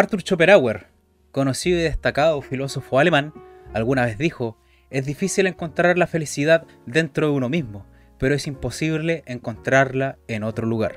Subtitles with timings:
[0.00, 0.86] Arthur Schopenhauer,
[1.30, 3.34] conocido y destacado filósofo alemán,
[3.74, 4.56] alguna vez dijo,
[4.88, 7.84] es difícil encontrar la felicidad dentro de uno mismo,
[8.18, 10.94] pero es imposible encontrarla en otro lugar.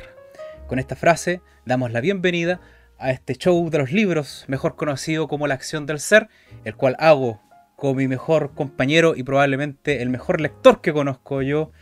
[0.68, 2.62] Con esta frase damos la bienvenida
[2.98, 6.30] a este show de los libros, mejor conocido como La Acción del Ser,
[6.64, 7.42] el cual hago
[7.76, 11.74] con mi mejor compañero y probablemente el mejor lector que conozco yo,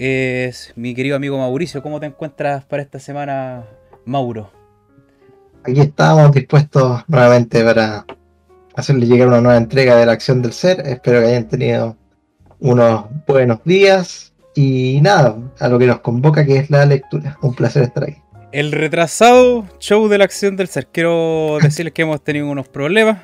[0.00, 1.80] es mi querido amigo Mauricio.
[1.80, 3.66] ¿Cómo te encuentras para esta semana,
[4.04, 4.63] Mauro?
[5.66, 8.04] Aquí estamos dispuestos nuevamente para
[8.74, 10.82] hacerle llegar una nueva entrega de la acción del ser.
[10.86, 11.96] Espero que hayan tenido
[12.60, 17.38] unos buenos días y nada, a lo que nos convoca que es la lectura.
[17.40, 18.18] Un placer estar aquí.
[18.52, 20.86] El retrasado show de la acción del ser.
[20.88, 23.22] Quiero decirles que hemos tenido unos problemas,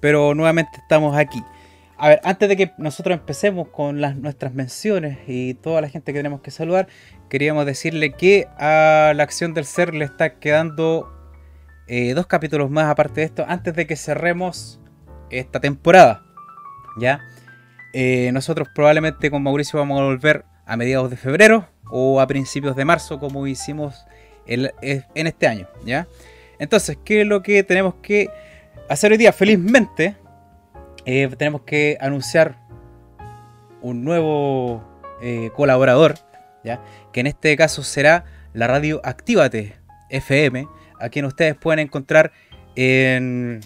[0.00, 1.44] pero nuevamente estamos aquí.
[1.98, 6.14] A ver, antes de que nosotros empecemos con las, nuestras menciones y toda la gente
[6.14, 6.88] que tenemos que saludar,
[7.28, 11.17] queríamos decirle que a la acción del ser le está quedando
[11.88, 14.78] eh, dos capítulos más aparte de esto, antes de que cerremos
[15.30, 16.22] esta temporada.
[16.98, 17.20] ¿Ya?
[17.94, 22.76] Eh, nosotros probablemente con Mauricio vamos a volver a mediados de febrero o a principios
[22.76, 24.04] de marzo, como hicimos
[24.46, 24.70] en
[25.14, 25.66] este año.
[25.84, 26.06] ¿Ya?
[26.58, 28.28] Entonces, ¿qué es lo que tenemos que
[28.88, 29.32] hacer hoy día?
[29.32, 30.16] Felizmente,
[31.06, 32.58] eh, tenemos que anunciar
[33.80, 34.84] un nuevo
[35.54, 36.14] colaborador,
[36.64, 36.80] ¿ya?
[37.12, 39.76] que en este caso será la radio Actívate
[40.10, 40.68] FM,
[41.00, 42.32] a quien ustedes pueden encontrar
[42.76, 43.60] en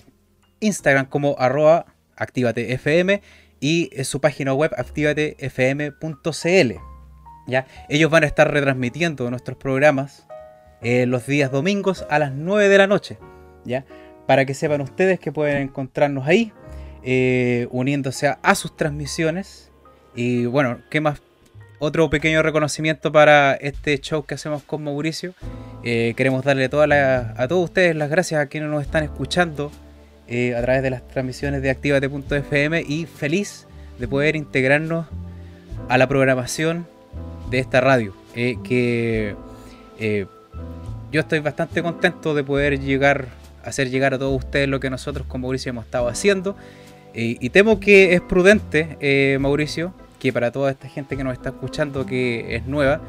[0.61, 3.21] Instagram como arroba activatefm
[3.61, 6.73] y en su página web activatefm.cl.
[7.47, 7.67] ¿ya?
[7.89, 10.27] Ellos van a estar retransmitiendo nuestros programas
[10.81, 13.19] eh, los días domingos a las 9 de la noche.
[13.65, 13.85] ¿ya?
[14.27, 16.53] Para que sepan ustedes que pueden encontrarnos ahí,
[17.03, 19.71] eh, uniéndose a, a sus transmisiones.
[20.15, 21.23] Y bueno, ¿qué más
[21.85, 25.35] otro pequeño reconocimiento para este show que hacemos con Mauricio.
[25.83, 29.73] Eh, queremos darle a todos ustedes las gracias a quienes nos están escuchando
[30.29, 33.67] eh, a través de las transmisiones de Activate.fm y feliz
[33.99, 35.07] de poder integrarnos
[35.89, 36.87] a la programación
[37.51, 38.15] de esta radio.
[38.37, 39.35] Eh, que
[41.11, 43.27] yo estoy bastante contento de poder llegar,
[43.65, 46.55] hacer llegar a todos ustedes lo que nosotros con Mauricio hemos estado haciendo.
[47.13, 49.93] y temo que es prudente, Mauricio,
[50.23, 53.01] que para toda esta gente que nos está escuchando que es nueva,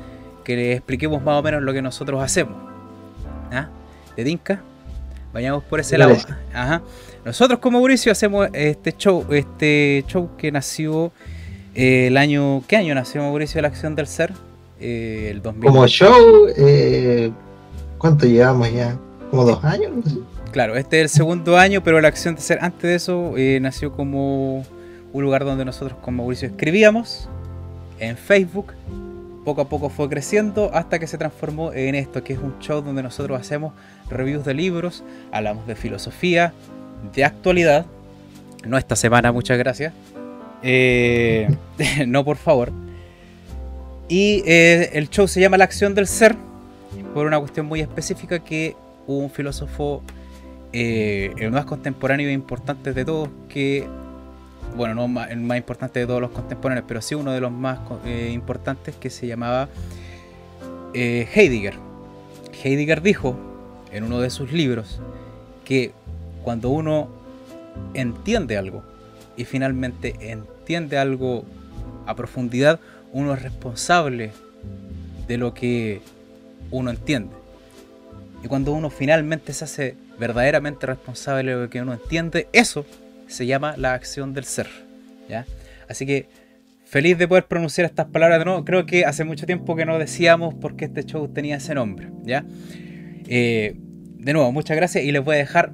[0.43, 2.55] que le expliquemos más o menos lo que nosotros hacemos.
[3.51, 3.69] ¿Ah?
[4.17, 4.63] ¿De Dinka?
[5.31, 6.17] Vayamos por ese lado.
[6.51, 6.81] Ajá.
[7.23, 11.11] Nosotros como Mauricio hacemos este show, este show que nació
[11.75, 12.63] eh, el año.
[12.67, 14.33] ¿Qué año nació Mauricio la Acción del Ser?
[14.79, 15.69] Eh, el 2000.
[15.69, 17.31] Como show, eh,
[17.99, 18.97] ¿cuánto llevamos ya?
[19.29, 19.91] ¿Como dos años?
[20.51, 23.91] Claro, este es el segundo año, pero la Acción del Ser antes de eso nació
[23.91, 24.65] como
[25.13, 27.29] un lugar donde nosotros con Mauricio escribíamos
[27.99, 28.73] en Facebook.
[29.45, 32.81] Poco a poco fue creciendo hasta que se transformó en esto, que es un show
[32.81, 33.73] donde nosotros hacemos
[34.09, 36.53] reviews de libros, hablamos de filosofía,
[37.13, 37.85] de actualidad.
[38.65, 39.93] No esta semana, muchas gracias.
[40.63, 41.53] Eh,
[42.07, 42.71] no, por favor.
[44.07, 46.35] Y eh, el show se llama La acción del ser,
[47.13, 48.75] por una cuestión muy específica que
[49.07, 50.01] un filósofo,
[50.71, 53.87] eh, el más contemporáneo e importante de todos, que
[54.75, 57.79] bueno, no el más importante de todos los contemporáneos, pero sí uno de los más
[58.05, 59.69] eh, importantes que se llamaba
[60.93, 61.75] eh, Heidegger.
[62.63, 63.37] Heidegger dijo
[63.91, 64.99] en uno de sus libros
[65.65, 65.91] que
[66.43, 67.09] cuando uno
[67.93, 68.83] entiende algo
[69.37, 71.45] y finalmente entiende algo
[72.05, 72.79] a profundidad,
[73.11, 74.31] uno es responsable
[75.27, 76.01] de lo que
[76.71, 77.35] uno entiende.
[78.43, 82.85] Y cuando uno finalmente se hace verdaderamente responsable de lo que uno entiende, eso
[83.33, 84.67] se llama la acción del ser.
[85.27, 85.45] ¿ya?
[85.89, 86.29] Así que
[86.85, 88.63] feliz de poder pronunciar estas palabras de nuevo.
[88.63, 92.09] Creo que hace mucho tiempo que no decíamos por qué este show tenía ese nombre.
[92.23, 92.45] ¿ya?
[93.27, 93.75] Eh,
[94.17, 95.73] de nuevo, muchas gracias y les voy a dejar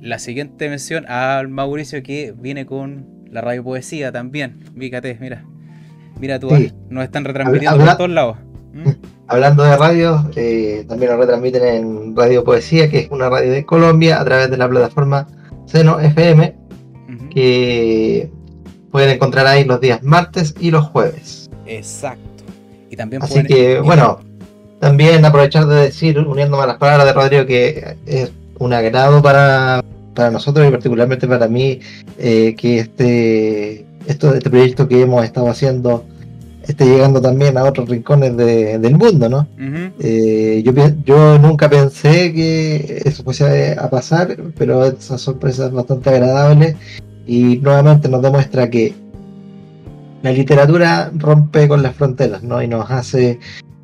[0.00, 4.60] la siguiente mención al Mauricio que viene con la radio poesía también.
[4.76, 5.44] Fíjate, mira.
[6.18, 6.50] Mira tú,
[6.88, 8.36] nos están retransmitiendo por todos lados.
[8.72, 8.90] ¿Mm?
[9.26, 13.64] Hablando de radio, eh, también nos retransmiten en Radio Poesía, que es una radio de
[13.64, 15.26] Colombia, a través de la plataforma
[15.66, 16.54] Seno FM,
[17.30, 18.30] que
[18.90, 21.50] pueden encontrar ahí los días martes y los jueves.
[21.66, 22.44] Exacto.
[22.90, 24.20] Y también Así que, bueno,
[24.80, 29.82] también aprovechar de decir, uniéndome a las palabras de Rodrigo, que es un agrado para,
[30.14, 31.80] para nosotros y particularmente para mí
[32.18, 36.04] eh, que este, esto, este proyecto que hemos estado haciendo
[36.66, 39.48] esté llegando también a otros rincones del mundo, ¿no?
[39.98, 40.72] Eh, yo,
[41.04, 46.76] yo nunca pensé que eso fuese a pasar, pero esa sorpresa es bastante agradable
[47.26, 48.94] y nuevamente nos demuestra que
[50.22, 52.62] la literatura rompe con las fronteras, ¿no?
[52.62, 53.40] Y nos hace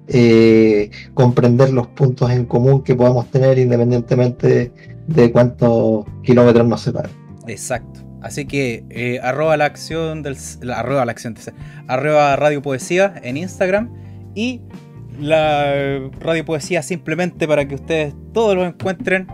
[0.06, 4.72] eh, comprender los puntos en común que podamos tener independientemente
[5.06, 7.10] de cuántos kilómetros nos separan.
[7.46, 8.07] Exacto.
[8.22, 10.36] Así que eh, arroba la acción del
[10.74, 11.36] arroba la acción
[11.86, 13.90] arroba radio poesía en Instagram
[14.34, 14.62] y
[15.20, 19.26] la radio poesía simplemente para que ustedes todos lo encuentren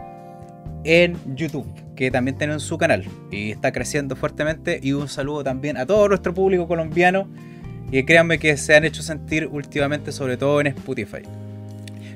[0.84, 1.66] en YouTube,
[1.96, 4.80] que también tienen su canal y está creciendo fuertemente.
[4.82, 7.26] Y un saludo también a todo nuestro público colombiano
[7.90, 11.22] y créanme que se han hecho sentir últimamente, sobre todo en Spotify.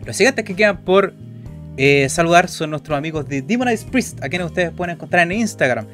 [0.04, 1.14] Los siguientes que quedan por
[1.76, 5.86] eh, saludar son nuestros amigos de Demonize Priest, a quienes ustedes pueden encontrar en Instagram,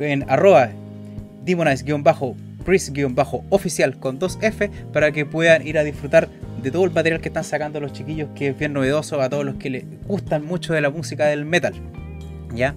[0.00, 0.70] en arroba
[1.44, 6.28] demonize-priest-oficial con 2F, para que puedan ir a disfrutar
[6.62, 9.44] de todo el material que están sacando los chiquillos, que es bien novedoso a todos
[9.44, 11.74] los que les gustan mucho de la música del metal.
[12.54, 12.74] ¿ya?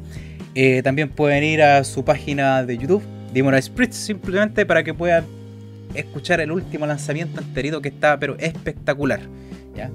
[0.56, 3.04] Eh, también pueden ir a su página de YouTube,
[3.34, 5.26] Demonize Priest, simplemente para que puedan
[5.94, 9.22] escuchar el último lanzamiento enterito que está pero espectacular.
[9.76, 9.92] ¿ya?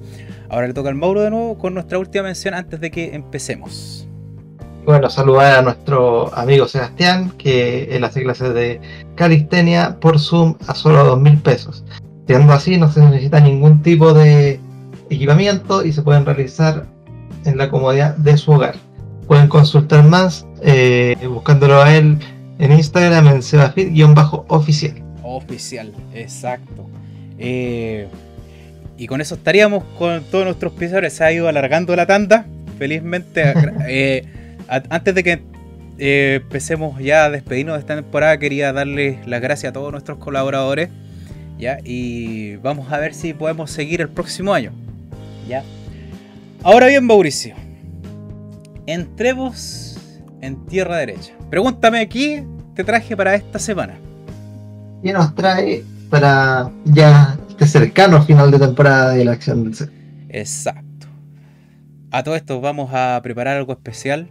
[0.49, 4.09] Ahora le toca al Mauro de nuevo con nuestra última mención antes de que empecemos.
[4.85, 8.81] Bueno, saludar a nuestro amigo Sebastián, que él hace clases de
[9.15, 11.85] calistenia por Zoom a solo dos mil pesos.
[12.27, 14.59] Siendo así, no se necesita ningún tipo de
[15.09, 16.87] equipamiento y se pueden realizar
[17.45, 18.75] en la comodidad de su hogar.
[19.29, 22.19] Pueden consultar más eh, buscándolo a él
[22.59, 25.03] en Instagram en sebafit-oficial.
[25.23, 26.87] Oficial, exacto.
[27.39, 28.09] Eh,
[28.97, 31.13] y con eso estaríamos con todos nuestros pisadores.
[31.13, 32.47] Se ha ido alargando la tanda.
[32.79, 33.53] Felizmente,
[33.89, 34.25] eh,
[34.69, 35.43] antes de que
[35.99, 40.19] eh, empecemos ya a despedirnos de esta temporada, quería darles las gracias a todos nuestros
[40.19, 40.91] colaboradores.
[41.59, 41.79] ¿ya?
[41.85, 44.73] Y vamos a ver si podemos seguir el próximo año.
[45.49, 45.63] ¿ya?
[46.63, 47.55] Ahora bien, Mauricio.
[48.87, 49.99] Entremos
[50.41, 51.33] en tierra derecha.
[51.51, 52.43] Pregúntame aquí,
[52.75, 53.95] te traje para esta semana.
[55.03, 59.91] ¿Qué nos trae para ya este cercano final de temporada de la acción del?
[60.29, 61.07] Exacto.
[62.11, 64.29] A todo esto vamos a preparar algo especial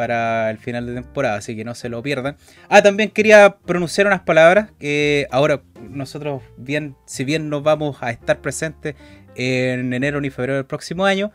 [0.00, 2.38] para el final de temporada, así que no se lo pierdan.
[2.70, 8.10] Ah, también quería pronunciar unas palabras que ahora nosotros, bien, si bien no vamos a
[8.10, 8.94] estar presentes
[9.34, 11.32] en enero ni febrero del próximo año,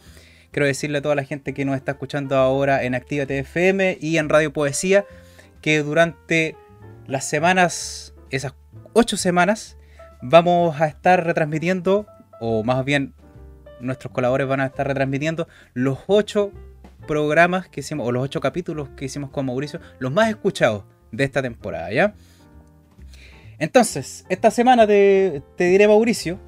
[0.49, 4.17] quiero decirle a toda la gente que nos está escuchando ahora en Activa TFM y
[4.17, 5.05] en Radio Poesía
[5.61, 6.55] que durante
[7.05, 8.55] las semanas, esas
[8.93, 9.77] ocho semanas
[10.23, 12.07] vamos a estar retransmitiendo,
[12.39, 13.13] o más bien
[13.79, 16.51] nuestros colaboradores van a estar retransmitiendo los ocho
[17.05, 21.23] programas que hicimos, o los ocho capítulos que hicimos con Mauricio, los más escuchados de
[21.23, 22.15] esta temporada, ¿ya?
[23.57, 26.39] Entonces, esta semana te, diré, Mauricio,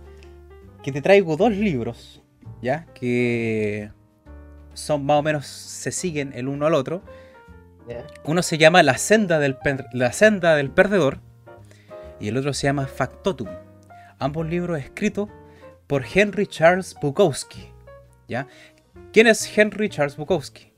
[0.84, 2.22] que te traigo dos libros,
[2.62, 2.86] ¿ya?
[2.94, 3.92] Que
[4.74, 7.02] son más o menos, se siguen el uno al otro.
[8.26, 9.58] Uno se llama La senda del,
[9.94, 11.22] la senda del perdedor
[12.20, 13.48] y el otro se llama Factotum.
[14.20, 15.30] Ambos libros escritos
[15.88, 17.72] por Henry Charles Bukowski.
[18.28, 18.48] ¿ya?
[19.18, 20.74] ¿Quién es Henry Charles Bukowski?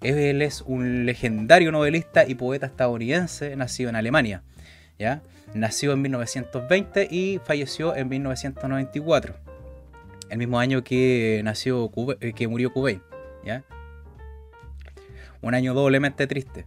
[0.00, 4.42] Él es un legendario novelista y poeta estadounidense nacido en Alemania.
[4.98, 5.22] ¿ya?
[5.54, 9.36] Nació en 1920 y falleció en 1994.
[10.28, 11.88] El mismo año que, nació,
[12.18, 13.00] eh, que murió Cobain.
[13.44, 13.62] ¿ya?
[15.40, 16.64] Un año doblemente triste.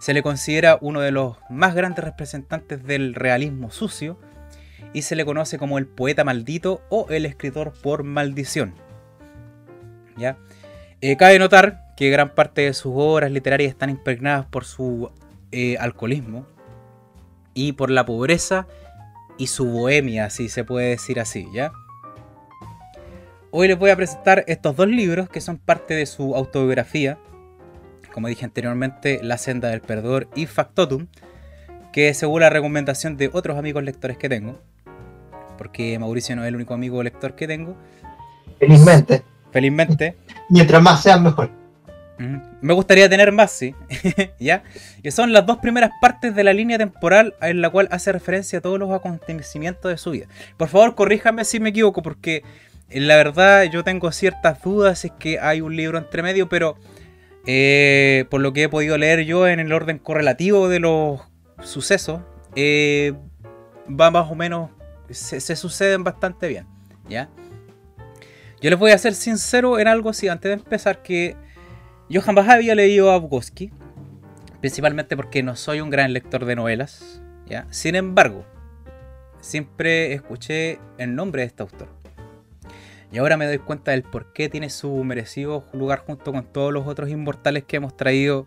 [0.00, 4.18] Se le considera uno de los más grandes representantes del realismo sucio
[4.92, 8.87] y se le conoce como el poeta maldito o el escritor por maldición.
[10.18, 10.36] ¿Ya?
[11.00, 15.10] Eh, cabe notar que gran parte de sus obras literarias están impregnadas por su
[15.52, 16.46] eh, alcoholismo
[17.54, 18.66] y por la pobreza
[19.36, 21.72] y su bohemia, si se puede decir así, ¿ya?
[23.50, 27.18] Hoy les voy a presentar estos dos libros que son parte de su autobiografía,
[28.12, 31.06] como dije anteriormente, La senda del perdedor y Factotum,
[31.92, 34.60] que según la recomendación de otros amigos lectores que tengo,
[35.56, 37.76] porque Mauricio no es el único amigo lector que tengo.
[38.58, 39.22] Felizmente.
[39.52, 40.16] Felizmente.
[40.48, 41.50] Mientras más sean, mejor.
[42.60, 43.74] Me gustaría tener más, sí.
[44.40, 44.64] ¿Ya?
[45.02, 48.58] Que son las dos primeras partes de la línea temporal en la cual hace referencia
[48.58, 50.26] a todos los acontecimientos de su vida.
[50.56, 52.42] Por favor, corríjame si me equivoco, porque
[52.90, 56.76] la verdad yo tengo ciertas dudas, es que hay un libro entre medio, pero
[57.46, 61.20] eh, por lo que he podido leer yo en el orden correlativo de los
[61.62, 62.20] sucesos,
[62.56, 63.14] eh,
[63.88, 64.70] va más o menos,
[65.10, 66.66] se, suceden bastante bien,
[67.08, 67.28] ¿ya?
[68.60, 71.36] Yo les voy a ser sincero en algo así antes de empezar, que
[72.08, 73.70] yo jamás había leído a Bukowski,
[74.60, 77.68] principalmente porque no soy un gran lector de novelas, ¿ya?
[77.70, 78.44] Sin embargo,
[79.40, 81.88] siempre escuché el nombre de este autor.
[83.12, 86.72] Y ahora me doy cuenta del por qué tiene su merecido lugar junto con todos
[86.72, 88.46] los otros inmortales que hemos traído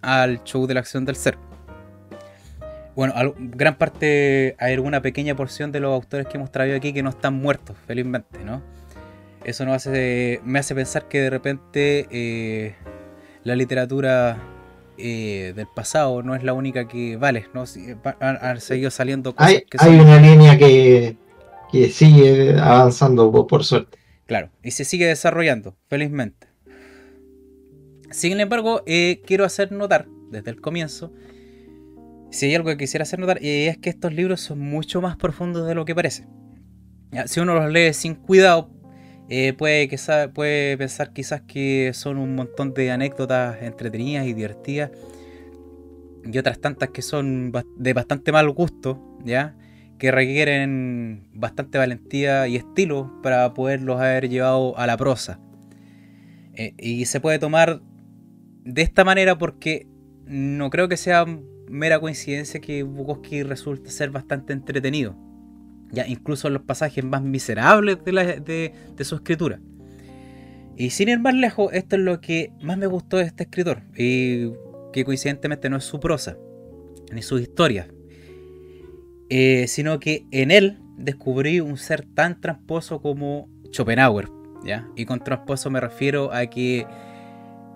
[0.00, 1.36] al show de la acción del ser.
[2.94, 7.02] bueno, gran parte, hay alguna pequeña porción de los autores que hemos traído aquí que
[7.02, 8.62] no están muertos, felizmente, ¿no?
[9.44, 12.74] Eso nos hace, me hace pensar que de repente eh,
[13.42, 14.38] la literatura
[14.96, 17.64] eh, del pasado no es la única que vale, ¿no?
[18.20, 21.16] Han, seguido saliendo cosas hay, Hay una línea que,
[21.70, 23.98] que sigue avanzando, por suerte.
[24.26, 26.46] Claro, y se sigue desarrollando, felizmente.
[28.10, 31.12] Sin embargo, eh, quiero hacer notar desde el comienzo,
[32.30, 35.68] si hay algo que quisiera hacer notar, es que estos libros son mucho más profundos
[35.68, 36.26] de lo que parece.
[37.26, 38.70] Si uno los lee sin cuidado,
[39.28, 39.98] eh, puede, que,
[40.34, 44.90] puede pensar quizás que son un montón de anécdotas entretenidas y divertidas,
[46.24, 49.56] y otras tantas que son de bastante mal gusto, ¿ya?
[49.98, 55.40] que requieren bastante valentía y estilo para poderlos haber llevado a la prosa.
[56.54, 57.80] Eh, y se puede tomar
[58.64, 59.86] de esta manera porque
[60.26, 61.26] no creo que sea
[61.68, 65.16] mera coincidencia que Bukowski resulta ser bastante entretenido.
[66.06, 69.60] Incluso en los pasajes más miserables de, su escritura.
[70.76, 73.82] Y sin ir más lejos, esto es lo que más me gustó de este escritor.
[73.96, 74.50] Y
[74.92, 76.36] que coincidentemente no es su prosa,
[77.12, 77.88] ni sus historias.
[79.30, 84.28] Eh, sino que en él descubrí un ser tan tramposo como Schopenhauer.
[84.96, 86.86] Y con tramposo me refiero a que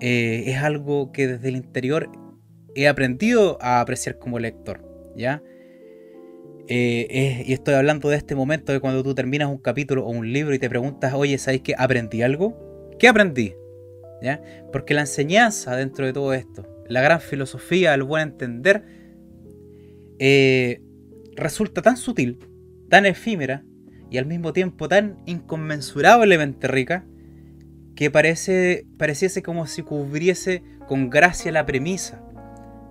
[0.00, 2.10] eh, es algo que desde el interior
[2.74, 5.42] he aprendido a apreciar como lector, ¿ya?
[6.70, 10.30] Eh, y estoy hablando de este momento de cuando tú terminas un capítulo o un
[10.32, 11.74] libro y te preguntas, oye, ¿sabes qué?
[11.78, 12.90] ¿Aprendí algo?
[12.98, 13.54] ¿Qué aprendí?
[14.22, 14.42] ¿Ya?
[14.70, 18.84] Porque la enseñanza dentro de todo esto, la gran filosofía, el buen entender,
[20.18, 20.82] eh,
[21.36, 22.38] resulta tan sutil,
[22.90, 23.64] tan efímera
[24.10, 27.06] y al mismo tiempo tan inconmensurablemente rica
[27.94, 32.22] que parece, pareciese como si cubriese con gracia la premisa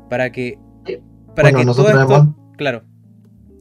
[0.10, 0.57] para que,
[1.36, 2.87] para que todo esto, claro.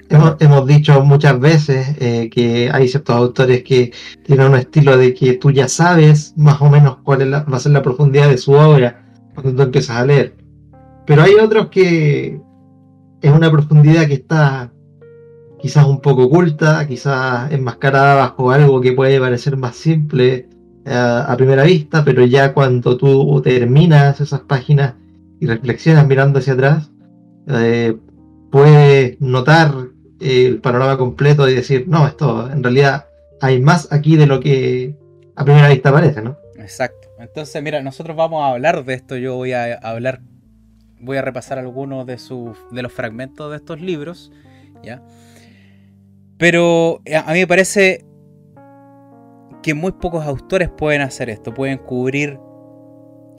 [0.09, 3.93] Hemos, dicho muchas veces eh, que hay ciertos autores que
[4.25, 7.61] tienen un estilo de que tú ya sabes más o menos cuál es va a
[7.61, 10.37] ser la profundidad de su obra cuando tú empiezas a leer.
[11.07, 12.41] Pero hay otros que
[13.21, 14.73] es una profundidad que está
[15.59, 20.49] quizás un poco oculta, quizás enmascarada bajo algo que puede parecer más simple
[20.87, 24.95] a, primera vista, pero ya cuando tú terminas esas páginas
[25.41, 26.91] y reflexionas mirando hacia atrás,
[27.49, 27.97] eh,
[28.51, 29.75] puedes notar
[30.21, 33.07] el panorama completo y decir, no, esto en realidad
[33.41, 34.95] hay más aquí de lo que
[35.35, 36.39] a primera vista parece, ¿no?
[36.59, 37.09] Exacto.
[37.19, 39.17] Entonces, mira, nosotros vamos a hablar de esto.
[39.17, 40.21] Yo voy a hablar,
[41.01, 44.33] voy a repasar algunos de sus, de los fragmentos de estos libros,
[44.83, 45.03] ¿ya?
[46.39, 48.05] Pero a mí me parece
[49.63, 52.39] que muy pocos autores pueden hacer esto, pueden cubrir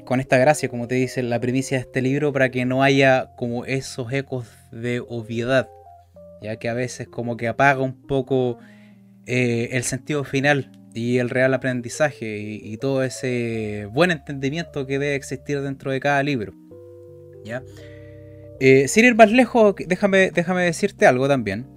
[0.04, 3.32] con esta gracia, como te dice, la primicia de este libro para que no haya
[3.36, 5.70] como esos ecos de obviedad,
[6.42, 8.60] ya que a veces como que apaga un poco
[9.26, 15.16] eh, el sentido final y el real aprendizaje y, todo ese buen entendimiento que debe
[15.16, 16.54] existir dentro de cada libro.
[17.44, 17.62] ¿ya?
[18.60, 21.68] Eh, sin ir más lejos, déjame, déjame decirte algo también,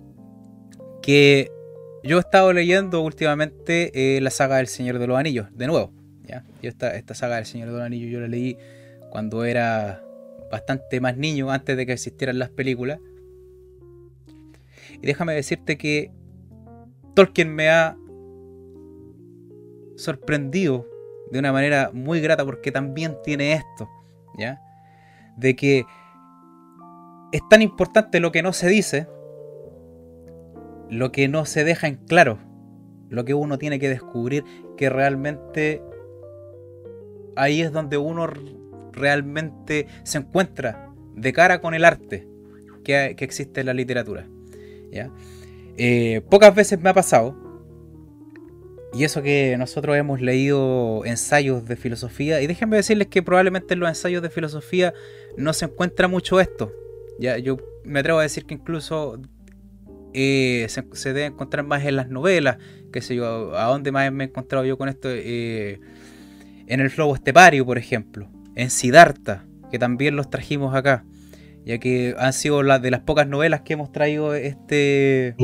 [1.02, 1.50] que
[2.02, 5.92] yo he estado leyendo últimamente eh, la saga del Señor de los Anillos, de nuevo.
[6.24, 6.44] ¿ya?
[6.62, 8.56] Yo esta, esta saga del Señor de los Anillos yo la leí
[9.10, 10.02] cuando era
[10.50, 13.00] bastante más niño, antes de que existieran las películas.
[15.02, 16.12] Y déjame decirte que
[17.14, 17.96] Tolkien me ha
[19.96, 20.86] sorprendido
[21.30, 23.88] de una manera muy grata porque también tiene esto,
[24.38, 24.60] ¿ya?
[25.36, 25.84] De que
[27.32, 29.06] es tan importante lo que no se dice
[30.90, 32.38] lo que no se deja en claro,
[33.08, 34.44] lo que uno tiene que descubrir,
[34.76, 35.82] que realmente
[37.36, 38.26] ahí es donde uno
[38.92, 42.26] realmente se encuentra de cara con el arte
[42.84, 44.26] que, existe en la literatura.
[45.76, 47.34] Eh, pocas veces me ha pasado,
[48.92, 53.80] y eso que nosotros hemos leído ensayos de filosofía, y déjenme decirles que probablemente en
[53.80, 54.94] los ensayos de filosofía
[55.36, 56.72] no se encuentra mucho esto.
[57.18, 59.20] Ya, yo me atrevo a decir que incluso
[60.12, 62.58] eh, se, debe encontrar más en las novelas,
[62.92, 65.80] que sé yo, a dónde más me he encontrado yo con esto, eh,
[66.66, 71.04] en el Flobo Estepario, por ejemplo, en Siddhartha, que también los trajimos acá,
[71.64, 75.34] ya que han sido las de las pocas novelas que hemos traído este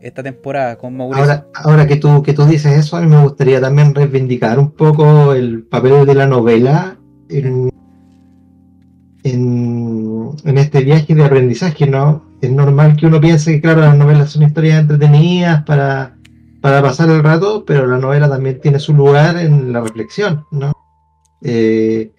[0.00, 1.46] esta temporada con Mauricio.
[1.54, 5.32] Ahora, que, tú, que tú dices eso, a mí me gustaría también reivindicar un poco
[5.32, 6.98] el papel de la novela
[7.30, 7.70] en,
[9.22, 12.34] en este viaje de aprendizaje, ¿no?
[12.44, 16.16] es normal que uno piense que, claro, las novelas son historias entretenidas para,
[16.60, 20.72] para pasar el rato, pero la novela también tiene su lugar en la reflexión, ¿no?
[21.42, 22.12] Eh,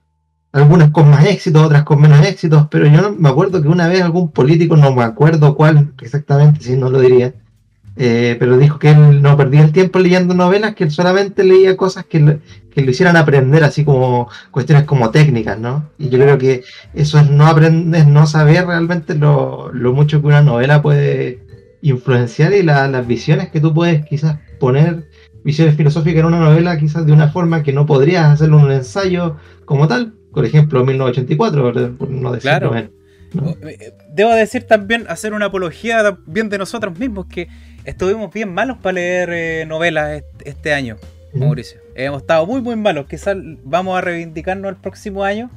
[0.55, 3.89] algunas con más éxito, otras con menos éxito, pero yo no, me acuerdo que una
[3.89, 7.33] vez algún político, no me acuerdo cuál exactamente, si no lo diría,
[7.97, 11.75] eh, pero dijo que él no perdía el tiempo leyendo novelas, que él solamente leía
[11.75, 12.39] cosas que,
[12.71, 15.89] que lo hicieran aprender, así como cuestiones como técnicas, ¿no?
[15.97, 20.41] Y yo creo que eso es no aprender, no saber realmente lo, mucho que una
[20.41, 21.43] novela puede
[21.81, 25.09] influenciar y las visiones que tú puedes quizás poner,
[25.43, 28.71] visiones filosóficas en una novela, quizás de una forma que no podrías hacerlo en un
[28.71, 29.35] ensayo
[29.65, 32.75] como tal, por ejemplo, 1984, por no claro.
[32.75, 37.47] Eh, debo decir también, hacer una apología bien de nosotros mismos, que
[37.85, 40.97] estuvimos bien malos para leer eh, novelas este año,
[41.33, 41.79] Mauricio.
[41.95, 43.07] Hemos estado muy, muy malos.
[43.07, 45.49] Quizás vamos a reivindicarnos el próximo año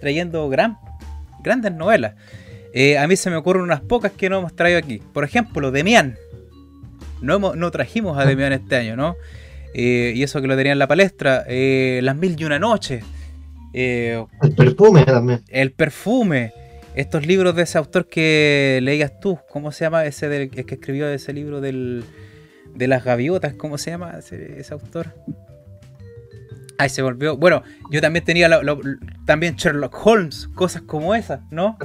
[0.00, 0.78] trayendo gran,
[1.44, 2.14] grandes novelas.
[2.72, 5.00] Eh, a mí se me ocurren unas pocas que no hemos traído aquí.
[5.12, 6.16] Por ejemplo, Demian.
[7.22, 8.26] No, no trajimos a ah.
[8.26, 9.14] Demian este año, ¿no?
[9.76, 11.44] y eso que lo tenía en la palestra.
[11.48, 12.60] Las Mil y una
[13.74, 14.26] Noche.
[14.42, 15.42] el perfume también.
[15.48, 16.52] El perfume
[16.94, 21.08] estos libros de ese autor que leías tú, ¿cómo se llama ese del, que escribió
[21.08, 22.04] ese libro del,
[22.74, 23.54] de las gaviotas?
[23.54, 25.12] ¿Cómo se llama ese, autor?
[26.78, 27.36] Ay, se volvió.
[27.36, 28.48] Bueno, yo también tenía
[29.26, 31.78] también Sherlock Holmes, cosas como esas, ¿no?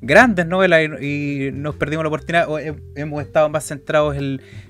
[0.00, 2.48] Grandes novelas y, nos perdimos la oportunidad.
[2.94, 4.16] hemos estado más centrados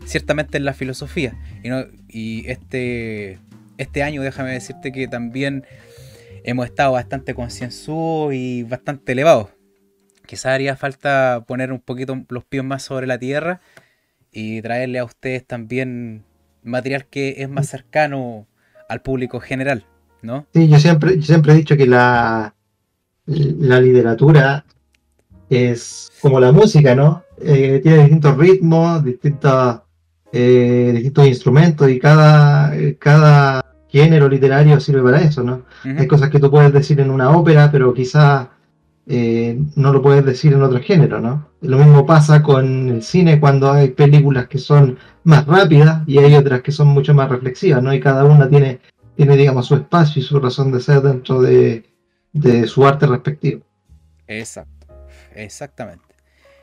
[0.07, 1.37] ciertamente en la filosofía.
[1.62, 3.38] Y, no, y este,
[3.78, 5.64] este año, déjame decirte que también
[6.44, 9.48] hemos estado bastante concienzudos y bastante elevados.
[10.26, 13.60] Quizás haría falta poner un poquito los pies más sobre la tierra
[14.30, 16.24] y traerle a ustedes también
[16.62, 18.46] material que es más cercano
[18.88, 19.86] al público general,
[20.22, 20.46] ¿no?
[20.54, 22.54] Sí, yo siempre, siempre he dicho que la,
[23.26, 24.64] literatura
[25.48, 27.22] es como la música, ¿no?
[27.40, 29.80] Eh, tiene distintos ritmos, distintos,
[30.32, 33.63] eh, distintos instrumentos y cada, cada
[33.94, 35.62] género literario sirve para eso, ¿no?
[35.84, 38.48] Hay cosas que tú puedes decir en una ópera, pero quizás
[39.06, 41.49] eh, no lo puedes decir en otro género, ¿no?
[41.60, 46.34] Lo mismo pasa con el cine cuando hay películas que son más rápidas y hay
[46.34, 47.95] otras que son mucho más reflexivas, ¿no?
[47.95, 48.80] Y cada una tiene,
[49.14, 51.84] tiene digamos, su espacio y su razón de ser dentro de,
[52.66, 53.62] su arte respectivo.
[54.26, 54.88] Exacto,
[55.36, 56.16] exactamente.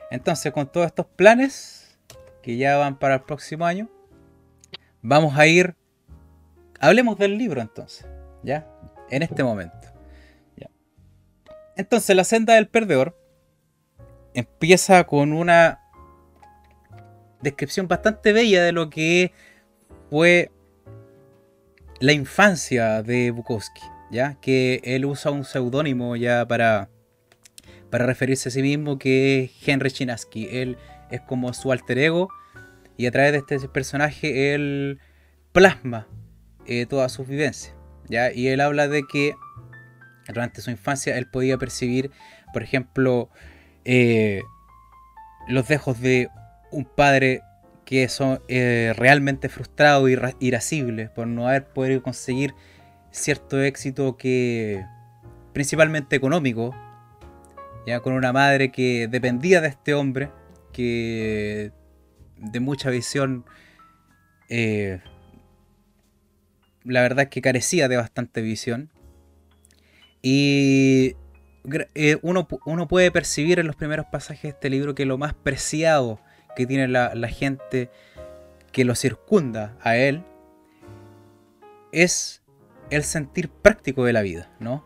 [0.10, 1.98] Entonces, con todos estos planes
[2.44, 3.90] que ya van para el próximo año,
[5.02, 5.78] vamos a ir...
[6.82, 8.08] Hablemos del libro entonces,
[8.44, 8.68] ¿ya?
[9.10, 9.92] En este momento.
[11.76, 13.18] Entonces la senda del perdedor
[14.34, 15.80] empieza con una
[17.42, 19.32] descripción bastante bella de lo que
[20.10, 20.52] fue
[22.00, 26.90] la infancia de Bukowski, ya que él usa un seudónimo ya para
[27.90, 30.48] para referirse a sí mismo que es Henry Chinaski.
[30.52, 30.78] Él
[31.10, 32.30] es como su alter ego
[32.98, 35.00] y a través de este personaje él
[35.52, 36.08] plasma
[36.66, 37.74] eh, toda su vivencia,
[38.10, 38.32] ¿ya?
[38.32, 39.34] Y él habla de que
[40.28, 42.12] durante su infancia él podía percibir,
[42.54, 43.30] por ejemplo,
[43.86, 44.42] eh,
[45.48, 46.30] los dejos de
[46.72, 47.42] un padre
[47.86, 52.54] que son eh, realmente frustrado y irascible por no haber podido conseguir
[53.12, 54.86] cierto éxito que
[55.54, 56.74] principalmente económico,
[57.86, 60.32] ya con una madre que dependía de este hombre,
[60.72, 61.72] que
[62.38, 63.46] de mucha visión,
[64.50, 65.02] eh,
[66.84, 68.90] la verdad es que carecía de bastante visión,
[70.22, 71.16] y
[71.96, 72.48] eh, uno,
[72.88, 76.20] puede percibir en los primeros pasajes de este libro que lo más preciado
[76.56, 77.90] que tiene la, gente
[78.72, 80.24] que lo circunda a él
[81.92, 82.42] es
[82.90, 84.86] el sentir práctico de la vida, ¿no?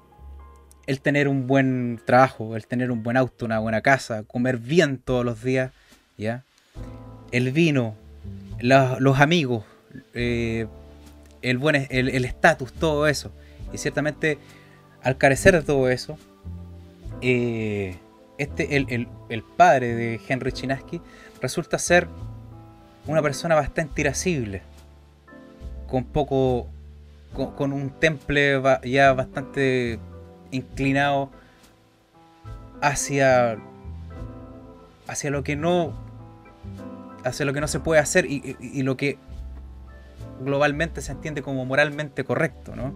[0.85, 4.99] El tener un buen trabajo, el tener un buen auto, una buena casa, comer bien
[4.99, 5.71] todos los días,
[6.17, 6.43] ¿ya?
[7.31, 7.95] El vino,
[8.59, 9.63] los amigos,
[10.13, 10.67] eh,
[11.49, 13.31] el buen el estatus, todo eso.
[13.73, 14.37] Y ciertamente
[15.05, 16.17] al carecer de todo eso,
[17.21, 17.95] eh,
[18.37, 21.01] este, el, padre de Henry Chinaski
[21.41, 22.07] resulta ser
[23.07, 24.61] una persona bastante irascible,
[25.87, 26.67] con poco,
[27.33, 29.99] con, un temple ya bastante
[30.51, 31.29] inclinado
[32.81, 33.57] hacia,
[35.07, 35.93] hacia lo que no,
[37.23, 39.17] hacia lo que no se puede hacer y, y lo que
[40.41, 42.93] globalmente se entiende como moralmente correcto, ¿no?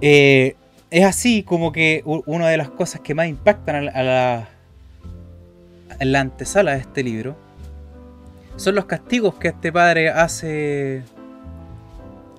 [0.00, 0.56] Eh,
[0.90, 4.48] es así como que una de las cosas que más impactan a la,
[6.00, 7.36] la antesala de este libro
[8.56, 11.02] son los castigos que este padre hace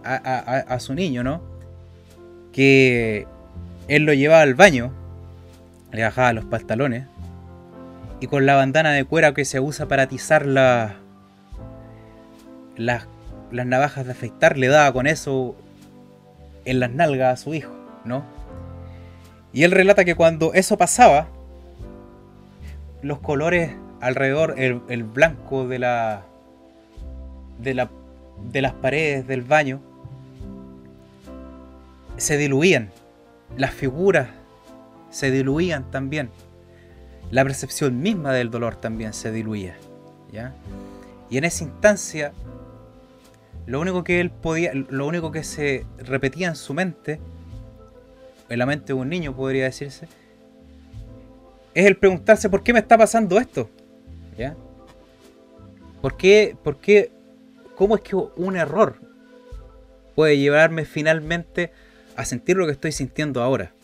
[0.03, 1.41] a, su niño, ¿no?
[2.51, 3.27] Que
[3.87, 4.91] él lo llevaba al baño,
[5.91, 7.05] le bajaba los pantalones
[8.19, 10.93] y con la bandana de cuero que se usa para atizar las,
[13.51, 15.55] las navajas de afeitar, le daba con eso
[16.65, 17.73] en las nalgas a su hijo,
[18.05, 18.23] ¿no?
[19.53, 21.27] Y él relata que cuando eso pasaba,
[23.01, 26.23] los colores alrededor, el, blanco de la,
[27.59, 27.89] de la
[28.47, 29.81] de las paredes del baño
[32.17, 32.89] se diluían,
[33.57, 34.29] las figuras
[35.09, 36.29] se diluían también,
[37.31, 39.75] la percepción misma del dolor también se diluía,
[40.31, 40.53] ¿ya?
[41.29, 42.33] Y en esa instancia,
[43.69, 47.19] lo único que él podía, lo único que se repetía en su mente,
[48.49, 50.07] en la mente de un niño podría decirse,
[51.75, 53.69] es el preguntarse por qué me está pasando esto,
[54.35, 54.57] ¿ya?
[56.01, 57.11] ¿Por qué, por qué
[57.75, 58.99] cómo es que un error
[60.15, 61.71] puede llevarme finalmente
[62.15, 63.75] a sentir lo que estoy sintiendo ahora.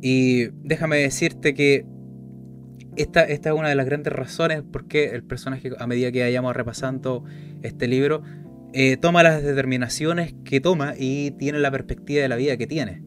[0.00, 1.84] Y déjame decirte que
[2.96, 6.20] esta, esta es una de las grandes razones por qué el personaje, a medida que
[6.20, 7.24] vayamos repasando
[7.62, 8.22] este libro,
[8.74, 13.02] eh, toma las determinaciones que toma y tiene la perspectiva de la vida que tiene.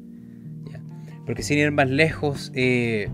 [1.25, 3.09] Porque sin ir más lejos, eh,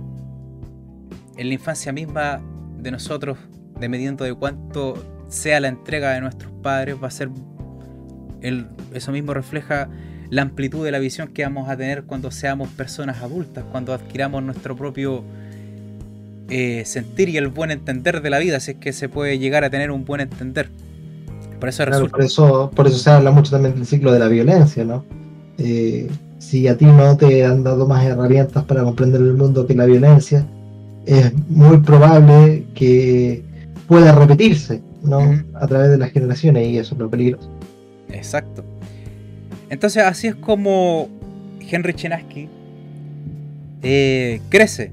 [1.38, 2.41] en la infancia misma
[2.77, 3.38] de nosotros,
[3.79, 7.29] dependiendo de cuánto sea la entrega de nuestros padres, va a ser.
[8.41, 9.89] El, eso mismo refleja
[10.29, 14.43] la amplitud de la visión que vamos a tener cuando seamos personas adultas, cuando adquiramos
[14.43, 15.23] nuestro propio
[16.51, 19.63] eh, sentir y el buen entender de la vida, si es que se puede llegar
[19.63, 20.69] a tener un buen entender.
[21.59, 24.83] Por eso, por eso, por eso se habla mucho también del ciclo de la violencia,
[24.83, 25.05] ¿no?
[25.57, 26.09] Eh,
[26.39, 29.85] si a ti no te han dado más herramientas para comprender el mundo que la
[29.85, 30.45] violencia,
[31.05, 33.43] es muy probable que
[33.87, 34.81] pueda repetirse.
[35.03, 35.43] ¿no?
[35.55, 37.49] A través de las generaciones y eso es lo peligroso.
[38.09, 38.63] Exacto.
[39.69, 41.09] Entonces así es como
[41.59, 42.49] Henry Chenaski
[43.81, 44.91] eh, crece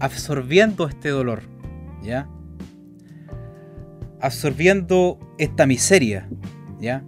[0.00, 1.42] absorbiendo este dolor,
[2.02, 2.28] ¿ya?
[4.20, 6.28] Absorbiendo esta miseria,
[6.80, 7.02] ¿ya?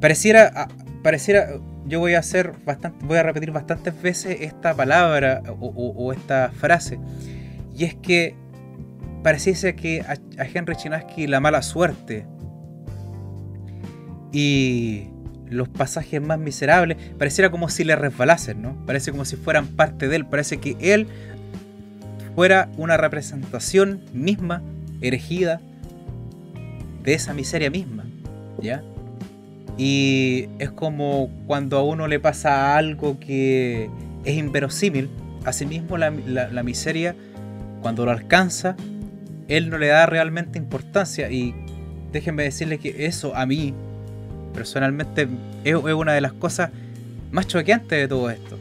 [0.00, 0.68] Pareciera,
[1.02, 1.48] pareciera,
[1.86, 6.98] yo voy a hacer bastante, voy a repetir bastantes veces esta palabra o esta frase,
[7.74, 8.36] y es que
[9.22, 12.26] pareciese que a, Henry Chinaski la mala suerte
[14.32, 15.08] y
[15.48, 18.84] los pasajes más miserables pareciera como si le resbalasen, ¿no?
[18.86, 21.08] Parece como si fueran parte de él, parece que él
[22.34, 24.62] fuera una representación misma,
[25.00, 25.60] erigida,
[27.02, 28.04] de esa miseria misma,
[28.60, 28.82] ¿ya?
[29.76, 33.90] Y es como cuando a uno le pasa algo que
[34.24, 35.10] es inverosímil,
[35.44, 37.16] asimismo la, la miseria,
[37.80, 38.76] cuando lo alcanza,
[39.48, 41.54] él no le da realmente importancia y
[42.12, 43.74] déjenme decirles que eso a mí
[44.54, 45.28] personalmente
[45.64, 46.70] es, una de las cosas
[47.30, 48.56] más choqueantes de todo esto.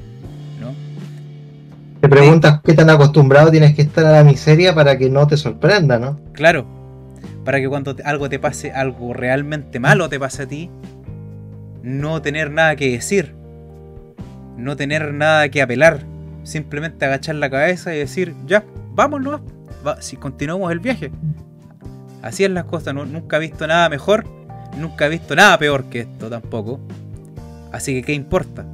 [0.59, 0.73] ¿no?
[2.11, 5.97] Preguntas qué tan acostumbrado tienes que estar a la miseria para que no te sorprenda,
[5.97, 6.19] ¿no?
[6.33, 6.65] Claro,
[7.45, 10.69] para que cuando algo te pase, algo realmente malo te pase a ti,
[11.83, 13.33] no tener nada que decir,
[14.57, 16.01] no tener nada que apelar,
[16.43, 19.39] simplemente agachar la cabeza y decir, ya, vámonos,
[20.01, 21.13] si continuamos el viaje.
[22.21, 24.25] Así es las cosas, nunca he visto nada mejor,
[24.77, 26.77] nunca he visto nada peor que esto tampoco.
[27.71, 28.65] Así que, ¿qué importa?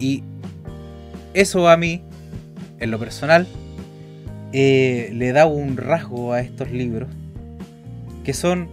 [0.00, 0.24] Y
[1.34, 2.02] eso a mí,
[2.78, 3.46] en lo personal,
[4.52, 7.08] eh, le da un rasgo a estos libros
[8.24, 8.68] que son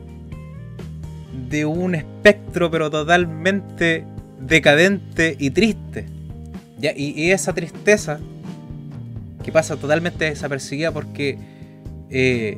[1.49, 4.05] de un espectro pero totalmente
[4.39, 6.05] decadente y triste.
[6.79, 8.19] y esa tristeza
[9.43, 11.37] que pasa totalmente desapercibida porque
[12.09, 12.57] eh,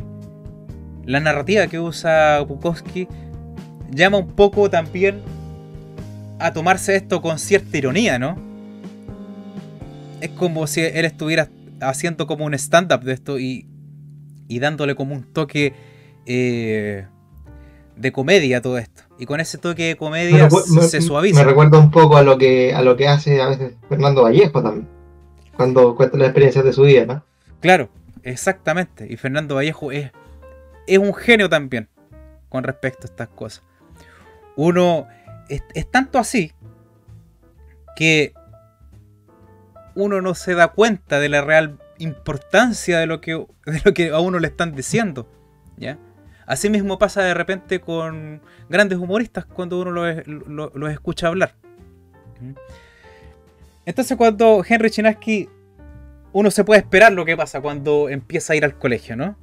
[1.05, 3.07] la narrativa que usa Bukowski
[3.91, 5.21] llama un poco también
[6.39, 8.35] a tomarse esto con cierta ironía, ¿no?
[10.23, 11.49] Es como si él estuviera
[11.81, 13.67] haciendo como un stand-up de esto y,
[14.47, 15.73] y, dándole como un toque
[16.25, 17.05] eh,
[17.95, 19.03] de comedia a todo esto.
[19.19, 21.39] Y con ese toque de comedia se suaviza.
[21.39, 24.63] Me recuerda un poco a lo que a lo que hace a veces Fernando Vallejo
[24.63, 24.87] también
[25.55, 27.23] cuando cuenta las experiencias de su vida, ¿no?
[27.59, 27.89] Claro,
[28.23, 29.07] exactamente.
[29.09, 30.11] Y Fernando Vallejo es,
[30.87, 31.89] es un genio también
[32.49, 33.63] con respecto a estas cosas.
[34.55, 35.07] Uno
[35.49, 36.51] es, tanto así
[37.95, 38.33] que
[39.95, 43.33] uno no se da cuenta de la real importancia de lo que,
[44.11, 45.27] a uno le están diciendo.
[45.77, 45.97] ¿ya?
[46.45, 51.55] Así mismo pasa de repente con grandes humoristas cuando uno los escucha hablar.
[53.85, 55.49] Entonces cuando Henry Chinaski,
[56.31, 59.37] uno se puede esperar lo que pasa cuando empieza a ir al colegio, ¿no?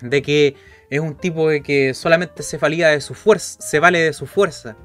[0.00, 0.56] De que
[0.90, 4.26] es un tipo de que solamente se valía de su fuerza, se vale de su
[4.26, 4.76] fuerza.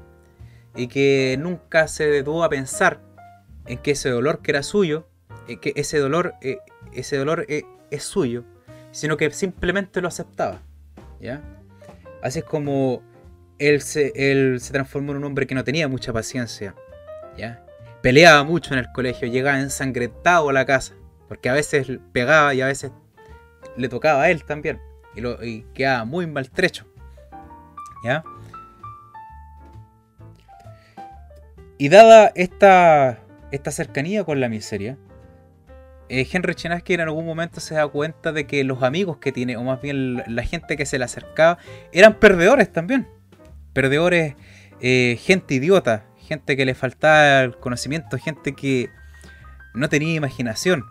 [0.76, 3.00] Y que nunca se detuvo a pensar
[3.66, 5.06] en que ese dolor que era suyo,
[5.48, 6.58] eh, que ese dolor, eh,
[6.92, 8.44] ese dolor eh, es suyo,
[8.90, 10.62] sino que simplemente lo aceptaba.
[11.20, 11.42] ¿Ya?
[12.22, 13.02] Así es como
[13.58, 16.74] él se, él se transformó en un hombre que no tenía mucha paciencia
[17.36, 17.60] ¿ya?
[18.02, 20.94] Peleaba mucho en el colegio, llegaba ensangrentado a la casa,
[21.28, 22.92] porque a veces pegaba y a veces
[23.76, 24.80] le tocaba a él también,
[25.14, 26.86] y, lo, y quedaba muy maltrecho,
[28.04, 28.22] ¿ya?
[31.78, 33.18] Y dada esta,
[33.50, 34.98] esta cercanía con la miseria,
[36.08, 39.56] eh, Henry Chinaski en algún momento se da cuenta de que los amigos que tiene,
[39.56, 41.58] o más bien la gente que se le acercaba,
[41.92, 43.08] eran perdedores también.
[43.72, 44.34] Perdedores,
[44.80, 48.90] eh, gente idiota, gente que le faltaba el conocimiento, gente que
[49.74, 50.84] no tenía imaginación.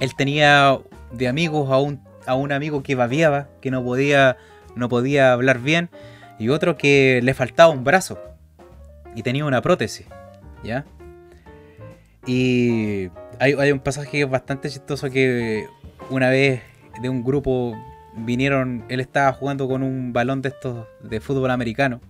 [0.00, 0.78] Él tenía
[1.12, 4.36] de amigos a un, a un amigo que babiaba, que no podía,
[4.74, 5.90] no podía hablar bien,
[6.38, 8.18] y otro que le faltaba un brazo
[9.14, 10.06] y tenía una prótesis,
[10.64, 10.84] ¿ya?
[12.26, 15.66] Y hay, un pasaje bastante chistoso que
[16.10, 16.62] una vez
[17.02, 17.76] de un grupo
[18.16, 22.00] vinieron, él estaba jugando con un balón de estos de fútbol americano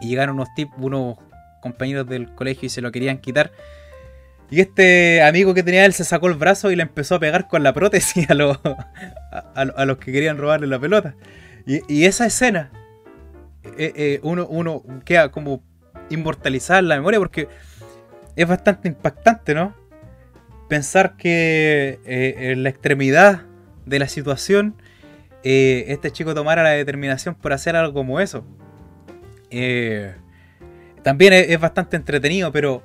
[0.00, 1.16] y llegaron unos tipos, unos
[1.60, 3.52] compañeros del colegio y se lo querían quitar.
[4.50, 7.48] Y este amigo que tenía él se sacó el brazo y le empezó a pegar
[7.48, 8.58] con la prótesis a los,
[9.54, 11.14] a, los que querían robarle la pelota.
[11.66, 12.70] Y, esa escena,
[13.78, 15.62] eh, eh, uno, uno queda como
[16.10, 17.48] inmortalizada en la memoria porque
[18.36, 19.74] es bastante impactante, ¿no?
[20.68, 23.42] Pensar que eh, en la extremidad
[23.86, 24.74] de la situación,
[25.44, 28.44] eh, este chico tomara la determinación por hacer algo como eso.
[29.50, 30.14] Eh,
[31.02, 32.82] también es, bastante entretenido, pero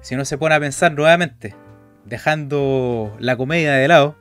[0.00, 1.54] si uno se pone a pensar nuevamente,
[2.04, 4.16] dejando la comedia de lado,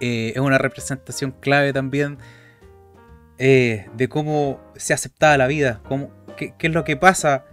[0.00, 2.16] es una representación clave también
[3.36, 7.44] de cómo se aceptaba la vida, cómo, qué, qué es lo que pasa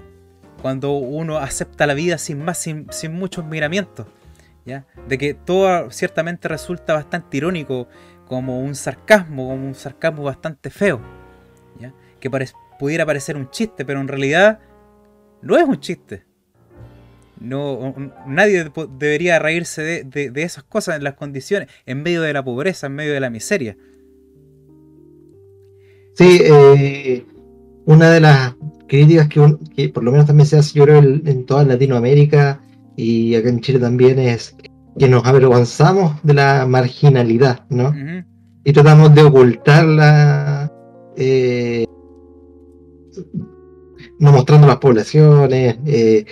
[0.67, 4.05] cuando uno acepta la vida sin más, sin, muchos miramientos.
[4.65, 4.85] ¿ya?
[5.07, 7.87] De que todo ciertamente resulta bastante irónico,
[8.27, 10.99] como un sarcasmo, como un sarcasmo bastante feo.
[11.79, 11.93] ¿ya?
[12.19, 12.29] Que
[12.77, 14.59] pudiera parecer un chiste, pero en realidad
[15.41, 16.25] no es un chiste.
[17.39, 22.87] No, nadie debería reírse de, esas cosas en las condiciones, en medio de la pobreza,
[22.87, 23.77] en medio de la miseria.
[26.15, 27.25] Sí, eh,
[27.85, 28.53] una de las
[28.87, 32.61] críticas que, por lo menos también se hace, yo creo, en toda Latinoamérica
[32.95, 34.55] y acá en Chile también es
[34.97, 37.93] que nos avergonzamos de la marginalidad, ¿no?
[38.63, 40.71] Y tratamos de ocultarla,
[41.15, 41.85] eh,
[44.19, 46.25] no mostrando las poblaciones, eh,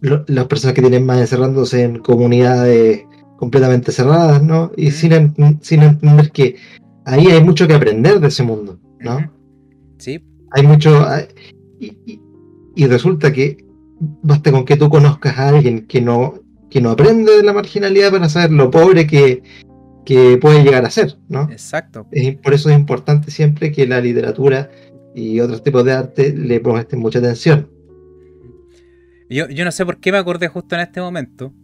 [0.00, 3.04] las personas que tienen más encerrándose en comunidades
[3.38, 4.72] completamente cerradas, ¿no?
[4.76, 6.56] Y sin, sin entender que
[7.04, 9.30] ahí hay mucho que aprender de ese mundo, ¿no?
[9.98, 10.22] Sí.
[10.50, 11.04] Hay mucho,
[12.76, 13.64] y, resulta que
[14.22, 16.34] basta con que tú conozcas a alguien que no,
[16.70, 19.42] que no aprende de la marginalidad para saber lo pobre que,
[20.40, 21.48] puede llegar a ser, ¿no?
[21.50, 22.06] Exacto.
[22.42, 24.70] por eso es importante siempre que la literatura
[25.14, 27.70] y otros tipos de arte le presten mucha atención.
[29.30, 31.54] Yo, no sé por qué me acordé justo en este momento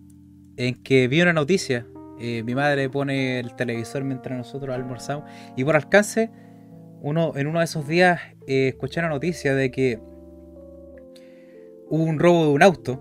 [0.56, 1.86] en que vi una noticia.
[2.18, 5.24] Eh, mi madre pone el televisor mientras nosotros almorzamos
[5.56, 6.30] y por alcance
[7.00, 9.98] uno, en uno de esos días eh, escuché una noticia de que
[11.90, 12.98] hubo un robo de un auto.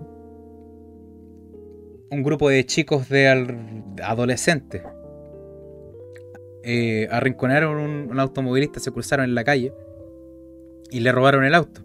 [2.10, 3.28] Un grupo de chicos de
[4.02, 4.82] adolescentes
[6.64, 7.78] eh, arrinconaron
[8.10, 9.72] un, automovilista, se cruzaron en la calle
[10.90, 11.82] y le robaron el auto.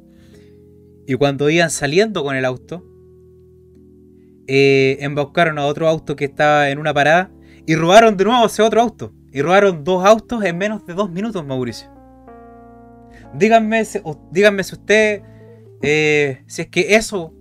[1.05, 2.83] Y cuando iban saliendo con el auto,
[4.47, 7.31] eh, embaucaron a otro auto que estaba en una parada
[7.67, 9.13] y robaron de nuevo ese otro auto.
[9.31, 11.89] Y robaron dos autos en menos de dos minutos, Mauricio.
[13.35, 13.83] Díganme,
[14.31, 15.21] díganme si usted,
[15.81, 17.33] eh, si es que eso,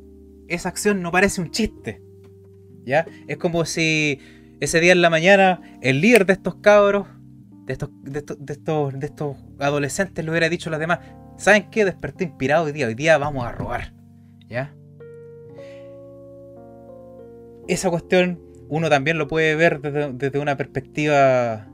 [0.49, 2.03] esa acción no parece un chiste.
[2.85, 3.07] ¿Ya?
[3.29, 4.20] Es como si
[4.61, 7.07] ese día en la mañana el líder de estos cabros,
[7.66, 8.38] de estos, de estos,
[8.99, 10.99] de estos, adolescentes, le hubiera dicho a los demás,
[11.38, 11.85] ¿saben qué?
[11.85, 13.94] Desperté inspirado hoy día, hoy día vamos a robar.
[14.49, 14.75] ¿Ya?
[17.66, 21.68] Esa cuestión uno también lo puede ver desde, desde una perspectiva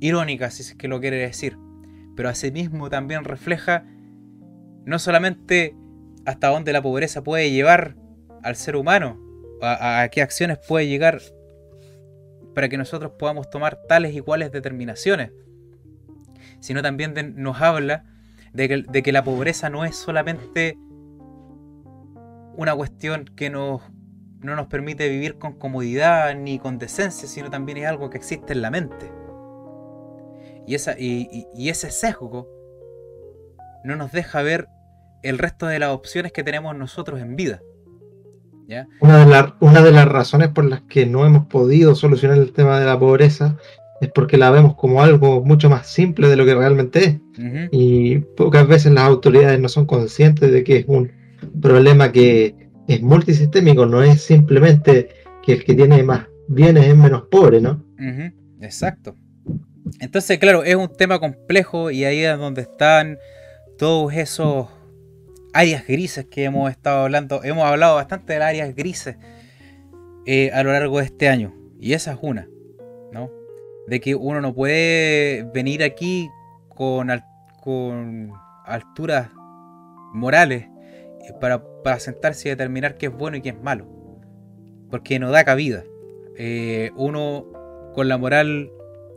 [0.00, 1.56] irónica, si es que lo quiere decir
[2.16, 3.84] pero asimismo también refleja
[4.86, 5.76] no solamente
[6.24, 7.96] hasta dónde la pobreza puede llevar
[8.42, 9.20] al ser humano,
[9.60, 11.20] a, qué acciones puede llegar
[12.54, 15.32] para que nosotros podamos tomar tales y cuales determinaciones,
[16.60, 18.04] sino también nos habla
[18.52, 20.78] de que, de que, la pobreza no es solamente
[22.56, 23.82] una cuestión que nos,
[24.40, 28.52] no nos permite vivir con comodidad ni con decencia, sino también es algo que existe
[28.52, 29.10] en la mente.
[30.66, 32.48] Y, esa, y, ese sesgo
[33.84, 34.68] no nos deja ver
[35.28, 37.60] el resto de las opciones que tenemos nosotros en vida.
[39.00, 42.80] Una, de una de las razones por las que no hemos podido solucionar el tema
[42.80, 43.56] de la pobreza
[44.00, 47.16] es porque la vemos como algo mucho más simple de lo que realmente es.
[47.70, 51.12] Y pocas veces las autoridades no son conscientes de que es un,
[51.60, 52.54] problema que
[52.88, 55.08] es multisistémico, no es simplemente
[55.42, 57.82] que el que tiene más bienes es menos pobre, ¿no?
[58.60, 59.16] Exacto.
[60.00, 63.18] Entonces, claro, es un tema complejo y ahí es donde están
[63.78, 64.68] todos esos
[65.56, 67.42] áreas grises que hemos estado hablando.
[67.42, 69.16] Hemos hablado bastante de las áreas grises
[70.26, 71.54] eh, a lo largo de este año.
[71.80, 72.46] Y esa es una,
[73.10, 73.30] ¿no?
[73.86, 76.28] De que uno no puede venir aquí
[76.68, 77.08] con,
[77.62, 78.32] con
[78.66, 79.30] alturas
[80.12, 80.68] morales
[81.22, 83.88] eh, para, para, sentarse y determinar qué es bueno y qué es malo.
[84.90, 85.84] Porque no da cabida.
[86.36, 87.46] Eh, uno
[87.94, 88.70] con la moral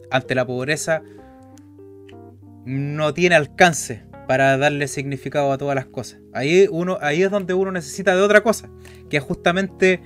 [0.10, 1.02] ante la pobreza
[2.66, 6.20] no tiene alcance para darle significado a todas las cosas.
[6.34, 8.70] Ahí, uno, ahí es donde uno necesita de otra cosa,
[9.10, 10.02] que es justamente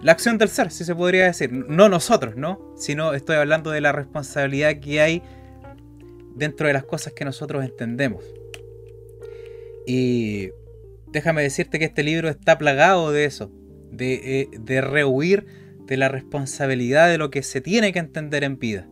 [0.00, 1.50] la acción del ser, si se podría decir.
[1.50, 2.72] No nosotros, ¿no?
[2.76, 5.20] Sino estoy hablando de la responsabilidad que hay
[6.36, 8.22] dentro de las cosas que nosotros entendemos.
[9.84, 10.50] Y
[11.08, 13.50] déjame decirte que este libro está plagado de eso,
[13.90, 15.44] de, eh, de rehuir
[15.86, 18.86] de la responsabilidad de lo que se tiene que entender en vida.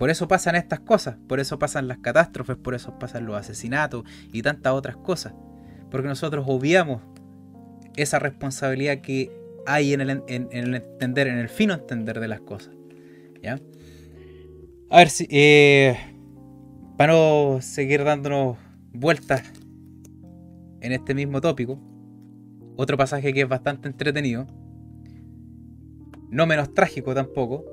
[0.00, 4.04] Por eso pasan estas cosas, por eso pasan las catástrofes, por eso pasan los asesinatos
[4.32, 5.34] y tantas otras cosas.
[5.90, 7.02] Porque nosotros obviamos
[7.96, 9.30] esa responsabilidad que
[9.66, 12.74] hay en el, entender, en el fino entender de las cosas.
[13.42, 13.60] ¿Ya?
[14.88, 15.28] A ver si.
[15.28, 15.98] Eh,
[16.96, 18.56] para no seguir dándonos
[18.94, 19.52] vueltas
[20.80, 21.78] en este mismo tópico,
[22.74, 24.46] otro pasaje que es bastante entretenido,
[26.30, 27.66] no menos trágico tampoco,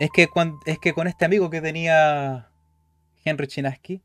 [0.00, 0.28] es que,
[0.66, 2.48] es que con este amigo que tenía
[3.24, 4.02] Henry Chinaski,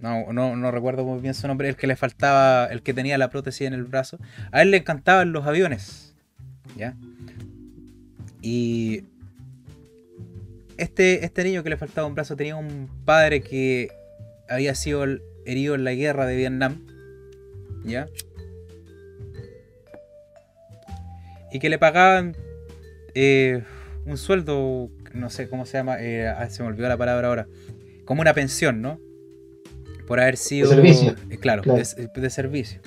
[0.00, 3.28] no, no, recuerdo muy bien su nombre, el que le faltaba, el que tenía la
[3.28, 4.18] prótesis en el brazo,
[4.50, 6.14] a él le encantaban los aviones.
[6.74, 6.96] ¿Ya?
[8.40, 9.04] Y
[10.78, 13.90] este, este niño que le faltaba un brazo tenía un padre que
[14.48, 15.04] había sido
[15.44, 16.86] herido en la guerra de Vietnam.
[17.84, 18.06] ¿Ya?
[21.52, 22.36] Y que le pagaban
[23.14, 23.64] eh,
[24.06, 27.46] un sueldo no sé cómo se llama, eh, ah, se me olvidó la palabra ahora,
[28.04, 28.98] como una pensión, ¿no?
[30.06, 30.68] Por haber sido...
[30.68, 31.14] De servicio.
[31.30, 32.80] Eh, claro, De, servicio.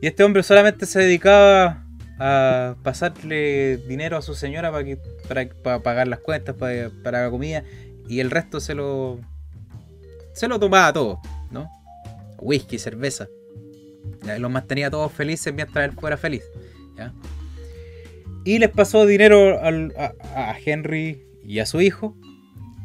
[0.00, 1.86] Y este hombre solamente se dedicaba
[2.18, 4.98] a pasarle dinero a su señora para, que,
[5.62, 7.64] para, pagar las cuentas, para, para la comida,
[8.08, 9.20] y el resto se lo...
[10.32, 11.70] Se lo tomaba todo, ¿no?
[12.38, 13.26] Whisky, cerveza.
[14.38, 16.42] Los mantenía todos felices mientras él fuera feliz.
[18.44, 22.16] Y les pasó dinero a, Henry y a su hijo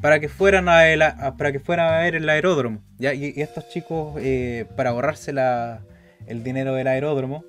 [0.01, 2.81] para que fueran a, para que fueran a ver el aeródromo.
[2.97, 3.13] ¿ya?
[3.13, 5.81] Y, estos chicos, eh, para ahorrarse la,
[6.25, 7.45] el dinero del aeródromo,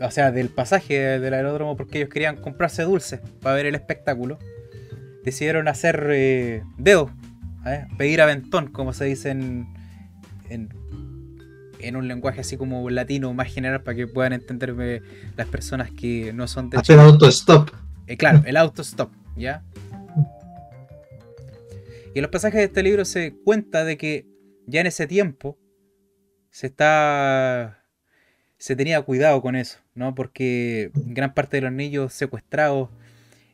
[0.00, 4.38] o sea, del pasaje del aeródromo, porque ellos querían comprarse dulces para ver el espectáculo,
[5.24, 7.10] decidieron hacer eh, dedos,
[7.66, 7.86] ¿eh?
[7.98, 9.66] pedir aventón, como se dice en,
[10.48, 10.70] en,
[11.96, 15.02] un lenguaje así como latino más general para que puedan entenderme
[15.36, 16.78] las personas que no son de...
[16.78, 17.70] Hacer auto-stop.
[18.16, 19.10] claro, el auto-stop.
[19.36, 19.64] ¿Ya?
[22.14, 24.26] Y en los pasajes de este libro se cuenta de que
[24.66, 25.58] ya en ese tiempo
[26.50, 27.84] se está
[28.64, 30.14] se tenía cuidado con eso, ¿no?
[30.14, 32.88] Porque gran parte de los niños secuestrados,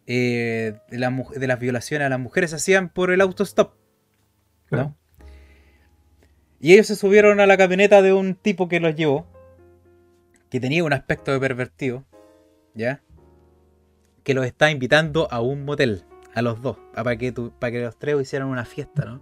[0.06, 3.74] eh, de, las violaciones a las mujeres se hacían por el autostop,
[4.70, 4.96] ¿no?
[6.60, 9.26] Y ellos se subieron a la camioneta de un tipo que los llevó,
[10.50, 12.04] que tenía un aspecto de pervertido,
[12.74, 13.02] ¿ya?
[14.22, 16.04] Que los está invitando a un motel,
[16.34, 19.20] a los dos, para que, para que los tres hicieran una fiesta, ¿no?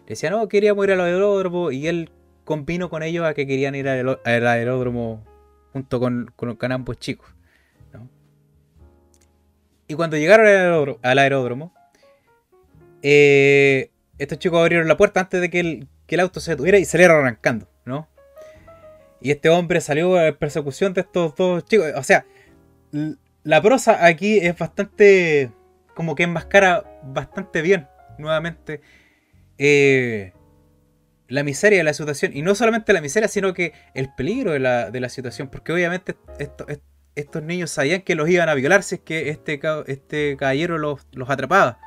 [0.00, 2.10] Le decían, no, queríamos ir al aeródromo y él
[2.44, 5.24] combinó con ellos a que querían ir al, aeródromo
[5.72, 7.28] junto con, con, ambos chicos,
[7.92, 8.08] ¿no?
[9.88, 11.74] Y cuando llegaron al aeródromo,
[13.02, 16.78] eh, estos chicos abrieron la puerta antes de que el, que el auto se detuviera
[16.78, 18.08] y salieron arrancando, ¿no?
[19.20, 21.86] Y este hombre salió en persecución de estos dos chicos.
[21.96, 22.26] O sea,
[23.46, 25.52] la prosa aquí es bastante.
[25.94, 27.86] como que enmascara bastante bien,
[28.18, 28.80] nuevamente,
[29.56, 30.32] eh,
[31.28, 32.32] la miseria de la situación.
[32.34, 35.46] Y no solamente la miseria, sino que el peligro de la, situación.
[35.48, 36.16] Porque obviamente
[37.14, 41.06] estos niños sabían que los iban a violar si es que este, este caballero los,
[41.28, 41.78] atrapaba,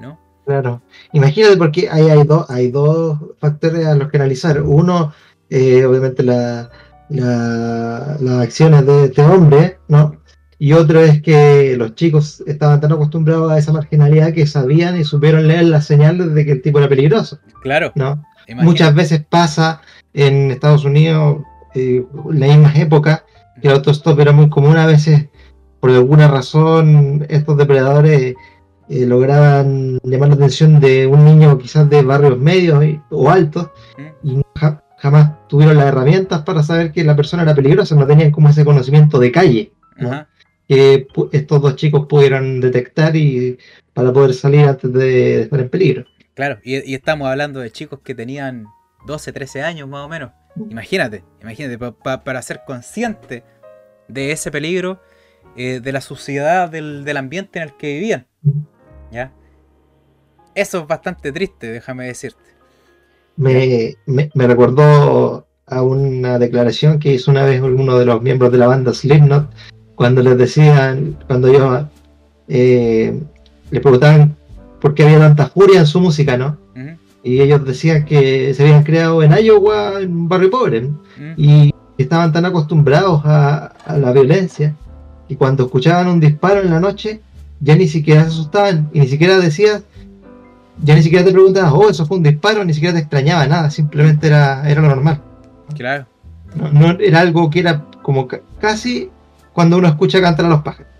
[0.00, 0.20] ¿no?
[0.44, 0.82] Claro.
[1.12, 4.60] Imagínate porque hay, hay, hay dos factores a los que analizar.
[4.60, 5.14] Uno,
[5.48, 6.70] eh, obviamente, la,
[7.08, 10.23] las acciones de este hombre, ¿no?
[10.64, 15.04] Y otro es que los chicos estaban tan acostumbrados a esa marginalidad que sabían y
[15.04, 17.38] supieron leer las señales de que el tipo era peligroso.
[17.60, 17.92] Claro.
[17.96, 18.24] ¿no?
[18.62, 19.82] Muchas veces pasa
[20.14, 21.42] en Estados Unidos,
[21.74, 23.26] eh, en la misma época,
[23.60, 24.78] que el autostop era muy común.
[24.78, 25.28] A veces,
[25.80, 28.34] por alguna razón, estos depredadores
[28.88, 33.68] eh, lograban llamar la atención de un niño quizás de barrios medios o altos
[34.22, 34.40] y
[34.96, 38.64] jamás tuvieron las herramientas para saber que la persona era peligrosa, no tenían como ese
[38.64, 39.72] conocimiento de calle,
[40.68, 43.58] que estos dos chicos pudieron detectar y
[43.92, 46.04] para poder salir antes de, estar en peligro.
[46.34, 48.66] Claro, y, estamos hablando de chicos que tenían
[49.06, 50.32] 12, 13 años más o menos.
[50.70, 53.44] Imagínate, imagínate, para ser consciente
[54.08, 55.00] de ese peligro,
[55.56, 58.26] eh, de la suciedad del, del, ambiente en el que vivían.
[59.10, 59.32] ¿Ya?
[60.54, 62.42] Eso es bastante triste, déjame decirte.
[63.36, 68.58] Me, me, recordó a una declaración que hizo una vez uno de los miembros de
[68.58, 69.50] la banda Slipknot
[69.94, 71.88] cuando les decían, cuando yo
[72.48, 73.20] eh,
[73.70, 74.36] les preguntaban
[74.80, 76.58] por qué había tanta furia en su música, ¿no?
[77.22, 80.90] Y ellos decían que se habían creado en Iowa, en un barrio pobre,
[81.38, 84.74] y estaban tan acostumbrados a, a, la violencia,
[85.26, 87.22] y cuando escuchaban un disparo en la noche,
[87.60, 89.84] ya ni siquiera se asustaban, y ni siquiera decían,
[90.82, 93.70] ya ni siquiera te preguntabas, oh, eso fue un disparo, ni siquiera te extrañaba nada,
[93.70, 95.20] simplemente era, era lo normal.
[95.74, 96.06] Claro.
[96.72, 98.28] No, era algo que era como
[98.60, 99.10] casi
[99.54, 100.92] cuando uno escucha cantar a los pájaros.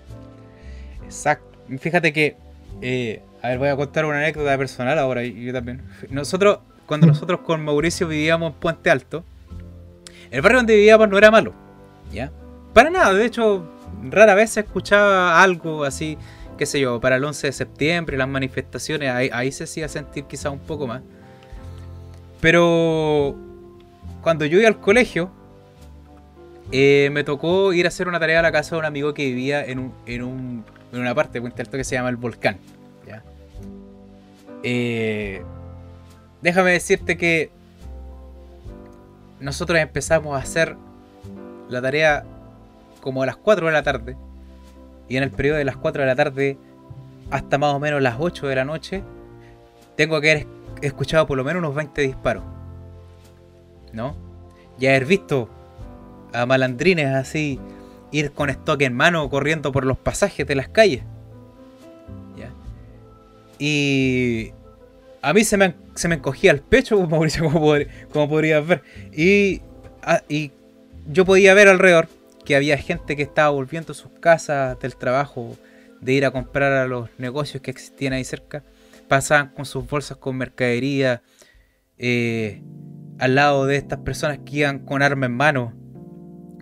[1.05, 1.59] Exacto.
[1.79, 2.39] Fíjate que,
[2.81, 5.83] eh, a ver, voy a contar una anécdota personal ahora, y yo también.
[6.09, 9.25] Nosotros, cuando nosotros con Mauricio vivíamos en Puente Alto,
[10.31, 11.53] el barrio donde vivíamos no era malo,
[12.11, 12.33] ¿ya?
[12.73, 13.69] Para nada, de hecho,
[14.11, 16.17] rara vez se escuchaba algo así
[16.57, 20.51] qué sé yo, para el 11 de septiembre, las manifestaciones, ahí, se hacía sentir quizá
[20.51, 21.03] un poco más.
[22.41, 23.35] Pero
[24.23, 25.31] cuando yo iba al colegio,
[26.73, 29.25] eh, me tocó ir a hacer una tarea a la casa de un amigo que
[29.25, 32.59] vivía en, en, una parte de Puente Alto que se llama el Volcán.
[34.67, 35.43] Eh,
[36.41, 37.51] déjame decirte que
[39.39, 40.75] nosotros empezamos a hacer
[41.69, 42.25] la tarea
[43.03, 44.17] como a las 4 de la tarde
[45.07, 46.57] y en el periodo de las 4 de la tarde
[47.31, 49.03] hasta más o menos las 8 de la noche,
[49.97, 50.47] tengo que haber
[50.81, 52.45] escuchado por lo menos unos 20 disparos.
[53.93, 54.17] ¿No?
[54.79, 55.49] Y haber visto
[56.35, 57.59] a malandrines así
[58.11, 61.03] ir con stock en mano corriendo por los pasajes de las calles.
[62.37, 62.51] ¿Ya?
[63.59, 64.53] Y
[65.22, 67.72] a mí se me, se me encogía el pecho, Mauricio, como,
[68.12, 68.82] como podrías ver.
[69.12, 69.62] Y,
[70.28, 70.53] y
[71.07, 72.09] yo podía ver alrededor
[72.45, 75.57] que había gente que estaba volviendo a sus casas del trabajo,
[76.01, 78.62] de ir a comprar a los negocios que existían ahí cerca,
[79.09, 81.22] pasaban con sus bolsas con mercadería,
[81.97, 82.62] eh,
[83.18, 85.72] al lado de estas personas que iban con arma en mano,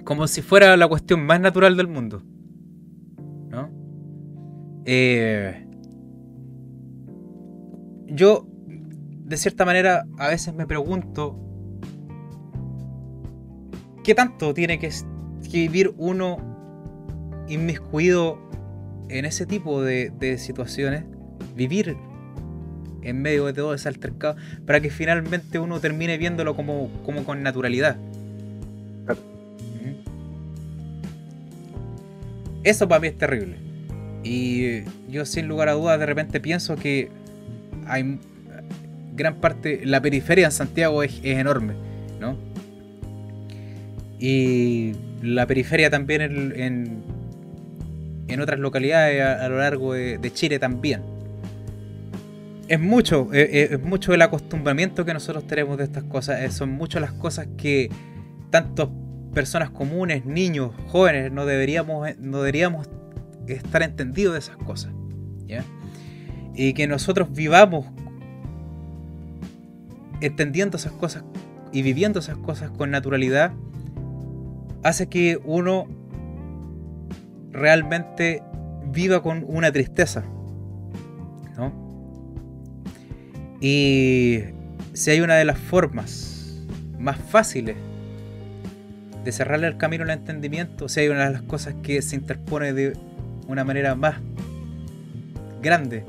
[0.05, 2.23] como si fuera la cuestión más natural del mundo.
[3.49, 3.71] ¿No?
[4.85, 5.67] Eh,
[8.07, 11.39] yo, de cierta manera, a veces me pregunto,
[14.05, 14.91] ¿qué tanto tiene que
[15.53, 16.53] vivir uno
[17.49, 18.39] inmiscuido
[19.09, 21.05] en ese tipo de, situaciones,
[21.55, 21.97] vivir
[23.03, 24.37] en medio de todo ese altercado,
[24.67, 27.97] para que finalmente uno termine viéndolo como, como con naturalidad.
[32.65, 33.57] Eso para mí es terrible.
[34.25, 37.11] Y yo sin lugar a dudas de repente pienso que
[37.87, 38.19] hay
[39.15, 41.75] gran parte, la periferia en Santiago es, es enorme,
[42.21, 42.37] ¿no?
[44.19, 44.93] Y
[45.23, 47.03] la periferia también en,
[48.29, 51.03] en, otras localidades a, lo largo de, Chile también.
[52.69, 56.41] Es mucho, eh, eh, es, mucho el acostumbramiento que nosotros tenemos de estas cosas.
[56.41, 57.91] Eh, son muchas las cosas que
[58.51, 58.93] tanto
[59.33, 62.89] personas comunes, niños, jóvenes, no deberíamos, deberíamos
[63.47, 64.93] estar entendidos de esas cosas.
[66.55, 67.87] Y que nosotros vivamos
[70.21, 71.25] entendiendo esas cosas
[71.73, 73.53] y viviendo esas cosas con naturalidad
[74.83, 75.87] hace que uno
[77.53, 78.43] realmente
[78.93, 80.25] viva con una tristeza.
[81.57, 81.73] ¿no?
[83.63, 84.41] Y
[84.93, 86.67] si hay una de las formas
[86.99, 87.77] más fáciles
[89.25, 92.73] de cerrarle el camino al entendimiento, si hay una de las cosas que se interpone
[92.73, 92.97] de
[93.47, 94.17] una manera más
[95.63, 96.05] grande,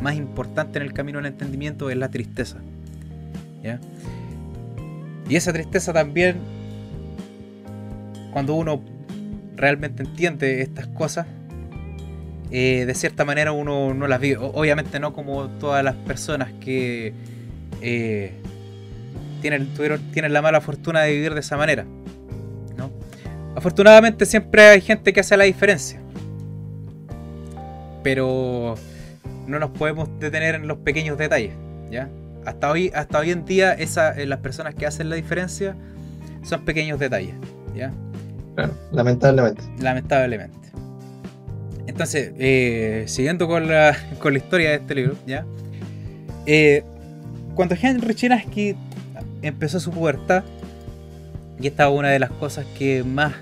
[0.00, 2.58] más importante en el camino al entendimiento, es la tristeza.
[5.28, 6.36] Y esa tristeza también
[8.32, 8.82] cuando uno
[9.54, 11.26] realmente entiende estas cosas,
[12.50, 14.38] eh, de cierta manera uno no las vive.
[14.40, 17.14] Obviamente no como todas las personas que
[17.80, 18.32] eh,
[19.40, 19.68] tienen,
[20.12, 21.86] tienen la mala fortuna de vivir de esa manera.
[23.62, 26.00] Afortunadamente siempre hay gente que hace la diferencia.
[28.02, 28.74] Pero
[29.46, 31.52] no nos podemos detener en los pequeños detalles.
[31.88, 32.08] ¿ya?
[32.44, 35.76] Hasta, hoy, hasta hoy en día esa, eh, las personas que hacen la diferencia
[36.42, 37.36] son pequeños detalles.
[37.72, 37.92] ¿ya?
[38.90, 39.62] lamentablemente.
[39.78, 40.58] Lamentablemente.
[41.86, 45.46] Entonces, eh, siguiendo con la, con la historia de este libro, ¿ya?
[46.46, 46.82] Eh,
[47.54, 48.74] cuando Henry Chinaski
[49.40, 50.42] empezó su pubertad,
[51.60, 53.34] Y esta es una de las cosas que más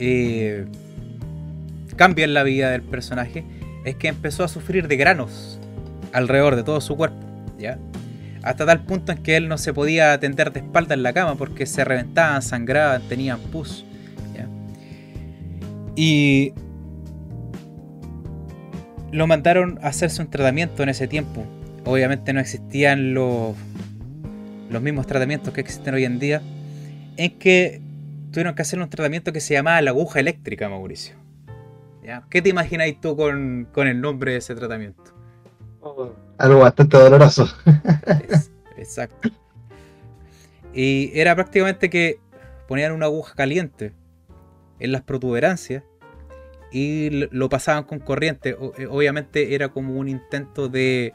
[0.00, 0.64] eh,
[1.96, 3.44] cambia en la vida del personaje,
[3.84, 5.60] es que empezó a sufrir de granos
[6.12, 7.18] alrededor de todo su cuerpo,
[7.58, 7.78] ¿ya?
[8.42, 11.34] Hasta tal punto en que él no se podía atender de espalda en la cama
[11.34, 13.84] porque se reventaban, sangraban, tenían pus.
[15.96, 16.54] Y
[19.12, 21.44] lo mandaron a hacerse un tratamiento en ese tiempo.
[21.84, 23.54] Obviamente no existían los,
[24.70, 26.40] los mismos tratamientos que existen hoy en día.
[27.18, 27.82] En que
[28.30, 31.16] tuvieron que hacer un tratamiento que se llamaba la aguja eléctrica, Mauricio.
[32.28, 35.14] ¿Qué te imagináis tú con, con el nombre de ese tratamiento?
[36.38, 37.48] algo bastante doloroso.
[38.76, 39.30] exacto.
[40.74, 42.18] Y era prácticamente que
[42.66, 43.92] ponían una aguja caliente
[44.78, 45.82] en las protuberancias
[46.72, 48.56] y lo pasaban con corriente.
[48.78, 51.12] Eh, obviamente era como un intento de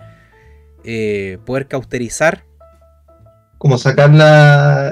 [0.83, 2.43] eh, poder cauterizar.
[3.57, 4.11] Como sacar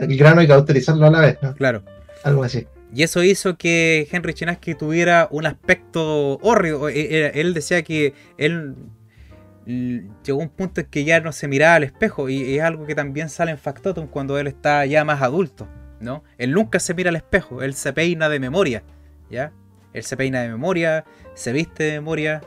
[0.03, 1.53] el grano y cauterizarlo a la vez, ¿no?
[1.55, 1.83] Claro.
[2.23, 2.67] Algo así.
[2.93, 6.93] Y eso hizo que Henry Chinaski tuviera un aspecto horrible.
[6.93, 8.75] E, él decía que él
[9.65, 12.85] llegó a un punto en que ya no se miraba al espejo y es algo
[12.85, 15.67] que también sale en Factotum cuando él está ya más adulto,
[15.99, 16.23] ¿no?
[16.37, 18.83] Él nunca se mira al espejo, él se peina de memoria,
[19.29, 19.53] ¿ya?
[19.93, 22.41] Él se peina de memoria, se viste de memoria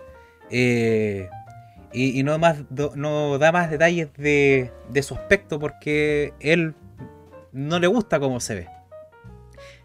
[0.51, 1.29] eh,
[1.93, 2.39] y, no
[3.39, 6.75] da más detalles de, de su aspecto porque él
[7.53, 8.76] no le gusta cómo se ve.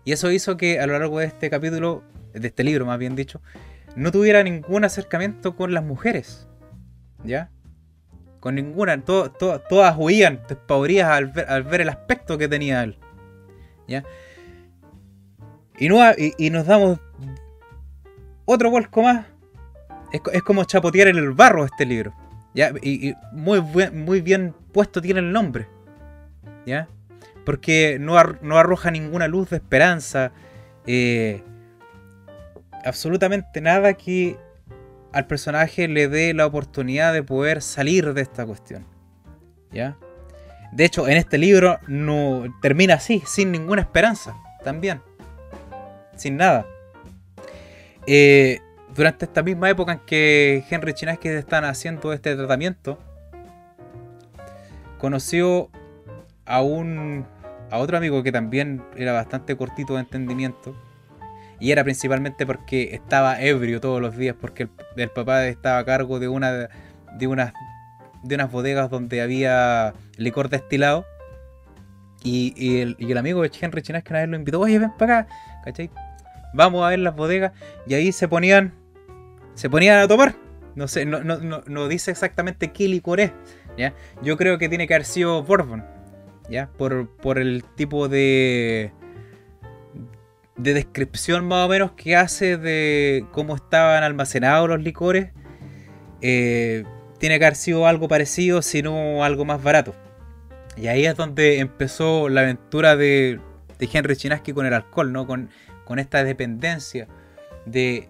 [0.03, 3.15] Y eso hizo que a lo largo de este capítulo, de este libro más bien
[3.15, 3.41] dicho,
[3.95, 6.47] no tuviera ningún acercamiento con las mujeres.
[7.23, 7.51] ¿Ya?
[8.39, 12.97] Con ninguna, todas huían despavoridas al ver, al ver el aspecto que tenía él.
[13.87, 14.03] ¿Ya?
[15.77, 16.99] Y, no, y, nos damos
[18.45, 19.25] otro vuelco más.
[20.11, 22.13] Es, como chapotear en el barro este libro.
[22.53, 22.71] ¿ya?
[22.81, 25.67] Y, muy, muy bien puesto tiene el nombre.
[26.65, 26.87] ¿Ya?
[27.45, 30.31] Porque no, arroja ninguna luz de esperanza.
[30.85, 31.43] Eh,
[32.85, 34.37] absolutamente nada que
[35.11, 38.85] al personaje le dé la oportunidad de poder salir de esta cuestión.
[39.71, 39.97] ¿Ya?
[40.71, 45.01] De hecho, en este libro no termina así, sin ninguna esperanza, también.
[46.15, 46.65] Sin nada.
[48.07, 48.59] Eh,
[48.95, 52.97] durante esta misma época en que Henry Chinaski están haciendo este tratamiento,
[54.97, 55.69] conoció
[56.51, 57.25] a un
[57.71, 60.75] a otro amigo que también era bastante cortito de entendimiento,
[61.59, 66.19] y era principalmente porque estaba ebrio todos los días, porque el, papá estaba a cargo
[66.19, 66.69] de una
[67.17, 67.53] de unas
[68.23, 71.05] de unas bodegas donde había licor destilado.
[72.23, 75.33] Y, el, amigo de Henry Chinas que una vez lo invitó, oye, ven para acá,
[75.63, 75.89] ¿cachai?
[76.53, 77.51] Vamos a ver las bodegas.
[77.87, 78.73] Y ahí se ponían.
[79.55, 80.35] Se ponían a tomar.
[80.75, 83.31] No sé, no, no, no, dice exactamente qué licor es.
[83.75, 83.93] ¿ya?
[84.21, 85.83] Yo creo que tiene que haber sido Bourbon.
[86.77, 88.91] Por, el tipo de
[90.57, 95.29] de descripción más o menos que hace de cómo estaban almacenados los licores,
[96.21, 96.83] eh,
[97.17, 99.95] tiene que haber sido algo parecido, sino algo más barato.
[100.77, 103.39] Y ahí es donde empezó la aventura de,
[103.79, 105.25] Henry Chinaski con el alcohol, ¿no?
[105.25, 105.49] Con,
[105.85, 107.07] con esta dependencia,
[107.65, 108.09] de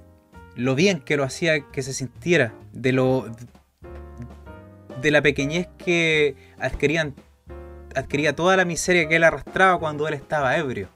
[0.55, 3.31] lo bien que lo hacía que se sintiera, de lo
[5.01, 7.15] de la pequeñez que adquirían
[7.95, 10.89] adquiría toda la miseria que él arrastraba cuando él estaba ebrio,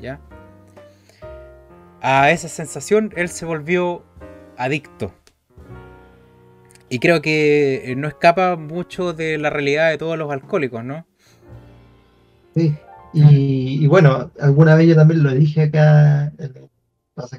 [0.00, 0.20] ¿ya?
[2.00, 4.02] a esa sensación él se volvió
[4.56, 5.12] adicto.
[6.88, 11.06] Y creo que no escapa mucho de la realidad de todos los alcohólicos, ¿no?
[12.54, 12.74] Sí,
[13.12, 16.70] y, bueno, alguna vez yo también lo dije acá, en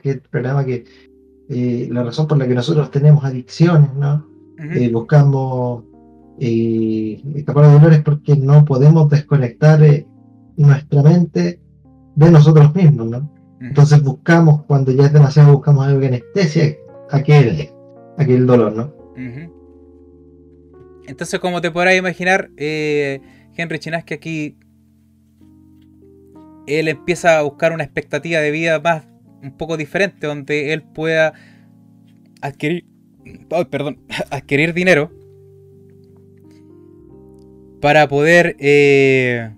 [0.03, 0.85] el programa, que
[1.49, 4.27] eh, la razón por la que nosotros tenemos adicciones, ¿no?
[4.75, 5.85] Eh, buscamos
[6.39, 9.79] eh, escapar de dolor es porque no podemos desconectar
[10.55, 11.59] nuestra mente
[12.15, 13.33] de nosotros mismos, ¿no?
[13.61, 16.77] Entonces buscamos, cuando ya es demasiado, buscamos algo que anestesia
[17.11, 17.69] aquel,
[18.17, 18.93] aquel dolor, ¿no?
[21.05, 23.19] Entonces, como te podrás imaginar, eh,
[23.55, 24.57] Henry Chinaski aquí,
[26.67, 29.07] él empieza a buscar una expectativa de vida más,
[29.41, 31.33] un poco diferente, donde él pueda
[32.41, 32.85] adquirir,
[33.69, 33.99] perdón,
[34.31, 35.11] adquirir dinero
[37.81, 39.51] para poder eh,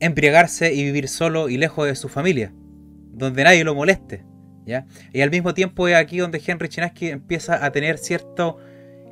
[0.00, 2.52] embriagarse y vivir solo y lejos de su familia
[3.20, 4.24] donde nadie lo moleste.
[4.66, 4.86] ¿ya?
[5.12, 8.56] Y al mismo tiempo es aquí donde Henry Chinaski empieza a tener cierto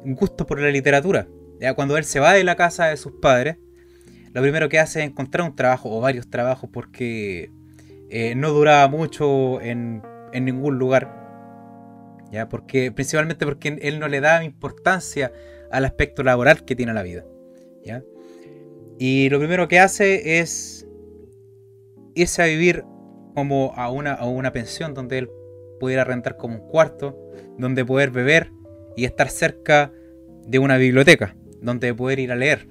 [0.05, 1.29] gusto por la literatura.
[1.61, 1.75] ¿ya?
[1.75, 3.57] Cuando él se va de la casa de sus padres,
[4.33, 7.51] lo primero que hace es encontrar un trabajo o varios trabajos porque
[8.11, 10.03] eh, no duraba mucho en,
[10.33, 11.15] en ningún lugar.
[12.33, 12.49] ¿ya?
[12.49, 15.33] Porque, principalmente porque él no le da importancia
[15.71, 17.25] al aspecto laboral que tiene la vida.
[18.99, 20.87] Y lo primero que hace es
[22.15, 22.85] irse a vivir
[23.35, 25.31] como a una, a una pensión donde él
[25.79, 27.17] pudiera rentar como un cuarto,
[27.57, 28.51] donde poder beber
[28.97, 29.93] y estar cerca
[30.45, 32.67] de una biblioteca, donde poder ir a leer.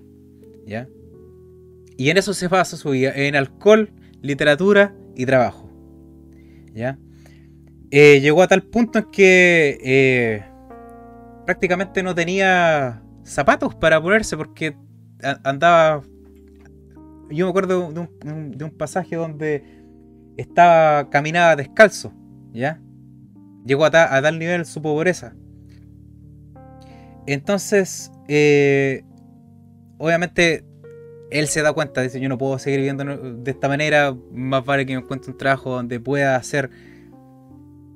[0.66, 0.90] ¿Ya?
[1.96, 3.92] Y en eso se basa su vida, en alcohol,
[4.22, 5.72] literatura y trabajo.
[6.74, 7.00] ¿Ya?
[7.90, 10.44] Eh, llegó a tal punto en que eh,
[11.46, 14.76] prácticamente no tenía zapatos para ponerse porque
[15.44, 16.04] andaba...
[17.30, 19.64] Yo me acuerdo de un, de un pasaje donde
[20.38, 22.14] estaba caminaba descalzo,
[22.54, 22.80] ¿ya?
[23.66, 25.36] Llegó a, tal nivel su pobreza.
[27.26, 29.04] Entonces, eh,
[29.98, 30.64] obviamente,
[31.32, 34.86] él se da cuenta, dice, yo no puedo seguir viviendo de esta manera, más vale
[34.86, 36.70] que me encuentre un trabajo donde pueda hacer,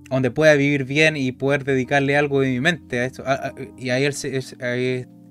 [0.09, 3.23] donde pueda vivir bien y poder dedicarle algo de mi mente a esto.
[3.77, 4.13] y ahí, él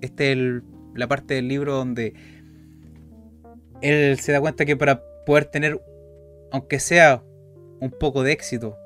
[0.01, 0.63] este es
[0.95, 2.15] la parte del libro donde
[3.81, 5.81] él se da cuenta que para poder tener,
[6.53, 7.23] aunque sea
[7.81, 8.77] un poco de éxito,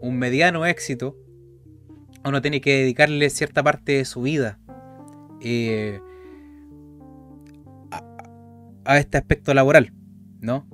[0.00, 1.16] un mediano éxito,
[2.24, 4.58] uno tiene que dedicarle cierta parte de su vida
[5.40, 6.00] eh,
[8.84, 9.92] a, este aspecto laboral,
[10.40, 10.66] ¿no?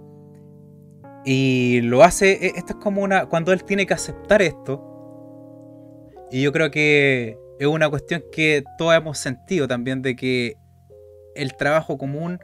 [1.24, 4.88] Y lo hace, e, esto es como una, cuando él tiene que aceptar esto,
[6.30, 10.56] y yo creo que es una cuestión que todos hemos sentido también de que
[11.34, 12.38] el trabajo común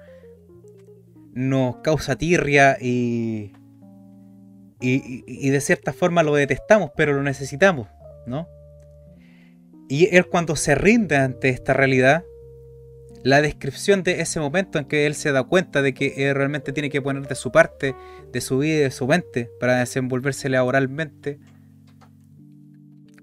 [1.32, 3.52] nos causa tirria y,
[4.80, 7.88] y, de cierta forma lo detestamos, pero lo necesitamos,
[8.26, 8.48] ¿no?
[9.88, 12.24] Y él cuando se rinde ante esta realidad,
[13.22, 16.72] la descripción de ese momento en que él se da cuenta de que él realmente
[16.72, 17.94] tiene que poner de su parte,
[18.32, 21.38] de su vida de su mente para desenvolverse laboralmente,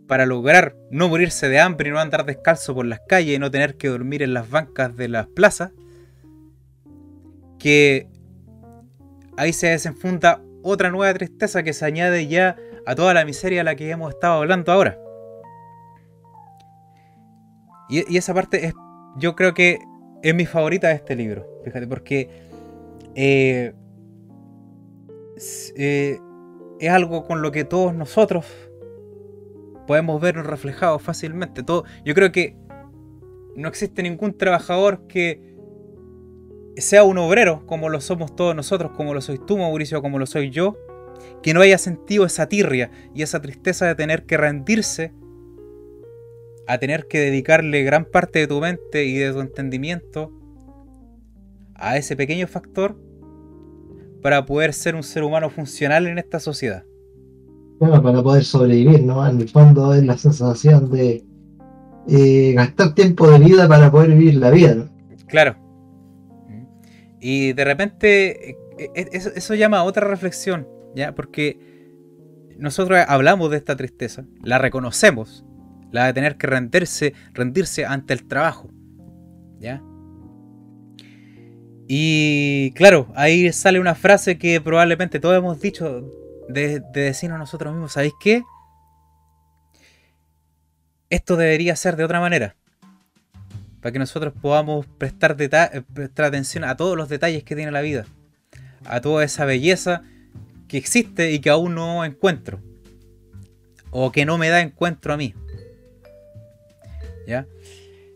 [0.08, 3.50] para lograr no morirse de hambre y no andar descalzo por las calles y no
[3.52, 5.72] tener que dormir en las bancas de las plazas,
[7.60, 8.08] que
[9.38, 13.64] ahí se desenfunda otra nueva tristeza que se añade ya a toda la miseria a
[13.64, 15.00] la que hemos estado hablando ahora.
[17.90, 18.74] Y, esa parte es,
[19.18, 19.80] yo creo que
[20.24, 22.30] es mi favorita de este libro, fíjate, porque
[23.14, 23.74] eh,
[25.76, 26.20] eh,
[26.80, 28.46] es algo con lo que todos nosotros
[29.86, 31.64] podemos vernos reflejados fácilmente.
[31.64, 32.56] Todo, yo creo que
[33.56, 35.56] no existe ningún trabajador que
[36.78, 40.26] sea un obrero, como lo somos todos nosotros, como lo sois tú, Mauricio, como lo
[40.26, 40.78] soy yo,
[41.42, 45.14] que no haya sentido esa tirria y esa tristeza de tener que rendirse,
[46.68, 50.32] a tener que dedicarle gran parte de tu mente y de tu entendimiento
[51.76, 52.98] a ese pequeño factor
[54.22, 56.84] para poder ser un ser humano funcional en esta sociedad.
[57.80, 59.28] Para poder sobrevivir, ¿no?
[59.28, 61.26] En el fondo es la sensación de
[62.08, 64.90] eh, gastar tiempo de vida para poder vivir la vida, ¿no?
[65.28, 65.58] Claro,
[67.28, 71.16] y de repente eh, eh, eso, llama a otra reflexión, ¿ya?
[71.16, 71.58] Porque
[72.60, 75.44] nosotros hablamos de esta tristeza, la reconocemos,
[75.92, 78.70] la de tener que rendirse, rendirse ante el trabajo,
[79.60, 79.82] ¿ya?
[81.88, 86.08] Y claro, ahí sale una frase que probablemente todos hemos dicho
[86.50, 88.44] de, de decirnos nosotros mismos, ¿sabéis qué?
[91.10, 92.56] Esto debería ser de otra manera
[93.86, 97.82] para que nosotros podamos prestar, eh, prestar atención a todos los detalles que tiene la
[97.82, 98.08] vida,
[98.84, 100.02] a toda esa belleza
[100.68, 102.60] que existe y que aún no encuentro,
[103.92, 105.36] o que no me da encuentro a mí.
[107.28, 107.46] ¿Ya?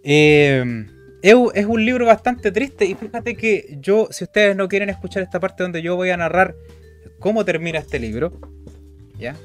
[0.04, 0.88] Eh,
[1.22, 5.40] es un libro bastante triste y fíjate que yo, si ustedes no quieren escuchar esta
[5.40, 6.56] parte donde yo voy a narrar
[7.20, 8.34] cómo termina este libro,
[9.18, 9.36] ¿ya?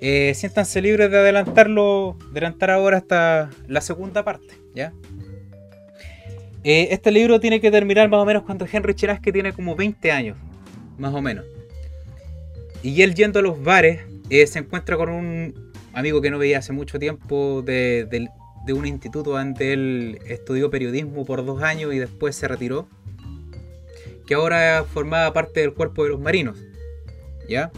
[0.00, 4.92] Eh, siéntanse libres de adelantarlo, de adelantar ahora hasta la segunda parte, ¿ya?
[6.64, 10.10] Eh, este libro tiene que terminar más o menos cuando Henry que tiene como 20
[10.10, 10.36] años,
[10.98, 11.44] más o menos.
[12.82, 14.00] Y él yendo a los bares,
[14.30, 18.28] eh, se encuentra con un amigo que no veía hace mucho tiempo de,
[18.68, 22.88] un instituto donde él estudió periodismo por dos años y después se retiró.
[24.26, 26.58] Que ahora formaba parte del cuerpo de los marinos.
[27.48, 27.70] ¿Ya?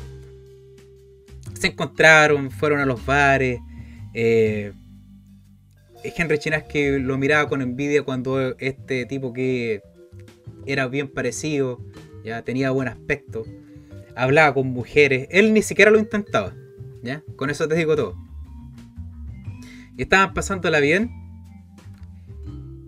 [1.55, 3.61] Se encontraron, fueron a los bares.
[4.15, 4.73] Eh,
[6.03, 6.39] Henry
[6.69, 9.83] que lo miraba con envidia cuando este tipo que
[10.67, 11.81] era bien parecido,
[12.25, 13.45] ya tenía buen aspecto,
[14.15, 16.55] hablaba con mujeres, él ni siquiera lo intentaba,
[17.03, 17.23] ¿ya?
[17.37, 18.17] Con eso te digo todo.
[19.97, 21.11] Y estaban pasándola bien.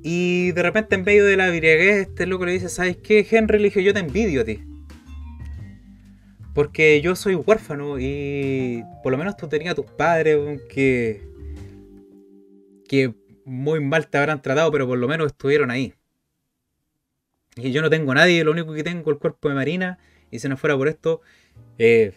[0.03, 3.27] Y de repente en medio de la viraguez, este loco le dice, ¿sabes qué?
[3.29, 4.61] Henry le yo te envidio a ti.
[6.55, 11.23] Porque yo soy huérfano y por lo menos tú tenías a tus padres que
[12.91, 15.95] que muy mal te habrán tratado, pero por lo menos estuvieron ahí.
[17.55, 19.99] Y yo no tengo nadie, lo único que tengo es el cuerpo de Marina
[20.31, 21.21] y si no fuera por esto,
[21.79, 22.15] eh,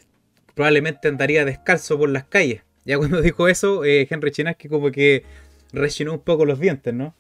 [0.56, 2.64] probablemente andaría descalzo por las calles.
[2.86, 5.24] Ya cuando dijo eso, eh, Henry Chinaski como que
[5.72, 7.16] rechinó un poco los dientes, ¿no?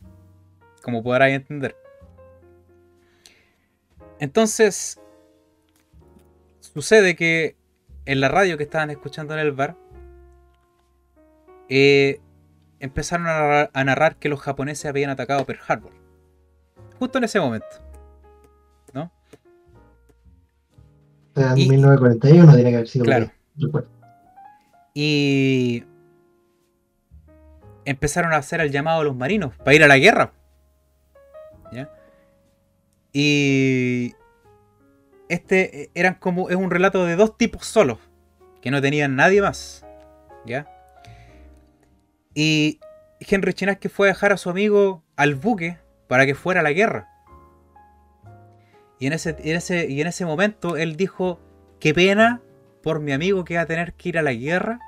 [0.82, 1.78] Como podrás entender.
[4.20, 4.99] Entonces,
[6.74, 7.55] sucede que
[8.05, 9.76] en la radio que estaban escuchando en el bar,
[11.69, 12.19] eh,
[12.80, 15.91] empezaron a narrar, que los japoneses habían atacado Pearl Harbor.
[16.99, 17.67] Justo en ese momento.
[18.93, 19.11] ¿No?
[21.36, 23.05] En 1941 tiene que haber sido.
[23.05, 23.32] Claro.
[24.93, 25.84] Y
[27.86, 30.34] empezaron a hacer el llamado a los marinos para ir a la guerra.
[31.71, 31.89] ¿Ya?
[33.11, 34.13] Y
[35.30, 37.99] este eran como es un relato de dos tipos solos
[38.61, 39.86] que no tenían nadie más,
[40.45, 40.67] ¿ya?
[42.34, 42.80] Y
[43.19, 46.71] Henry Chinaski fue a dejar a su amigo al buque para que fuera a la
[46.71, 47.09] guerra.
[48.99, 51.39] Y en ese, ese, y en ese momento él dijo,
[51.80, 52.41] qué pena
[52.82, 54.80] por mi amigo que va a tener que ir a la guerra.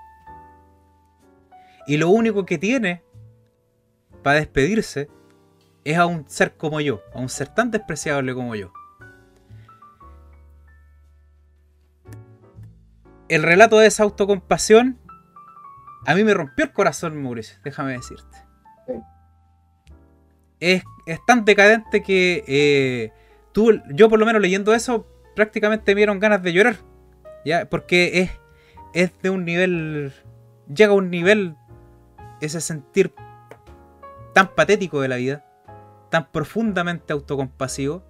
[1.87, 3.03] Y lo único que tiene
[4.23, 5.09] para despedirse
[5.83, 8.71] es a un ser como yo, a un ser tan despreciable como yo.
[13.27, 14.99] El relato de esa autocompasión
[16.05, 18.37] a mí me rompió el corazón, Mauricio, déjame decirte.
[20.59, 20.83] Es,
[21.27, 23.11] tan decadente que eh,
[23.51, 26.77] tú, yo por lo menos leyendo eso, prácticamente me dieron ganas de llorar.
[27.43, 27.67] ¿ya?
[27.69, 28.31] Porque es,
[28.93, 30.13] es de un nivel,
[30.73, 31.55] llega a un nivel,
[32.39, 33.13] ese sentir
[34.33, 35.45] tan patético de la vida,
[36.11, 38.03] tan profundamente autocompasivo,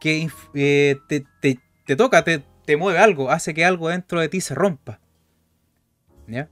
[0.00, 4.54] que eh, te, toca, te, te mueve algo, hace que algo dentro de ti se
[4.54, 5.00] rompa.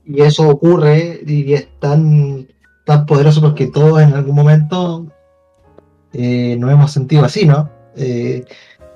[0.05, 2.47] Y eso ocurre y es tan,
[2.85, 5.07] tan poderoso porque todos en algún momento
[6.13, 7.69] eh, nos hemos sentido así, ¿no?
[7.95, 8.45] Eh,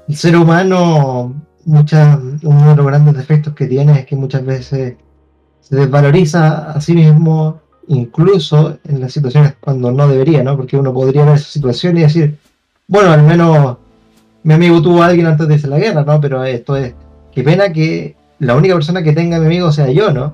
[0.07, 4.95] el ser humano, uno de los grandes defectos que tiene es que muchas veces
[5.59, 10.55] se desvaloriza a sí mismo, incluso en las situaciones cuando no debería, ¿no?
[10.55, 12.37] Porque uno podría ver esa situación y decir,
[12.87, 13.77] bueno, al menos
[14.43, 16.21] mi amigo tuvo a alguien antes de irse la guerra, ¿no?
[16.21, 16.93] Pero esto es,
[17.37, 20.33] qué pena que la única persona que tenga a mi amigo sea yo, ¿no?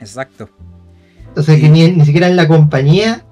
[0.00, 0.50] Exacto.
[1.28, 3.24] Entonces, que ni, siquiera en la compañía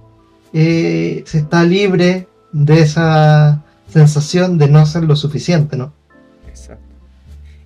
[0.52, 5.92] eh, se está libre de esa sensación de no ser lo suficiente, ¿no?
[6.46, 6.84] Exacto.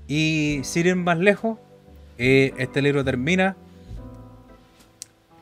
[0.09, 1.59] Y sin ir más lejos,
[2.17, 3.55] eh, este libro termina.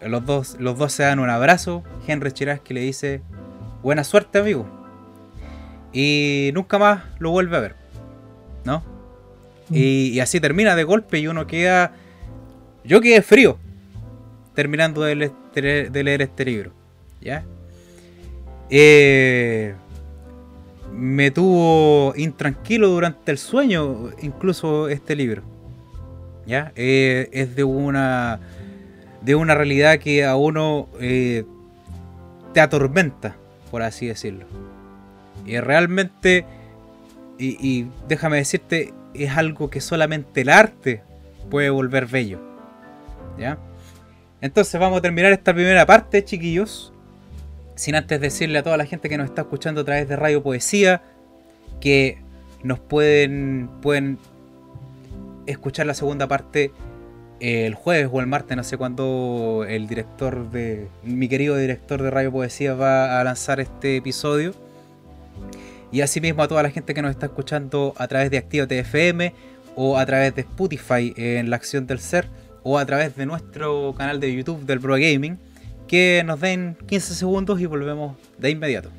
[0.01, 1.85] Los dos, los dos se dan un abrazo.
[2.09, 3.21] Henry Chiraski le dice:
[3.85, 4.67] Buena suerte, amigo.
[5.93, 7.78] Y nunca más lo vuelve a ver.
[8.65, 8.83] ¿No?
[9.69, 9.75] Mm.
[9.75, 11.93] Y, así termina de golpe y uno queda.
[12.85, 13.59] Yo quedé frío
[14.55, 16.73] terminando de leer, este libro.
[17.21, 17.45] ¿Ya?
[18.71, 19.73] Eh,
[20.93, 25.43] me tuvo intranquilo durante el sueño, incluso este libro.
[26.45, 26.73] ¿Ya?
[26.75, 28.41] Eh, es de una.
[29.23, 31.45] de una realidad que a uno eh,
[32.53, 33.37] te atormenta,
[33.71, 34.47] por así decirlo.
[35.47, 36.45] Y realmente.
[37.39, 41.03] Y déjame decirte, es algo que solamente el arte
[41.51, 42.41] puede volver bello.
[43.39, 43.59] ¿Ya?
[44.41, 46.93] Entonces vamos a terminar esta primera parte, chiquillos.
[47.75, 50.43] Sin antes decirle a toda la gente que nos está escuchando a través de Radio
[50.43, 51.03] Poesía
[51.81, 52.19] que
[52.65, 54.19] nos pueden, pueden
[55.47, 56.73] escuchar la segunda parte
[57.41, 60.89] el jueves o el martes, no sé cuándo el director de.
[61.05, 64.55] mi querido director de Radio Poesía va a lanzar este episodio.
[65.91, 69.33] Y asimismo a toda la gente que nos está escuchando a través de Activa TFM
[69.75, 72.29] o a través de Spotify en la acción del ser
[72.63, 75.39] o a través de nuestro canal de YouTube del Pro Gaming,
[75.87, 78.91] que nos den 15 segundos y volvemos de inmediato.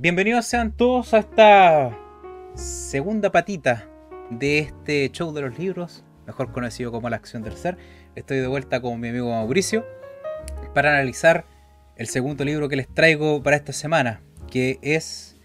[0.00, 1.98] Bienvenidos sean todos a esta
[2.54, 3.88] segunda patita
[4.30, 7.76] de este show de los libros, mejor conocido como La Acción del Ser.
[8.14, 9.84] Estoy de vuelta con mi amigo Mauricio
[10.74, 11.44] para analizar
[11.96, 15.36] el segundo libro que les traigo para esta semana, que es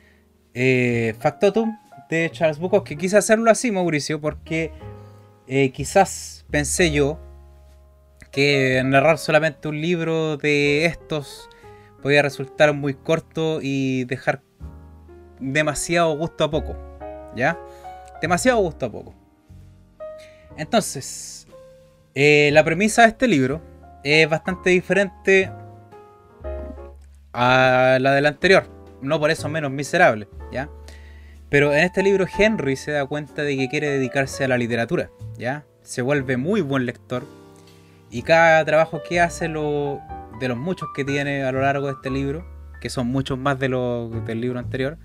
[0.54, 1.78] eh, Factotum
[2.10, 2.96] de Charles Bukowski.
[2.96, 4.72] Quise hacerlo así, Mauricio, porque
[5.48, 7.20] eh, quizás pensé yo
[8.32, 11.50] que narrar solamente un libro de estos
[12.08, 14.42] podía resultar muy corto y dejar
[15.42, 16.78] demasiado gusto a poco.
[17.36, 17.60] ¿Ya?
[18.22, 19.14] Demasiado gusto a poco.
[20.56, 21.48] Entonces,
[22.16, 23.62] eh, la premisa de este libro
[24.06, 25.52] es bastante diferente
[27.34, 28.70] a la del anterior.
[29.02, 30.70] no por eso menos miserable, ¿ya?
[31.50, 35.10] Pero en este libro Henry se da cuenta de que quiere dedicarse a la literatura,
[35.38, 35.66] ¿ya?
[35.82, 37.26] Se vuelve muy buen lector
[38.10, 40.02] y cada trabajo que hace, lo,
[40.40, 42.46] de los muchos que tiene a lo largo de este libro,
[42.82, 44.98] que son muchos más de los del libro anterior,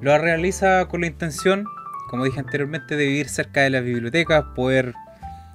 [0.00, 1.64] lo realiza con la intención,
[2.08, 4.94] como dije anteriormente, de vivir cerca de las bibliotecas, poder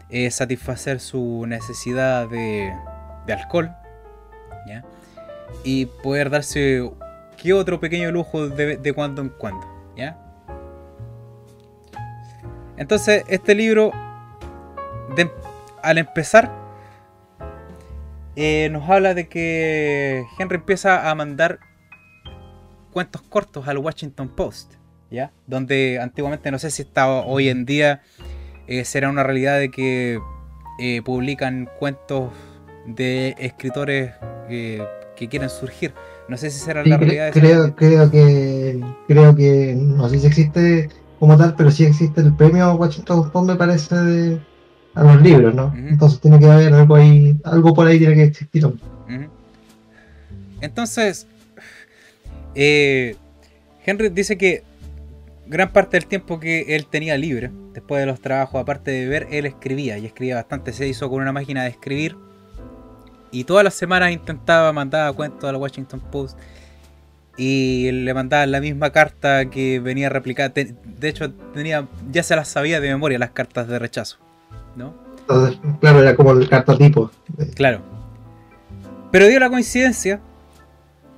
[0.10, 2.74] eh, satisfacer su necesidad de,
[3.26, 3.72] de alcohol,
[4.68, 4.84] ¿ya?
[5.64, 6.90] y poder darse
[7.38, 9.68] que otro pequeño lujo de, de cuando en cuando.
[9.96, 10.18] ¿ya?
[12.78, 13.92] Entonces, este libro,
[15.82, 16.65] al empezar,
[18.36, 21.60] eh, nos habla de que Henry empieza a mandar
[22.92, 24.74] cuentos cortos al Washington Post,
[25.10, 25.32] ¿ya?
[25.48, 28.02] Donde antiguamente, no sé si está hoy en día,
[28.68, 30.20] eh, será una realidad de que
[30.80, 32.32] eh, publican cuentos
[32.86, 34.14] de escritores
[34.48, 35.94] que quieren surgir.
[36.28, 37.32] No sé si será la realidad.
[37.32, 42.34] Creo, creo que creo que no sé si existe como tal, pero sí existe el
[42.34, 44.42] premio Washington Post me parece de,
[44.96, 45.74] a los libros, ¿no?
[45.76, 48.66] Entonces tiene que haber algo ahí, algo por ahí tiene que existir.
[50.62, 51.28] Entonces,
[52.56, 53.16] eh,
[53.86, 54.64] Henry dice que
[55.48, 59.28] gran parte del tiempo que él tenía libre, después de los trabajos, aparte de ver,
[59.32, 60.74] él escribía y escribía bastante.
[60.74, 62.16] Se hizo con una máquina de escribir
[63.32, 66.40] y todas las semanas intentaba mandar cuentos a la Washington Post.
[67.38, 70.54] Y le mandaba la misma carta que venía replicada.
[70.56, 74.20] De hecho, tenía ya se las sabía de memoria las cartas de rechazo.
[74.76, 74.94] ¿No?
[75.80, 77.12] claro, era como el cartotipo.
[77.56, 77.82] Claro.
[79.12, 80.20] Pero dio la coincidencia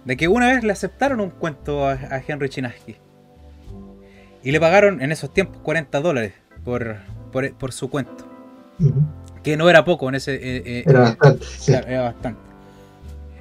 [0.06, 2.96] de que una vez le aceptaron un cuento a, Henry Chinaski.
[4.44, 6.34] Y le pagaron en esos tiempos 40 dólares
[6.64, 6.98] por,
[7.32, 8.26] por, su cuento
[9.48, 10.36] que no era poco en ese.
[10.36, 11.46] Eh, eh, era bastante.
[11.68, 12.42] era bastante.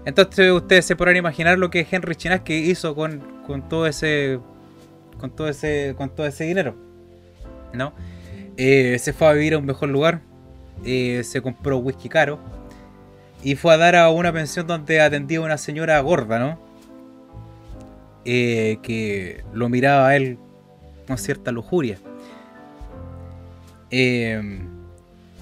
[0.04, 4.38] Entonces ustedes se podrán imaginar lo que Henry Chinaski hizo con, con todo ese.
[5.18, 5.94] con todo ese.
[5.96, 6.76] con todo ese dinero.
[7.72, 7.92] ¿No?
[8.56, 10.20] Eh, se fue a vivir a un mejor lugar.
[10.84, 12.38] se compró whisky caro.
[13.42, 16.66] Y fue a dar a una pensión donde atendía a una señora gorda, ¿no?
[18.24, 20.38] que lo miraba a él
[21.06, 21.98] con cierta lujuria.
[23.90, 24.60] Eh,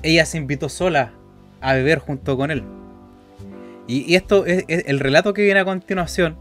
[0.03, 1.13] ella se invitó sola
[1.61, 2.63] a beber junto con él.
[3.87, 6.37] Y, esto es, el relato que viene a continuación.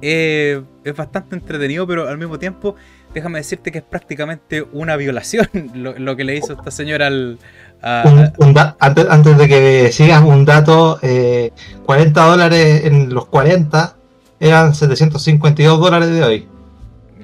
[0.00, 0.62] es
[0.96, 2.76] bastante entretenido, pero al mismo tiempo,
[3.14, 7.38] déjame decirte que es prácticamente una violación lo, que le hizo esta señora al.
[7.80, 13.96] antes, de que sigas un dato, 40 eh, dólares en los 40
[14.40, 16.48] eran 752 dólares de hoy.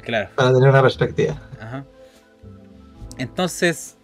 [0.03, 0.31] Claro.
[0.35, 1.41] Para tener una perspectiva.
[1.61, 1.85] Ajá.
[3.19, 3.97] Entonces,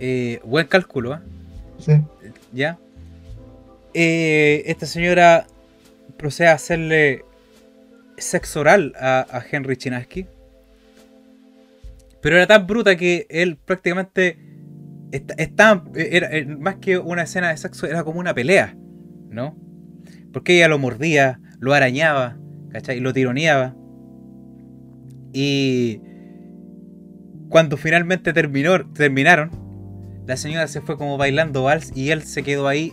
[0.00, 1.18] eh, buen cálculo, ¿eh?
[1.78, 1.92] Sí.
[2.52, 2.78] ¿Ya?
[3.92, 5.46] Eh, esta señora
[6.16, 7.24] procede a hacerle
[8.16, 10.26] sexo oral a, Henry Chinaski.
[12.22, 14.38] Pero era tan bruta que él prácticamente
[15.36, 18.74] estaba, era, más que una escena de sexo, era como una pelea,
[19.28, 19.56] ¿no?
[20.32, 22.38] Porque ella lo mordía, lo arañaba,
[22.70, 22.98] ¿cachai?
[22.98, 23.74] Y lo tironeaba.
[25.34, 26.00] Y
[27.48, 29.50] cuando finalmente terminó, terminaron,
[30.26, 32.92] la señora se fue como bailando vals y él se quedó ahí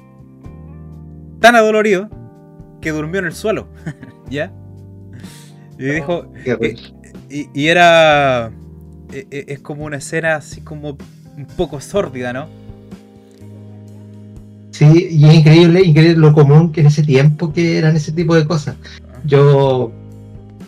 [1.39, 2.09] tan adolorido
[2.81, 3.69] que durmió en el suelo.
[4.29, 4.51] ¿Ya?
[5.77, 6.31] Y dijo.
[6.45, 6.75] Eh,
[7.29, 8.51] y, era.
[9.11, 10.97] Eh, eh, es como una escena así como
[11.37, 12.47] un poco sórdida, ¿no?
[14.71, 18.35] Sí, y es increíble, increíble lo común que en ese tiempo que eran ese tipo
[18.35, 18.75] de cosas.
[19.25, 19.91] Yo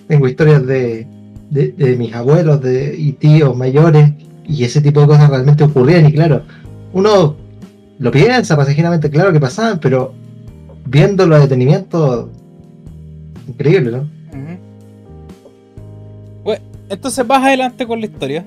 [0.07, 1.07] tengo historias de,
[1.49, 4.11] de mis abuelos de, y tíos mayores
[4.47, 6.43] y ese tipo de cosas realmente ocurrían y claro,
[6.93, 7.35] uno
[7.99, 10.13] lo piensa pasajiramente, claro que pasaban, pero
[10.85, 12.31] viéndolo a detenimiento,
[13.47, 14.20] increíble, ¿no?
[16.91, 18.45] Entonces vas adelante con la historia.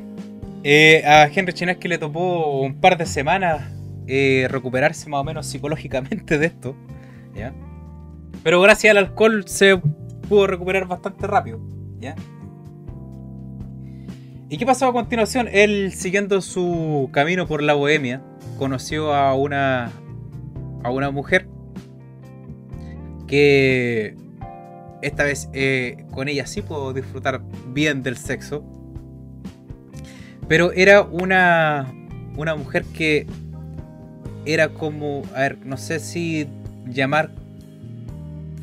[0.62, 3.72] Eh, a Henry Chinaski le topó un par de semanas
[4.06, 6.76] eh, recuperarse más o menos psicológicamente de esto.
[7.34, 7.54] ¿ya?
[8.42, 9.80] Pero gracias al alcohol se
[10.28, 11.58] pudo recuperar bastante rápido.
[12.00, 12.14] ¿ya?
[14.50, 15.48] ¿Y qué pasó a continuación?
[15.50, 18.22] Él, siguiendo su camino por la bohemia,
[18.58, 19.90] conoció a una,
[20.82, 21.48] a una mujer
[23.26, 24.14] que
[25.06, 27.42] esta vez eh, con ella sí pudo disfrutar
[27.72, 28.64] bien del sexo.
[30.48, 31.92] Pero era una,
[32.36, 33.26] una mujer que
[34.44, 36.48] era como, a ver, no sé si
[36.86, 37.30] llamar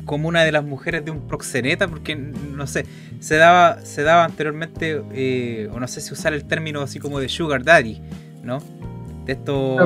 [0.04, 2.86] como una de las mujeres de un proxeneta, porque no sé,
[3.20, 7.20] se daba, se daba anteriormente, eh, o no sé si usar el término así como
[7.20, 8.00] de sugar daddy,
[8.42, 8.58] ¿no?
[9.24, 9.78] De estos...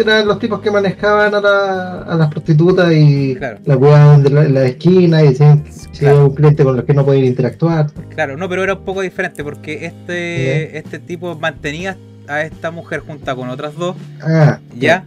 [0.00, 5.34] eran, los tipos que manejaban a, las prostitutas y la cuidaban de la, esquina y
[5.34, 7.90] si, un cliente con los que no podían interactuar.
[8.10, 11.96] Claro, no, pero era un poco diferente porque este, este tipo mantenía
[12.28, 13.96] a esta mujer junta con otras dos.
[14.22, 15.06] Ah, ¿Ya?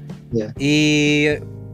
[0.57, 1.27] Y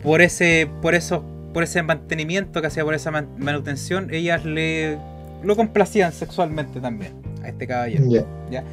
[0.04, 4.98] por ese, por eso, por ese mantenimiento que hacía por esa manutención, ellas le
[5.44, 7.14] lo complacían sexualmente también
[7.44, 8.06] a este caballero.
[8.50, 8.64] ¿ya?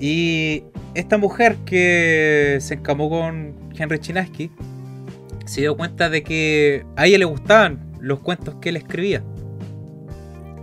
[0.00, 4.50] Y esta mujer que se encamó con Henry Chinaski
[5.44, 9.22] se dio cuenta de que a ella le gustaban los cuentos que él escribía.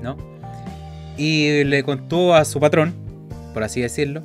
[0.01, 0.17] ¿No?
[1.17, 2.93] Y le contó a su patrón,
[3.53, 4.23] por así decirlo,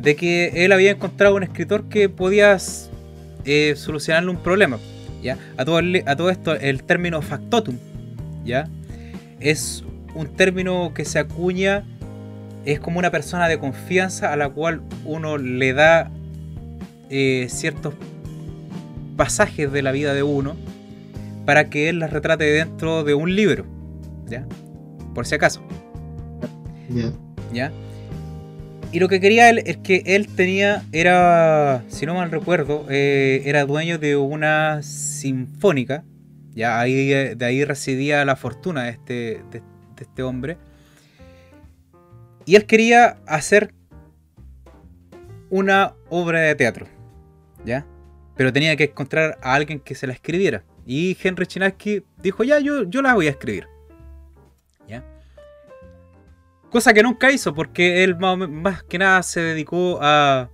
[0.00, 2.56] de que él había encontrado un escritor que podía
[3.44, 4.78] eh, solucionarle un problema.
[5.22, 5.36] ¿ya?
[5.58, 7.76] A, todo esto, el término factotum
[8.44, 8.68] ¿ya?
[9.38, 9.84] es
[10.14, 11.84] un término que se acuña
[12.64, 16.10] es como una persona de confianza a la cual uno le da
[17.08, 17.94] eh, ciertos
[19.16, 20.56] pasajes de la vida de uno
[21.46, 23.66] para que él las retrate dentro de un libro,
[24.28, 24.46] ¿ya?
[25.14, 25.62] Por si acaso.
[27.52, 27.72] ¿Ya?
[28.92, 33.42] Y lo que quería él es que él tenía, era, si no mal recuerdo, eh,
[33.44, 36.04] era dueño de una sinfónica,
[36.54, 39.14] ya ahí, de ahí residía la fortuna de este,
[39.52, 39.62] de
[40.00, 40.58] este hombre
[42.44, 43.74] y él quería hacer
[45.50, 46.86] una obra de teatro,
[47.64, 47.86] ¿ya?
[48.36, 50.64] Pero tenía que encontrar a alguien que se la escribiera.
[50.86, 53.68] Y Henry Chinaski dijo, ya, yo, yo la voy a escribir.
[54.88, 55.04] ¿Ya?
[56.70, 60.48] Cosa que nunca hizo, porque él más, que nada se dedicó a,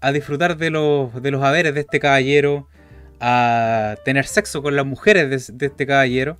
[0.00, 2.68] a disfrutar de los, de los haberes de este caballero,
[3.20, 6.36] a tener sexo con las mujeres de, de este caballero.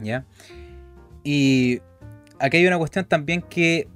[0.00, 0.24] ¿Ya?
[1.24, 1.80] Y
[2.38, 3.88] aquí hay una cuestión también que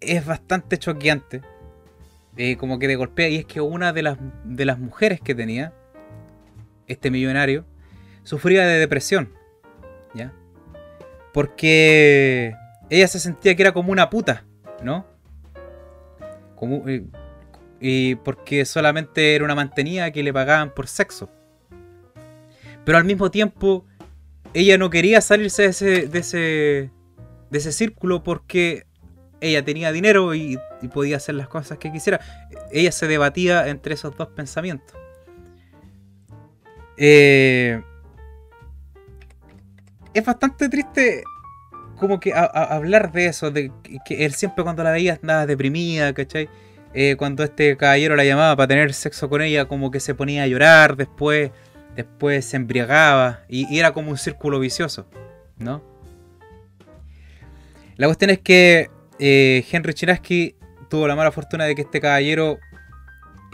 [0.00, 1.42] es bastante choqueante.
[2.36, 3.28] Eh, como que de golpea.
[3.28, 5.72] Y es que una de las, de las mujeres que tenía,
[6.86, 7.64] este millonario,
[8.22, 9.32] sufría de depresión.
[10.14, 10.32] ¿Ya?
[11.32, 12.54] Porque
[12.90, 14.44] ella se sentía que era como una puta,
[14.82, 15.06] ¿no?
[16.54, 17.04] Como, eh,
[17.80, 21.30] y porque solamente era una mantenida que le pagaban por sexo.
[22.84, 23.84] Pero al mismo tiempo
[24.56, 26.90] ella no quería salirse de ese, de ese,
[27.50, 28.86] de ese círculo porque
[29.42, 30.58] ella tenía dinero y,
[30.94, 32.20] podía hacer las cosas que quisiera.
[32.72, 34.96] Ella se debatía entre esos dos pensamientos.
[36.96, 37.82] Eh,
[40.14, 41.22] es bastante triste
[41.98, 43.70] como que hablar de eso, de
[44.06, 46.48] que, él siempre cuando la veía andaba deprimida, ¿cachai?
[46.94, 50.44] Eh, cuando este caballero la llamaba para tener sexo con ella, como que se ponía
[50.44, 51.50] a llorar después
[51.96, 55.06] después se embriagaba y, era como un círculo vicioso,
[55.58, 55.82] ¿no?
[57.96, 60.54] La cuestión es que eh, Henry Chinaski
[60.90, 62.58] tuvo la mala fortuna de que este caballero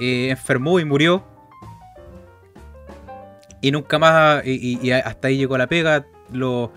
[0.00, 1.24] eh, enfermó y murió.
[3.60, 6.72] Y nunca más, y, hasta ahí llegó la pega, lo,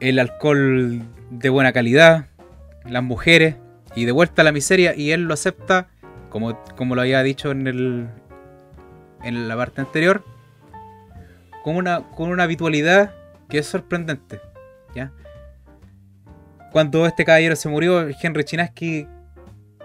[0.00, 2.26] el alcohol de buena calidad,
[2.84, 3.54] las mujeres,
[3.94, 5.86] y de vuelta a la miseria, y él lo acepta,
[6.30, 8.08] como, como lo había dicho en, el,
[9.22, 10.24] en la parte anterior,
[11.68, 13.14] con una, con una habitualidad
[13.50, 14.40] que es sorprendente.
[14.94, 15.12] ¿ya?
[16.72, 19.06] Cuando este caballero se murió, Henry Chinaski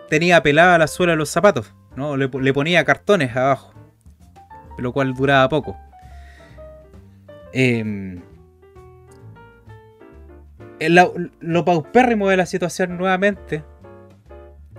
[0.09, 2.15] tenía pelada la suela de los zapatos, ¿no?
[2.15, 3.73] Le, ponía cartones abajo,
[4.77, 5.77] lo cual duraba poco.
[7.51, 8.21] Em,
[10.79, 13.61] lo paupérrimo de la situación nuevamente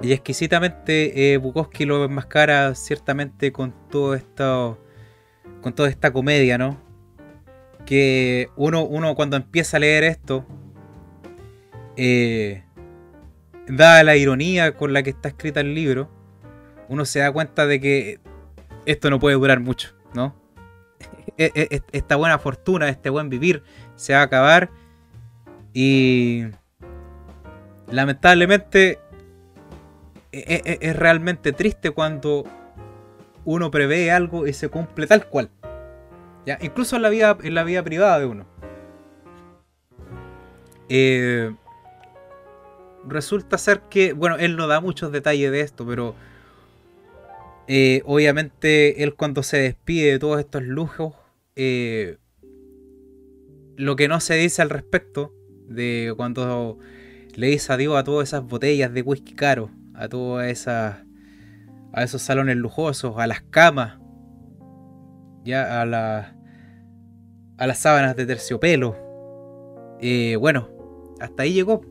[0.00, 4.78] y exquisitamente eh, Bukowski lo enmascara ciertamente con todo esto
[5.60, 6.83] con toda esta comedia, ¿no?
[7.86, 10.46] Que uno, uno cuando empieza a leer esto,
[11.96, 12.64] eh,
[13.68, 16.10] dada la ironía con la que está escrita el libro,
[16.88, 18.20] uno se da cuenta de que
[18.86, 20.34] esto no puede durar mucho, ¿no?
[21.36, 23.62] E, e, e, esta buena fortuna, este buen vivir,
[23.96, 24.70] se va a acabar
[25.72, 26.44] y
[27.90, 28.98] lamentablemente
[30.32, 32.44] es realmente triste cuando
[33.44, 35.50] uno prevé algo y se cumple tal cual.
[36.60, 38.46] Incluso en la vida, en la vida privada de uno.
[40.88, 41.54] Eh,
[43.06, 46.14] resulta ser que, bueno, él no da muchos detalles de esto, pero
[47.66, 51.14] eh, obviamente él cuando se despide de todos estos lujos,
[51.56, 52.18] eh,
[53.76, 55.32] lo que no se dice al respecto
[55.68, 56.78] de cuando
[57.34, 60.98] le dice adiós a todas esas botellas de whisky caro, a todas esas,
[61.92, 63.98] a esos salones lujosos, a las camas,
[65.44, 66.34] ya a, la,
[67.58, 68.96] a las sábanas de terciopelo.
[70.00, 70.68] Eh, bueno,
[71.20, 71.82] hasta ahí llegó.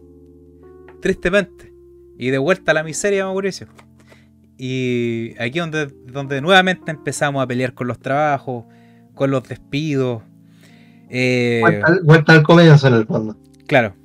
[1.01, 1.73] Tristemente.
[2.17, 3.67] Y de vuelta a la miseria, Mauricio.
[4.57, 8.65] Y aquí donde, donde nuevamente empezamos a pelear con los trabajos,
[9.13, 10.23] con los despidos.
[11.09, 11.61] Eh,
[12.03, 13.37] vuelta, al comienzo en el fondo.
[13.67, 13.95] Claro.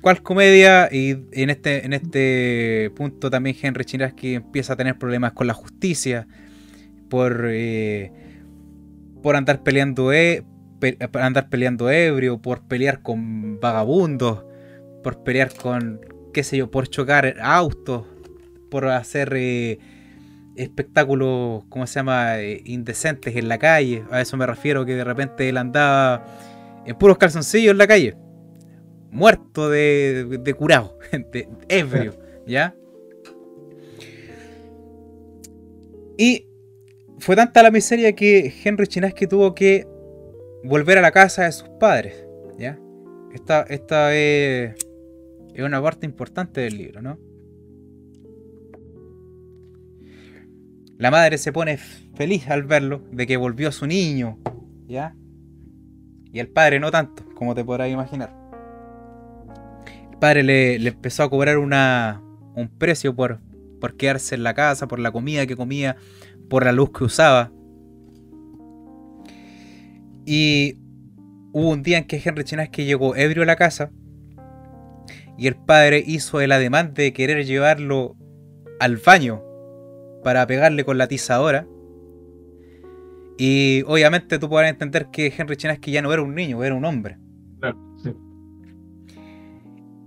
[0.00, 0.88] ¿Cuál comedia?
[0.92, 5.54] Y en este, en este punto también Henry Chinaski empieza a tener problemas con la
[5.54, 6.26] justicia
[7.08, 8.12] por, eh,
[9.24, 10.44] por andar peleando e,
[11.14, 14.44] andar peleando ebrio, por pelear con vagabundos,
[15.02, 15.98] por pelear con,
[16.34, 18.04] qué sé yo, por chocar autos,
[18.70, 19.78] por hacer eh,
[20.56, 24.04] espectáculos, ¿cómo se llama?, eh, indecentes en la calle.
[24.10, 26.26] A eso me refiero que de repente él andaba
[26.84, 28.18] en puros calzoncillos en la calle,
[29.10, 30.98] muerto de, de curado,
[31.32, 32.14] de ebrio,
[32.46, 32.74] ¿ya?
[36.18, 36.46] Y
[37.18, 39.86] fue tanta la miseria que Henry Chinaski tuvo que
[40.64, 42.26] volver a la casa de sus padres,
[42.58, 42.78] ¿ya?
[43.32, 44.74] Esta, esta es,
[45.58, 47.18] una parte importante del libro, ¿no?
[50.98, 54.38] La madre se pone feliz al verlo, de que volvió su niño,
[54.86, 55.14] ¿ya?
[56.32, 58.34] Y el padre no tanto, como te podrás imaginar.
[60.10, 62.22] El padre le, empezó a cobrar una,
[62.54, 63.40] un precio por,
[63.84, 65.96] por quedarse en la casa, por la comida que comía,
[66.48, 67.52] por la luz que usaba.
[70.24, 70.78] Y
[71.52, 73.90] hubo un día en que Henry Chinaski llegó ebrio a la casa
[75.36, 78.16] y el padre hizo el ademán de querer llevarlo
[78.80, 79.42] al baño
[80.22, 81.66] para pegarle con la tizadora.
[83.36, 86.86] Y obviamente tú podrás entender que Henry Chinaski ya no era un niño, era un
[86.86, 87.18] hombre.
[87.60, 88.14] Claro, sí.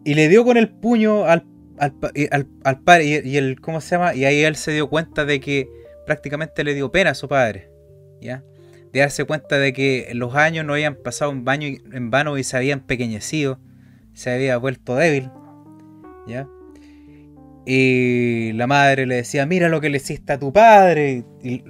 [0.03, 1.45] Y le dio con el puño al,
[1.80, 4.15] al, padre y, el, ¿cómo se llama?
[4.15, 5.69] Y ahí él se dio cuenta de que
[6.05, 7.69] prácticamente le dio pena a su padre.
[8.21, 8.43] ¿Ya?
[8.91, 12.43] De darse cuenta de que los años no habían pasado en, baño, en vano y
[12.43, 13.59] se habían pequeñecido,
[14.13, 15.30] se había vuelto débil.
[16.28, 16.47] ¿Ya?
[17.65, 21.25] Y la madre le decía, mira lo que le hiciste a tu padre.
[21.43, 21.63] Y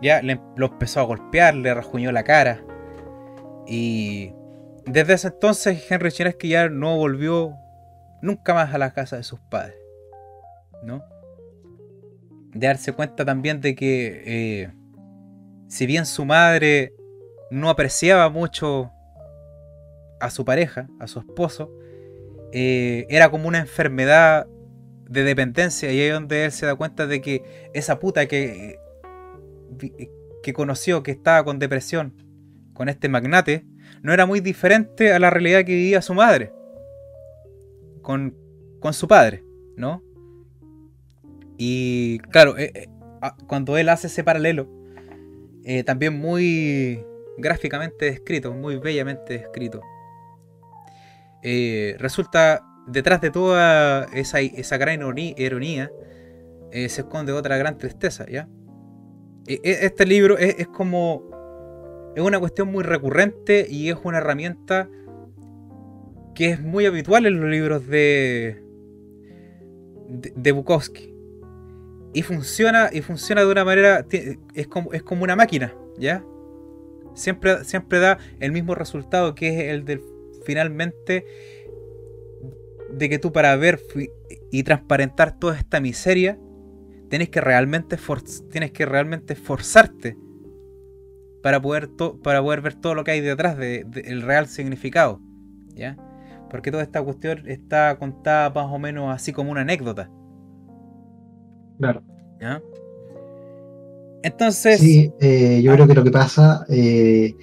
[0.00, 2.64] ya le, lo empezó a golpear, le rajuñó la cara.
[3.66, 4.32] Y
[4.86, 7.54] desde ese entonces Henry Chinesky ya no volvió
[8.22, 9.76] nunca más a la casa de sus padres.
[10.82, 11.04] ¿No?
[12.52, 14.72] De darse cuenta también de que eh,
[15.68, 16.94] si bien su madre
[17.50, 18.90] no apreciaba mucho
[20.20, 21.70] a su pareja, a su esposo,
[22.52, 24.46] eh, era como una enfermedad
[25.08, 28.78] de dependencia y ahí es donde él se da cuenta de que esa puta que,
[30.42, 32.14] que conoció, que estaba con depresión,
[32.74, 33.64] con este magnate,
[34.02, 36.52] no era muy diferente a la realidad que vivía su madre,
[38.08, 38.34] con,
[38.80, 39.44] con su padre,
[39.76, 40.02] ¿no?
[41.58, 42.88] Y claro, eh, eh,
[43.46, 44.66] cuando él hace ese paralelo,
[45.62, 47.04] eh, también muy
[47.36, 49.82] gráficamente descrito, muy bellamente descrito,
[51.98, 55.92] resulta detrás de toda esa, esa gran ironía,
[56.72, 58.48] se esconde otra gran tristeza, ¿ya?
[59.46, 62.12] E, e, este libro es, es, como.
[62.16, 64.88] Es una cuestión muy recurrente y es una herramienta
[66.38, 68.62] que es muy habitual en los libros de.
[70.08, 71.12] de, Bukowski.
[72.14, 74.06] Y funciona, y funciona de una manera.
[74.54, 76.24] Es como, es como una máquina, ¿ya?
[77.14, 80.00] Siempre, siempre da el mismo resultado que es el del
[80.44, 81.26] finalmente
[82.92, 83.80] de que tú para ver
[84.52, 86.38] y transparentar toda esta miseria
[87.10, 87.98] tienes que realmente,
[88.48, 90.16] tienes que realmente esforzarte
[91.42, 91.90] para poder,
[92.22, 95.20] para poder ver todo lo que hay detrás del de, real significado.
[95.74, 95.96] ¿Ya?
[96.50, 100.10] Porque toda esta cuestión está contada más o menos así como una anécdota.
[101.78, 102.02] Claro.
[102.40, 102.62] ¿Ya?
[104.22, 104.80] Entonces.
[104.80, 107.34] Sí, eh, yo creo que lo que pasa eh,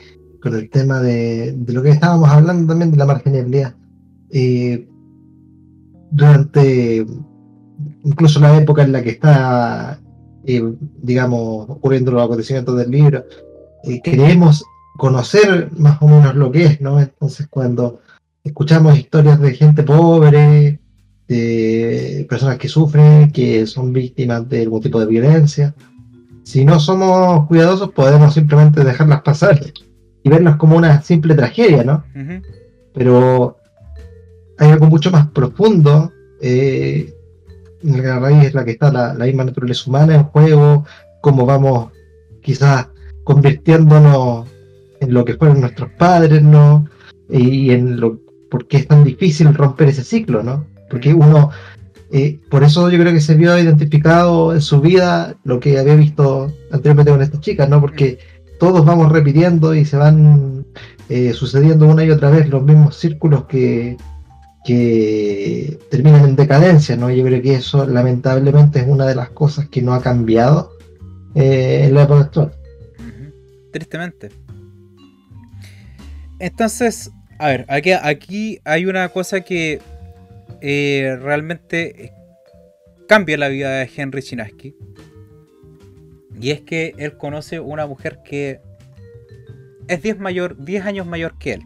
[0.42, 3.76] con el tema de, de, lo que estábamos hablando también de la marginalidad.
[4.32, 4.88] Eh,
[6.12, 7.06] durante
[8.04, 10.00] incluso la época en la que está,
[10.46, 13.26] eh, digamos, ocurriendo los acontecimientos del libro,
[13.84, 14.64] eh, queremos
[14.98, 17.00] conocer más o menos lo que es, ¿no?
[17.00, 18.00] Entonces cuando
[18.46, 20.80] escuchamos historias de gente pobre,
[21.28, 25.76] de personas que sufren, que son víctimas de algún tipo de violencia,
[26.44, 29.60] si no somos cuidadosos podemos simplemente dejarlas pasar
[30.24, 32.06] y verlas como una simple tragedia, ¿no?
[32.94, 33.58] Pero
[34.58, 37.14] hay algo mucho más profundo eh,
[37.82, 40.86] la raíz es la que está la, misma naturaleza humana en juego,
[41.22, 41.92] cómo vamos
[42.42, 42.88] quizás
[43.24, 44.48] convirtiéndonos
[45.02, 46.88] en lo que fueron nuestros padres, ¿no?
[47.30, 48.20] Y en lo
[48.56, 50.66] por qué es tan difícil romper ese ciclo, ¿no?
[50.90, 51.52] Porque uno,
[52.10, 55.96] eh, por eso yo creo que se vio identificado en su vida lo que había
[55.96, 57.82] visto anteriormente con estas chicas, ¿no?
[57.82, 58.18] Porque
[58.58, 60.66] todos vamos repitiendo y se van
[61.10, 63.98] eh, sucediendo una y otra vez los mismos círculos que,
[64.64, 67.12] que terminan en decadencia, ¿no?
[67.12, 70.78] Yo creo que eso lamentablemente es una de las cosas que no ha cambiado
[71.34, 72.52] eh, en la época actual.
[73.74, 74.30] Tristemente.
[76.40, 79.82] Entonces, a ver, aquí, aquí hay una cosa que
[80.62, 82.14] eh, realmente
[83.08, 84.76] cambia la vida de Henry Chinaski.
[86.40, 88.60] Y es que él conoce una mujer que
[89.88, 91.62] es 10, mayor, 10 años mayor que él.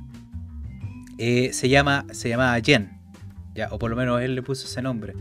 [1.17, 2.89] Eh, se llama se llamaba Jen,
[3.53, 3.67] ¿ya?
[3.71, 5.13] o por lo menos él le puso ese nombre.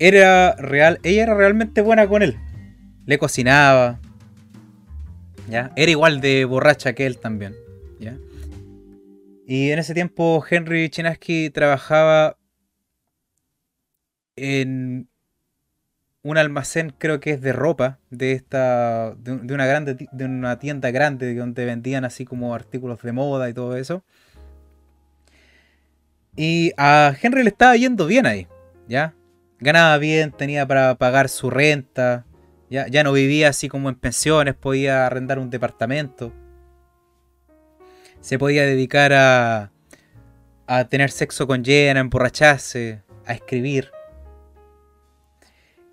[0.00, 2.38] Era real, ella era realmente buena con él.
[3.04, 4.00] Le cocinaba,
[5.46, 5.72] ¿ya?
[5.76, 7.54] Era igual de borracha que él también,
[8.00, 8.16] ¿ya?
[9.50, 12.36] Y en ese tiempo Henry Chinaski trabajaba
[14.36, 15.08] en
[16.22, 20.92] un almacén, creo que es de ropa, de esta de, una grande de una tienda
[20.92, 24.04] grande donde vendían así como artículos de moda y todo eso.
[26.36, 28.46] Y a Henry le estaba yendo bien ahí,
[28.86, 29.14] ¿ya?
[29.58, 32.24] Ganaba bien, tenía para pagar su renta,
[32.70, 36.32] ya, ya no vivía así como en pensiones, podía arrendar un departamento.
[38.20, 39.72] Se podía dedicar a,
[40.66, 43.90] a tener sexo con Jen, a emborracharse, a escribir.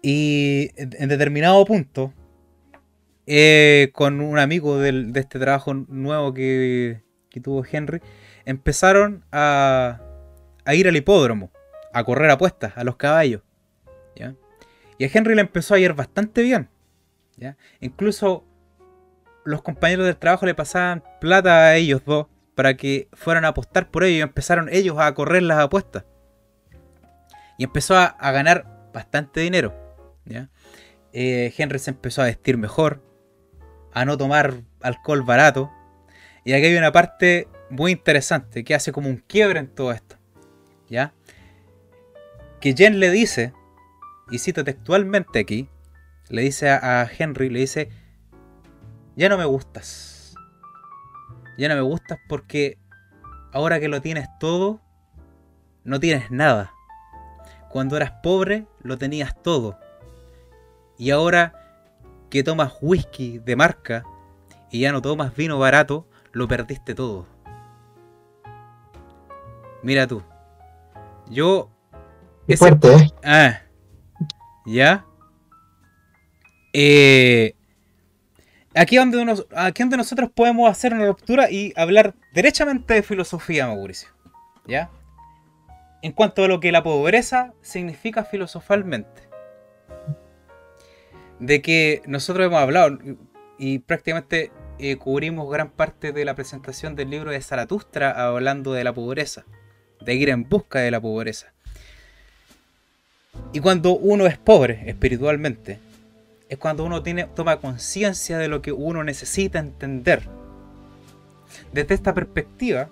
[0.01, 2.13] Y en determinado punto,
[3.29, 7.01] eh, con un amigo de este trabajo nuevo que,
[7.43, 8.01] tuvo Henry,
[8.45, 9.99] empezaron a,
[10.73, 11.51] ir al hipódromo,
[11.93, 13.41] a correr apuestas, a los caballos.
[14.99, 16.69] Y a Henry le empezó a ir bastante bien.
[17.81, 18.45] Incluso
[19.47, 23.89] los compañeros del trabajo le pasaban plata a ellos dos para que fueran a apostar
[23.89, 26.05] por ellos y empezaron ellos a correr las apuestas.
[27.57, 29.73] Y empezó a ganar bastante dinero.
[31.13, 33.01] Eh, Henry se empezó a vestir mejor,
[33.93, 35.71] a no tomar alcohol barato.
[36.43, 40.17] Y aquí hay una parte muy interesante que hace como un quiebre en todo esto.
[40.89, 41.13] ¿Ya?
[42.61, 43.53] Que Jen le dice,
[44.29, 45.69] y cito textualmente aquí,
[46.29, 47.89] le dice a, Henry, le dice,
[49.17, 50.35] ya no me gustas.
[51.57, 52.77] Ya no me gustas porque
[53.51, 54.79] ahora que lo tienes todo,
[55.83, 56.71] no tienes nada.
[57.69, 59.79] Cuando eras pobre, lo tenías todo.
[60.99, 61.53] Y ahora
[62.29, 64.03] que tomas whisky de marca
[64.69, 67.25] y ya no tomas vino barato, lo perdiste todo.
[69.81, 70.21] Mira tú.
[71.27, 71.71] Yo.
[72.47, 73.11] Qué fuerte, ¿eh?
[73.23, 73.61] Ah.
[74.65, 75.05] ¿Ya?
[76.71, 77.56] Eh,
[78.77, 84.09] aquí, donde aquí donde nosotros podemos hacer una ruptura y hablar derechamente de filosofía, Mauricio.
[84.67, 84.89] ¿Ya?
[86.01, 89.27] En cuanto a lo que la pobreza significa filosofalmente
[91.39, 92.97] de que nosotros hemos hablado
[93.57, 98.83] y prácticamente eh, cubrimos gran parte de la presentación del libro de Zaratustra hablando de
[98.83, 99.45] la pobreza,
[100.01, 101.53] de ir en busca de la pobreza.
[103.53, 105.79] Y cuando uno es pobre espiritualmente,
[106.49, 110.23] es cuando uno tiene, toma conciencia de lo que uno necesita entender.
[111.73, 112.89] Desde esta perspectiva,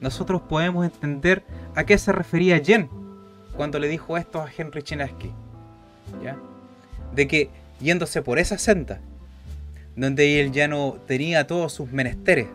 [0.00, 1.42] nosotros podemos entender
[1.74, 2.88] a qué se refería Jen
[3.56, 5.30] cuando le dijo esto a Henry Chinaski.
[6.22, 6.36] ¿ya?
[7.14, 7.50] De que
[7.80, 9.00] yéndose por esa senda,
[9.96, 12.48] donde él ya no tenía todos sus menesteres,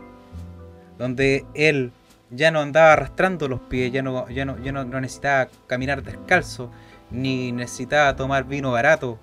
[0.97, 1.91] donde él
[2.31, 6.71] ya no andaba arrastrando los pies, ya no, ya no, ya no, necesitaba caminar descalzo,
[7.11, 9.19] ni necesitaba tomar vino barato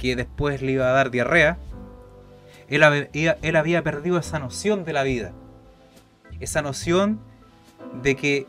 [0.00, 1.58] que después le iba a dar diarrea,
[2.68, 2.82] él,
[3.56, 5.32] había perdido esa noción de la vida,
[6.40, 7.20] esa noción
[8.02, 8.46] de que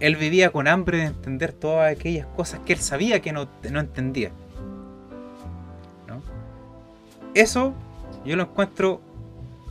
[0.00, 3.80] él vivía con hambre de entender todas aquellas cosas que él sabía que no, no
[3.80, 4.30] entendía
[7.36, 7.74] eso
[8.24, 9.00] yo lo encuentro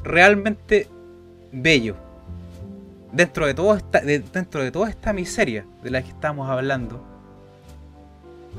[0.03, 0.87] realmente
[1.51, 1.95] bello.
[3.11, 7.03] Dentro de, esta, dentro de toda esta miseria de la que estamos hablando,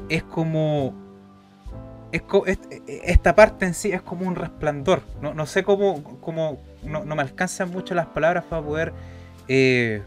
[0.08, 0.94] es como,
[2.12, 2.22] es,
[2.86, 5.02] esta parte en sí es como un resplandor.
[5.20, 8.92] No, sé cómo, cómo no, me alcanzan mucho las palabras para poder
[9.48, 10.02] eh,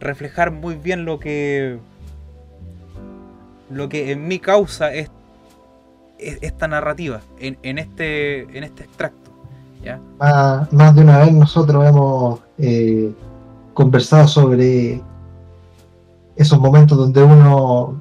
[0.00, 1.78] reflejar muy bien lo que
[3.70, 5.10] lo que en mi causa es
[6.18, 9.30] esta narrativa en, este, en este extracto.
[9.82, 10.00] ¿ya?
[10.18, 13.12] Más, de una vez nosotros hemos eh,
[13.74, 15.00] conversado sobre
[16.36, 18.00] esos momentos donde uno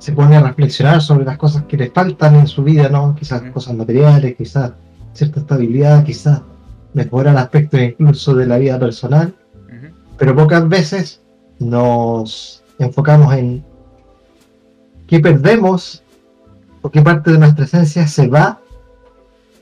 [0.00, 3.14] se pone a reflexionar sobre las cosas que le faltan en su vida, ¿no?
[3.14, 4.72] Quizás cosas materiales, quizás
[5.12, 6.40] cierta estabilidad, quizás
[6.94, 9.34] mejorar aspectos incluso de la vida personal,
[10.16, 11.20] pero pocas veces
[11.58, 13.62] nos enfocamos en
[15.06, 16.02] qué perdemos
[16.80, 18.58] porque parte de nuestra esencia se va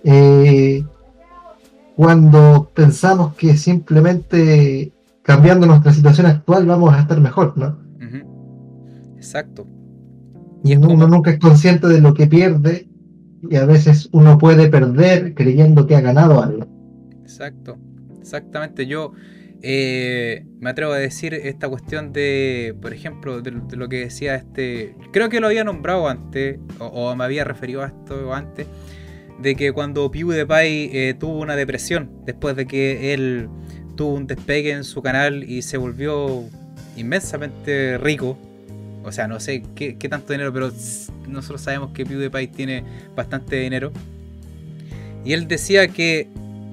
[0.04, 0.84] eh,
[1.96, 4.92] cuando pensamos que simplemente
[5.22, 7.76] cambiando nuestra situación actual vamos a estar mejor, ¿no?
[9.16, 9.66] Exacto.
[10.64, 12.88] Y uno nunca es consciente de lo que pierde
[13.48, 16.66] y a veces uno puede perder creyendo que ha ganado algo.
[17.22, 17.78] Exacto,
[18.20, 18.86] exactamente.
[18.86, 19.12] Yo
[19.62, 24.94] eh, me atrevo a decir esta cuestión de, por ejemplo, de, lo que decía este,
[25.12, 28.66] creo que lo había nombrado antes, o, me había referido a esto antes,
[29.40, 33.48] de que cuando PewDiePie eh, tuvo una depresión, después de que él
[33.96, 36.44] tuvo un despegue en su canal y se volvió
[36.96, 38.38] inmensamente rico,
[39.08, 40.70] o sea, no sé qué, tanto dinero, pero
[41.26, 43.92] nosotros sabemos que PewDiePie tiene bastante dinero.
[45.24, 46.28] Y él decía que,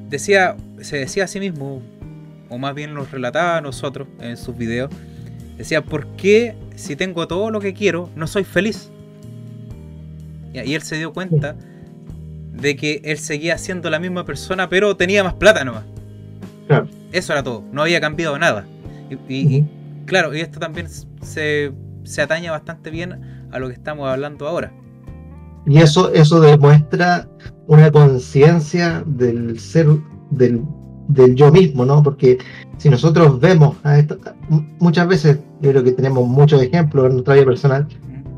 [0.09, 1.81] decía, se decía a sí mismo,
[2.49, 4.91] o más bien nos relataba a nosotros en sus videos,
[5.57, 8.91] decía, ¿por qué si tengo todo lo que quiero no soy feliz?
[10.53, 11.55] Y él se dio cuenta
[12.53, 15.83] de que él seguía siendo la misma persona, pero tenía más plata nomás.
[17.11, 18.65] Eso era todo, no había cambiado nada.
[19.29, 19.63] Y,
[20.05, 20.87] claro, y esto también
[21.21, 21.71] se,
[22.05, 24.73] se atañe bastante bien a lo que estamos hablando ahora.
[25.65, 27.27] Y eso, eso demuestra
[27.67, 29.87] una conciencia del ser,
[30.29, 30.61] del
[31.07, 32.01] del yo mismo, ¿no?
[32.03, 32.37] Porque
[32.77, 34.17] si nosotros vemos a esto,
[34.79, 37.87] muchas veces, yo creo que tenemos muchos ejemplos en nuestra vida personal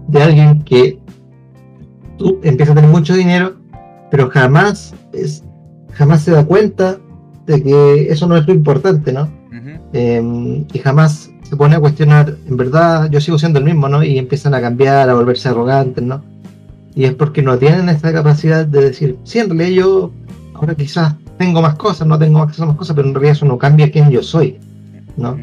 [0.08, 1.00] de alguien que
[2.18, 3.56] tú empieza a tener mucho dinero,
[4.12, 5.44] pero jamás es,
[5.94, 6.98] jamás se da cuenta
[7.46, 9.36] de que eso no es lo importante, ¿no?
[9.94, 14.04] Em, y jamás se pone a cuestionar, en verdad yo sigo siendo el mismo, ¿no?
[14.04, 16.22] Y empiezan a cambiar, a volverse arrogantes, ¿no?
[16.94, 20.12] Y es porque no tienen esta capacidad de decir, sí, en realidad yo
[20.56, 23.46] ahora quizás tengo más cosas, no tengo acceso a más cosas, pero en realidad eso
[23.46, 24.60] no cambia quién yo soy,
[25.16, 25.38] ¿no?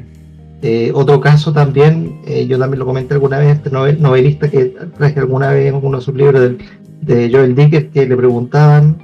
[0.61, 5.21] Eh, otro caso también, eh, yo también lo comenté alguna vez, este novelista que traje
[5.21, 6.53] alguna vez en uno de sus libros
[7.01, 8.97] de Joel Dickens, que le preguntaban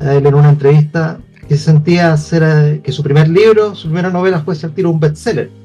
[0.00, 3.88] a él en una entrevista que se sentía hacer eh, que su primer libro, su
[3.88, 5.59] primera novela fue ser un bestseller.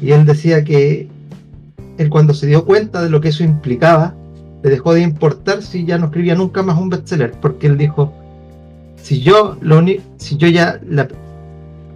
[0.00, 1.08] Y él decía que
[1.98, 4.14] él cuando se dio cuenta de lo que eso implicaba,
[4.62, 8.12] le dejó de importar si ya no escribía nunca más un bestseller, porque él dijo,
[9.02, 9.84] si yo, lo
[10.16, 10.80] si yo ya,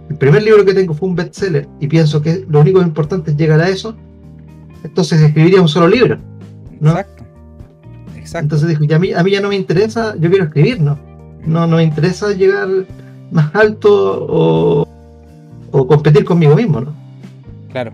[0.09, 3.37] el primer libro que tengo fue un bestseller y pienso que lo único importante es
[3.37, 3.95] llegar a eso,
[4.83, 6.17] entonces escribiría un solo libro.
[6.79, 6.91] ¿no?
[6.91, 7.23] Exacto.
[8.17, 8.45] Exacto.
[8.45, 10.97] Entonces dijo, ya a, mí, a mí ya no me interesa, yo quiero escribir, ¿no?
[11.45, 12.67] No, no me interesa llegar
[13.31, 14.87] más alto o,
[15.73, 16.95] o competir conmigo mismo, ¿no?
[17.69, 17.91] Claro,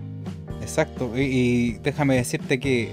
[0.60, 1.10] exacto.
[1.16, 2.92] y déjame decirte que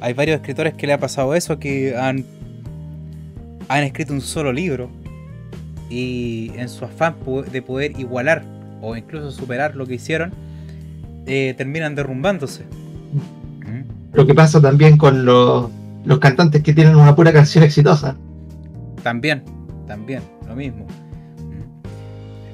[0.00, 2.24] hay varios escritores que le ha pasado eso, que han,
[3.68, 4.88] han escrito un solo libro
[5.90, 7.16] y en su afán
[7.50, 8.44] de poder igualar
[8.80, 10.32] o incluso superar lo que hicieron,
[11.26, 12.64] eh, terminan derrumbándose.
[14.12, 15.70] Lo que pasa también con los,
[16.20, 18.16] cantantes que tienen una pura canción exitosa.
[19.02, 19.42] También,
[19.86, 20.86] también, lo mismo.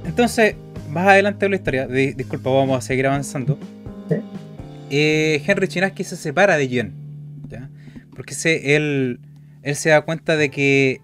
[0.05, 0.57] Entonces,
[0.95, 3.59] más adelante en la historia, disculpa, vamos a seguir avanzando.
[4.91, 7.05] Eh, Henry Chinaski se separa de Jen
[8.15, 9.21] porque se, él,
[9.63, 11.01] él se da cuenta de que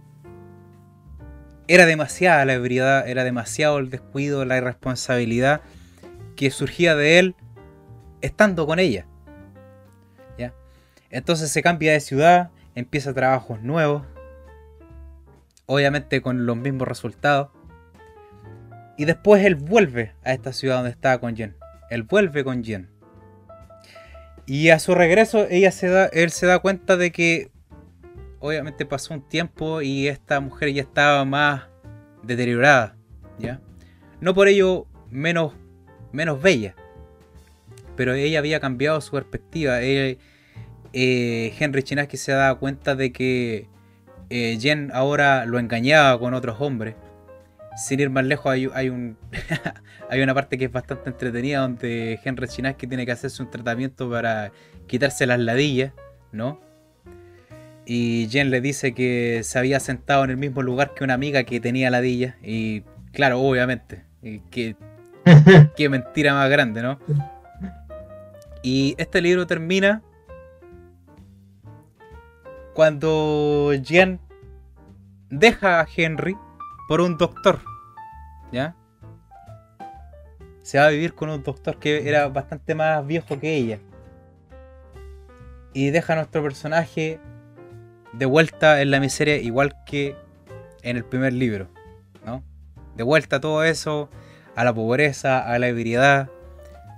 [1.69, 5.61] era demasiada la ebriedad, era demasiado el descuido, la irresponsabilidad
[6.37, 7.35] que surgía de él
[8.21, 9.07] estando con ella.
[10.39, 10.55] ¿ya?
[11.11, 14.05] Entonces se cambia de ciudad, empieza trabajos nuevos,
[15.67, 17.51] obviamente con los mismos resultados.
[19.01, 21.57] Y después él vuelve a esta ciudad donde estaba con Jen.
[21.89, 22.91] Él vuelve con Jen.
[24.45, 27.51] Y a su regreso, ella se da, él se da cuenta de que
[28.41, 31.63] obviamente pasó un tiempo y esta mujer ya estaba más
[32.23, 32.95] deteriorada,
[33.39, 33.63] ¿ya?
[34.21, 35.55] No por ello menos,
[36.13, 36.75] menos bella,
[37.97, 39.79] pero ella había cambiado su perspectiva.
[39.81, 40.19] Eh,
[40.93, 43.67] Henry Chinaski se da cuenta de que
[44.29, 46.97] eh, Jen ahora lo engañaba con otros hombres
[47.77, 49.17] sin ir más lejos, hay, un
[50.11, 54.11] hay una parte que es bastante entretenida donde Henry Chinaski tiene que hacerse un tratamiento
[54.11, 54.53] para
[54.87, 55.93] quitarse las ladillas,
[56.33, 56.61] ¿no?
[57.87, 61.45] Y Jen le dice que se había sentado en el mismo lugar que una amiga
[61.45, 62.37] que tenía ladillas.
[62.43, 62.83] Y
[63.13, 64.05] claro, obviamente,
[64.51, 64.77] que,
[65.77, 66.99] qué mentira más grande, ¿no?
[68.63, 70.03] Y este libro termina
[72.75, 74.21] cuando Jen
[75.31, 76.37] deja a Henry
[76.91, 77.61] por un doctor.
[78.51, 78.75] ¿Ya?
[80.61, 83.79] Se va a vivir con un doctor que era bastante más viejo que ella.
[85.73, 87.21] Y deja a nuestro personaje
[88.13, 90.17] de vuelta en la miseria igual que
[90.83, 91.69] en el primer libro.
[92.27, 92.43] ¿no?
[92.97, 94.11] De vuelta a todo eso,
[94.57, 96.29] a la pobreza, a la ebriedad,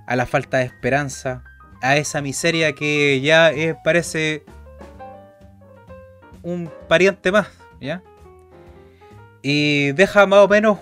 [0.07, 1.43] a la falta de esperanza,
[1.83, 3.51] a esa miseria que ya
[3.83, 4.43] parece
[6.41, 7.47] un pariente más,
[7.79, 8.01] ¿ya?
[9.43, 10.79] Y deja más o menos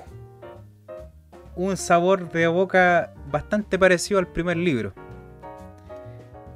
[1.56, 4.94] un sabor de boca bastante parecido al primer libro.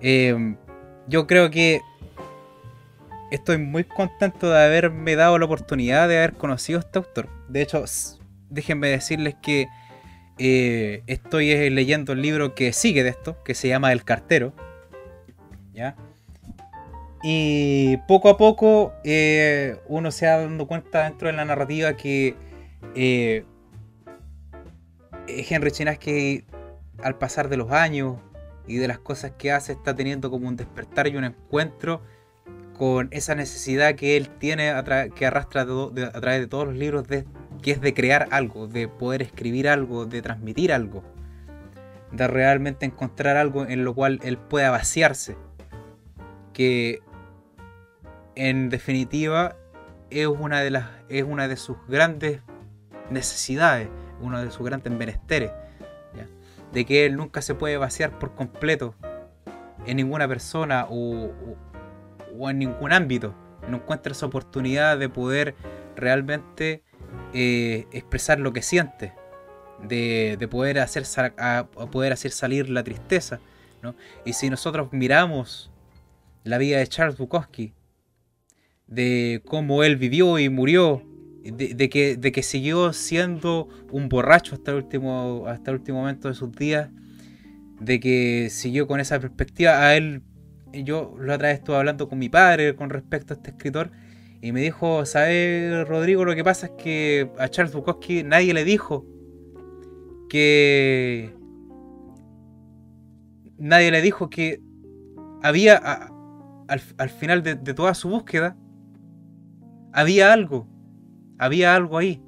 [0.02, 0.56] Em,
[1.07, 1.82] yo creo que
[3.32, 7.27] estoy muy contento de haberme dado la oportunidad de haber conocido a este autor.
[7.49, 7.84] De hecho,
[8.49, 9.68] déjenme decirles que
[10.38, 14.53] eh, estoy eh, leyendo el libro que sigue de esto, que se llama El Cartero.
[15.73, 15.95] ¿Ya?
[17.27, 22.35] Y poco a poco eh, uno se va dando cuenta dentro de la narrativa que
[25.26, 26.45] Henry Chinaski
[27.02, 28.18] al pasar de los años
[28.68, 32.03] y de las cosas que hace está teniendo como un despertar y un encuentro
[32.77, 34.72] con esa necesidad que él tiene,
[35.15, 37.26] que arrastra a través de todos los libros, de,
[37.64, 41.03] que es de crear algo, de poder escribir algo, de transmitir algo,
[42.11, 45.38] de realmente encontrar algo en lo cual él pueda vaciarse,
[46.53, 47.02] que
[48.36, 49.56] en definitiva
[50.10, 52.41] es una de, las, es una de sus grandes
[53.10, 53.90] necesidades,
[54.22, 55.52] uno de sus grandes menesteres,
[56.72, 58.95] de que él nunca se puede vaciar por completo
[59.86, 61.32] en ninguna persona o,
[62.38, 63.34] o en ningún ámbito.
[63.70, 65.56] No encuentra esa oportunidad de poder
[65.95, 66.84] realmente
[67.34, 69.14] eh, expresar lo que siente,
[69.82, 71.03] de, poder, hacer,
[71.91, 73.40] poder hacer salir la tristeza.
[74.24, 75.72] Y si nosotros miramos
[76.44, 77.74] la vida de Charles Bukowski,
[78.88, 81.03] de cómo él vivió y murió,
[81.44, 86.34] de, que, de que siguió siendo un borracho hasta el, último, hasta último momento de
[86.34, 86.90] sus días,
[87.80, 90.24] de que siguió con esa perspectiva, a él
[90.84, 93.91] yo la otra vez estuve hablando con mi padre con respecto a este escritor
[94.41, 96.26] y me dijo, ¿sabes, Rodrigo?
[96.26, 99.06] Lo que pasa es que a Charles Bukowski nadie le dijo
[100.30, 101.34] que...
[103.57, 104.62] Nadie le dijo que
[105.41, 106.10] había,
[106.68, 108.57] al, final de, toda su búsqueda,
[109.95, 110.67] había algo,
[111.39, 112.22] había algo ahí.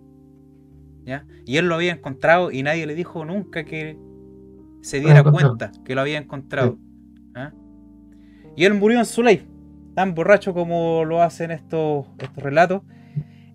[1.06, 1.26] ¿ya?
[1.46, 3.98] Y él lo había encontrado y nadie le dijo nunca que
[4.82, 6.80] se diera cuenta que lo había encontrado.
[8.56, 9.48] Y él murió en su ley,
[9.94, 12.82] tan borracho como lo hacen estos, estos relatos.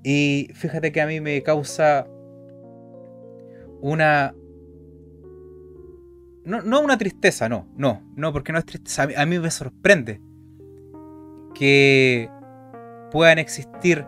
[0.05, 2.06] Y fíjate que a mí me causa
[3.80, 4.32] una...
[6.44, 9.09] No, una tristeza, no, no, no, porque no es tristeza.
[9.16, 10.20] A mí, me sorprende
[11.55, 12.28] que
[13.12, 14.06] puedan existir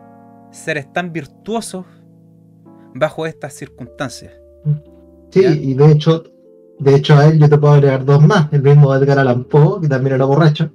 [0.51, 1.85] seres tan virtuosos
[2.94, 4.32] bajo estas circunstancias.
[5.31, 6.24] Sí, y de hecho,
[6.78, 8.52] de hecho a él yo te puedo agregar dos más.
[8.52, 10.72] El mismo Edgar Allan Poe, que también era borracho.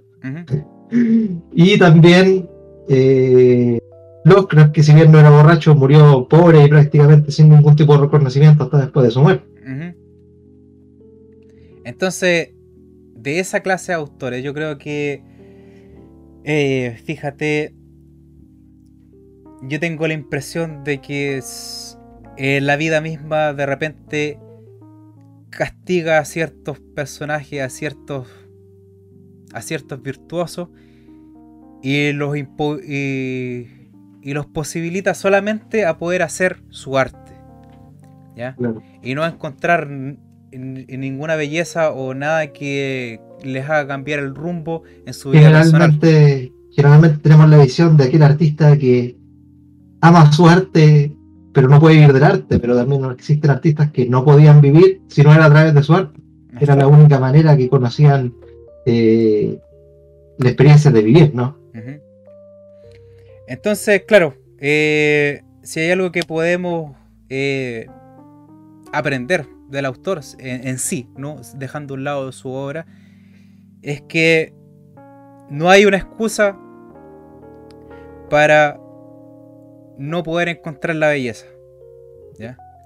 [1.52, 2.50] Y también
[2.88, 3.80] eh,
[4.26, 8.02] Lovecraft, que si bien no era borracho, murió pobre y prácticamente sin ningún tipo de
[8.02, 9.48] reconocimiento hasta después de su muerte.
[11.84, 12.50] Entonces,
[13.16, 15.24] de esa clase de autores, yo creo que,
[16.44, 17.74] eh, fíjate,
[19.62, 21.42] yo tengo la impresión de que
[22.38, 24.40] eh, la vida misma de repente
[25.50, 28.28] castiga a ciertos personajes, a ciertos
[29.54, 30.70] a ciertos virtuosos
[31.82, 33.68] y los, y,
[34.24, 37.34] los posibilita solamente a poder hacer su arte.
[38.36, 38.56] ¿ya?
[39.02, 39.90] Y no a encontrar
[40.52, 47.18] ninguna belleza o nada que les haga cambiar el rumbo en su vida generalmente, Generalmente
[47.18, 49.19] tenemos la visión de aquel artista que
[50.02, 51.16] ama su arte,
[51.54, 55.24] pero no puede vivir del arte, pero también existen artistas que no podían vivir si
[55.24, 56.20] no era a través de su arte.
[56.60, 58.34] Era la única manera que conocían
[58.86, 59.60] eh,
[60.38, 61.58] la experiencia de vivir, ¿no?
[63.48, 66.96] Entonces, claro, eh, si hay algo que podemos
[67.30, 67.88] eh,
[68.94, 71.38] aprender del autor en, sí, ¿no?
[71.56, 72.86] dejando un lado su obra,
[73.82, 74.54] es que
[75.50, 76.58] no hay una excusa
[78.30, 78.80] para
[80.00, 81.46] no poder encontrar la belleza.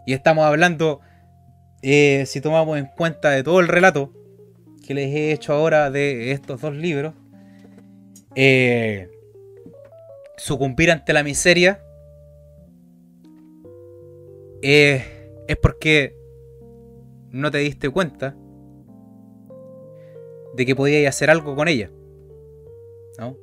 [0.05, 0.99] Y estamos hablando,
[1.81, 4.11] si tomamos en cuenta de todo el relato,
[4.85, 7.13] que les he hecho ahora de estos dos libros,
[8.35, 9.09] eh,
[10.35, 11.79] sucumbir ante la miseria
[14.61, 15.03] es
[15.61, 16.17] porque
[17.31, 18.35] no te diste cuenta
[20.55, 21.91] de que podías hacer algo con ella.
[23.19, 23.37] ¿No?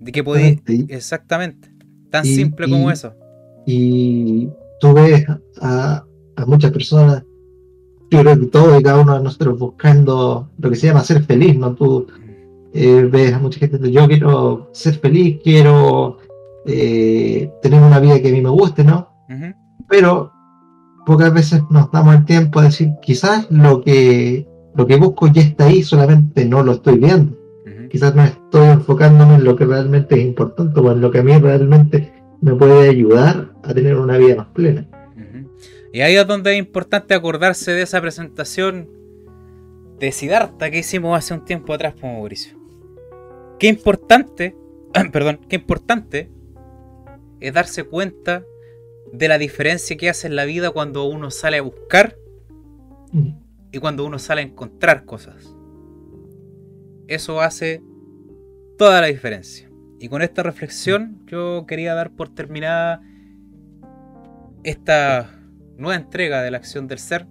[0.00, 0.58] De que podías...
[0.88, 1.71] Exactamente.
[2.12, 3.14] Tan simple como eso.
[3.66, 4.48] Y
[4.80, 5.26] tú ves
[5.60, 6.04] a,
[6.36, 7.24] a muchas personas
[8.12, 11.24] yo creo que todos y cada uno de nosotros buscando lo que se llama ser
[11.24, 11.74] feliz, ¿no?
[11.74, 12.06] Tú
[12.74, 16.18] eh, ves a mucha gente yo quiero ser feliz, quiero
[16.66, 19.08] eh, tener una vida que a mí me guste, ¿no?
[19.88, 20.30] Pero
[21.06, 25.40] pocas veces nos damos el tiempo a decir, quizás lo que, lo que busco ya
[25.40, 27.34] está ahí, solamente no lo estoy viendo.
[27.92, 31.22] Quizás no estoy enfocándome en lo que realmente es importante o en lo que a
[31.22, 32.10] mí realmente
[32.40, 34.88] me puede ayudar a tener una vida más plena.
[35.92, 38.88] Y ahí es donde es importante acordarse de esa presentación
[39.98, 42.58] de Siddhartha que hicimos hace un tiempo atrás con Mauricio.
[43.58, 44.56] Qué importante,
[45.12, 46.30] perdón, qué importante
[47.40, 48.42] es darse cuenta
[49.12, 52.16] de la diferencia que hace en la vida cuando uno sale a buscar
[53.70, 55.54] y cuando uno sale a encontrar cosas.
[57.08, 57.82] Eso hace
[58.78, 59.70] toda la diferencia.
[59.98, 63.00] Y con esta reflexión yo quería dar por terminada
[64.64, 65.30] esta
[65.76, 67.26] nueva entrega de la acción del ser.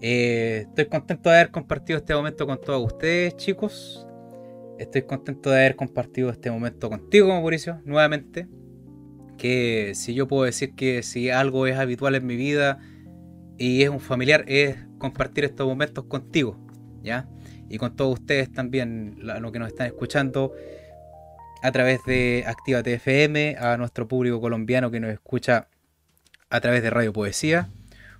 [0.00, 4.06] Eh, estoy contento de haber compartido este momento con todos ustedes, chicos.
[4.78, 8.48] Estoy contento de haber compartido este momento contigo, Mauricio, nuevamente.
[9.38, 12.78] Que si yo puedo decir que si algo es habitual en mi vida
[13.58, 16.58] y es un familiar, es compartir estos momentos contigo,
[17.02, 17.28] ¿ya?
[17.68, 20.52] Y con todos ustedes también, lo que nos están escuchando
[21.62, 25.68] a través de Activa TFM, a nuestro público colombiano que nos escucha
[26.50, 27.68] a través de Radio Poesía.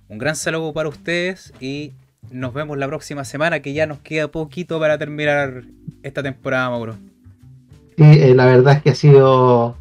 [0.09, 1.93] Un gran saludo para ustedes y
[2.31, 5.63] nos vemos la próxima semana que ya nos queda poquito para terminar
[6.03, 6.95] esta temporada, Mauro.
[7.97, 9.77] Sí, eh, la verdad es que ha sido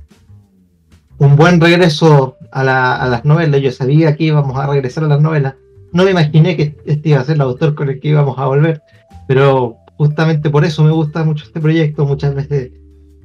[1.18, 3.60] un buen regreso a, las novelas.
[3.60, 5.54] Yo sabía que íbamos a regresar a las novelas.
[5.92, 8.46] No me imaginé que este iba a ser el autor con el que íbamos a
[8.46, 8.82] volver,
[9.26, 12.04] pero justamente por eso me gusta mucho este proyecto.
[12.06, 12.72] Muchas veces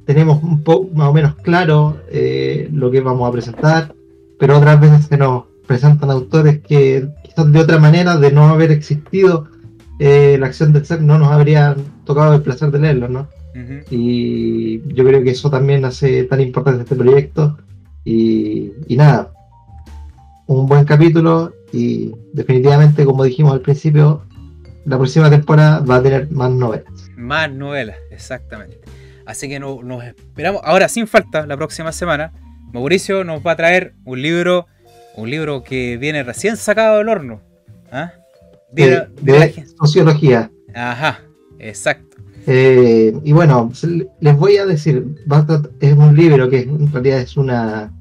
[0.06, 3.94] tenemos un poco más o menos claro eh, lo que vamos a presentar,
[4.38, 8.72] pero otras veces se nos presentan autores que quizás de otra manera, de no haber
[8.72, 9.48] existido
[9.98, 13.28] eh, la acción del ser, no nos habría tocado el placer de leerlo, ¿no?
[13.90, 17.58] Y yo creo que eso también hace tan importante este proyecto.
[18.04, 19.32] Y, nada,
[20.46, 24.22] un buen capítulo y definitivamente, como dijimos al principio,
[24.84, 27.10] la próxima temporada va a tener más novelas.
[27.16, 28.80] Más novelas, exactamente.
[29.26, 30.60] Así que nos esperamos.
[30.64, 32.32] Ahora, sin falta, la próxima semana,
[32.72, 34.66] Mauricio nos va a traer un libro
[35.16, 37.40] un libro que viene recién sacado del horno.
[37.90, 38.12] ¿ah?
[38.72, 39.06] De,
[39.78, 40.50] sociología.
[40.74, 41.20] Ajá,
[41.58, 42.16] exacto.
[42.46, 43.70] Eh, y bueno,
[44.20, 45.04] les voy a decir,
[45.80, 47.92] es un libro que en realidad es una,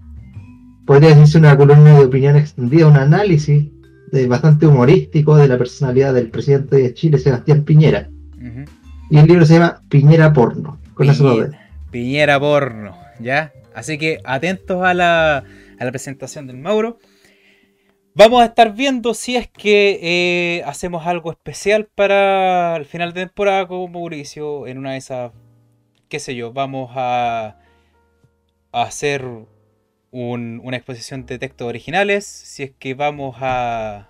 [0.86, 3.70] podría decirse una columna de opinión extendida, un análisis
[4.12, 8.10] de, bastante humorístico de la personalidad del presidente de Chile, Sebastián Piñera.
[9.10, 11.08] Y el libro se llama Piñera Porno, con
[11.92, 13.52] Piñera Porno, ¿ya?
[13.74, 16.98] Así que atentos a la, a la presentación del Mauro.
[18.14, 23.22] Vamos a estar viendo si es que eh, hacemos algo especial para el final de
[23.22, 24.68] temporada con Mauricio.
[24.68, 25.32] En una de esas,
[26.10, 27.58] qué sé yo, vamos a,
[28.74, 29.26] hacer
[30.12, 32.26] una exposición de textos originales.
[32.26, 34.10] Si es que vamos a,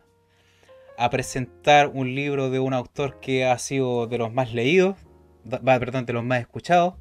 [1.10, 4.98] presentar un libro de un autor que ha sido de los más leídos,
[5.65, 6.95] perdón, de los más escuchados.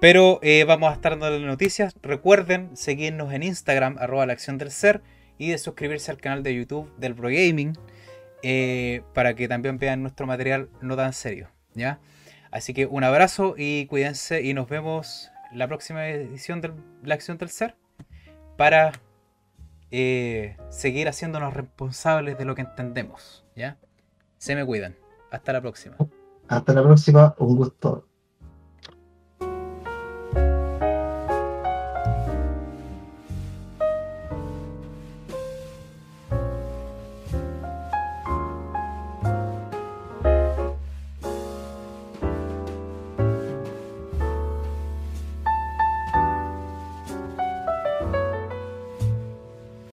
[0.00, 1.94] Pero eh, vamos a estar dando noticias.
[2.02, 5.02] Recuerden seguirnos en Instagram, arroba la acción del ser,
[5.38, 7.78] y de suscribirse al canal de YouTube del Pro Gaming,
[8.42, 11.50] eh, para que también vean nuestro material no tan serio.
[11.74, 11.98] ¿ya?
[12.50, 17.36] Así que un abrazo y cuídense y nos vemos la próxima edición de la acción
[17.36, 17.76] del ser
[18.56, 18.92] para
[19.90, 23.44] eh, seguir haciéndonos responsables de lo que entendemos.
[23.54, 23.78] ¿ya?
[24.38, 24.96] Se me cuidan.
[25.30, 25.96] Hasta la próxima.
[26.48, 27.34] Hasta la próxima.
[27.38, 28.05] Un gusto.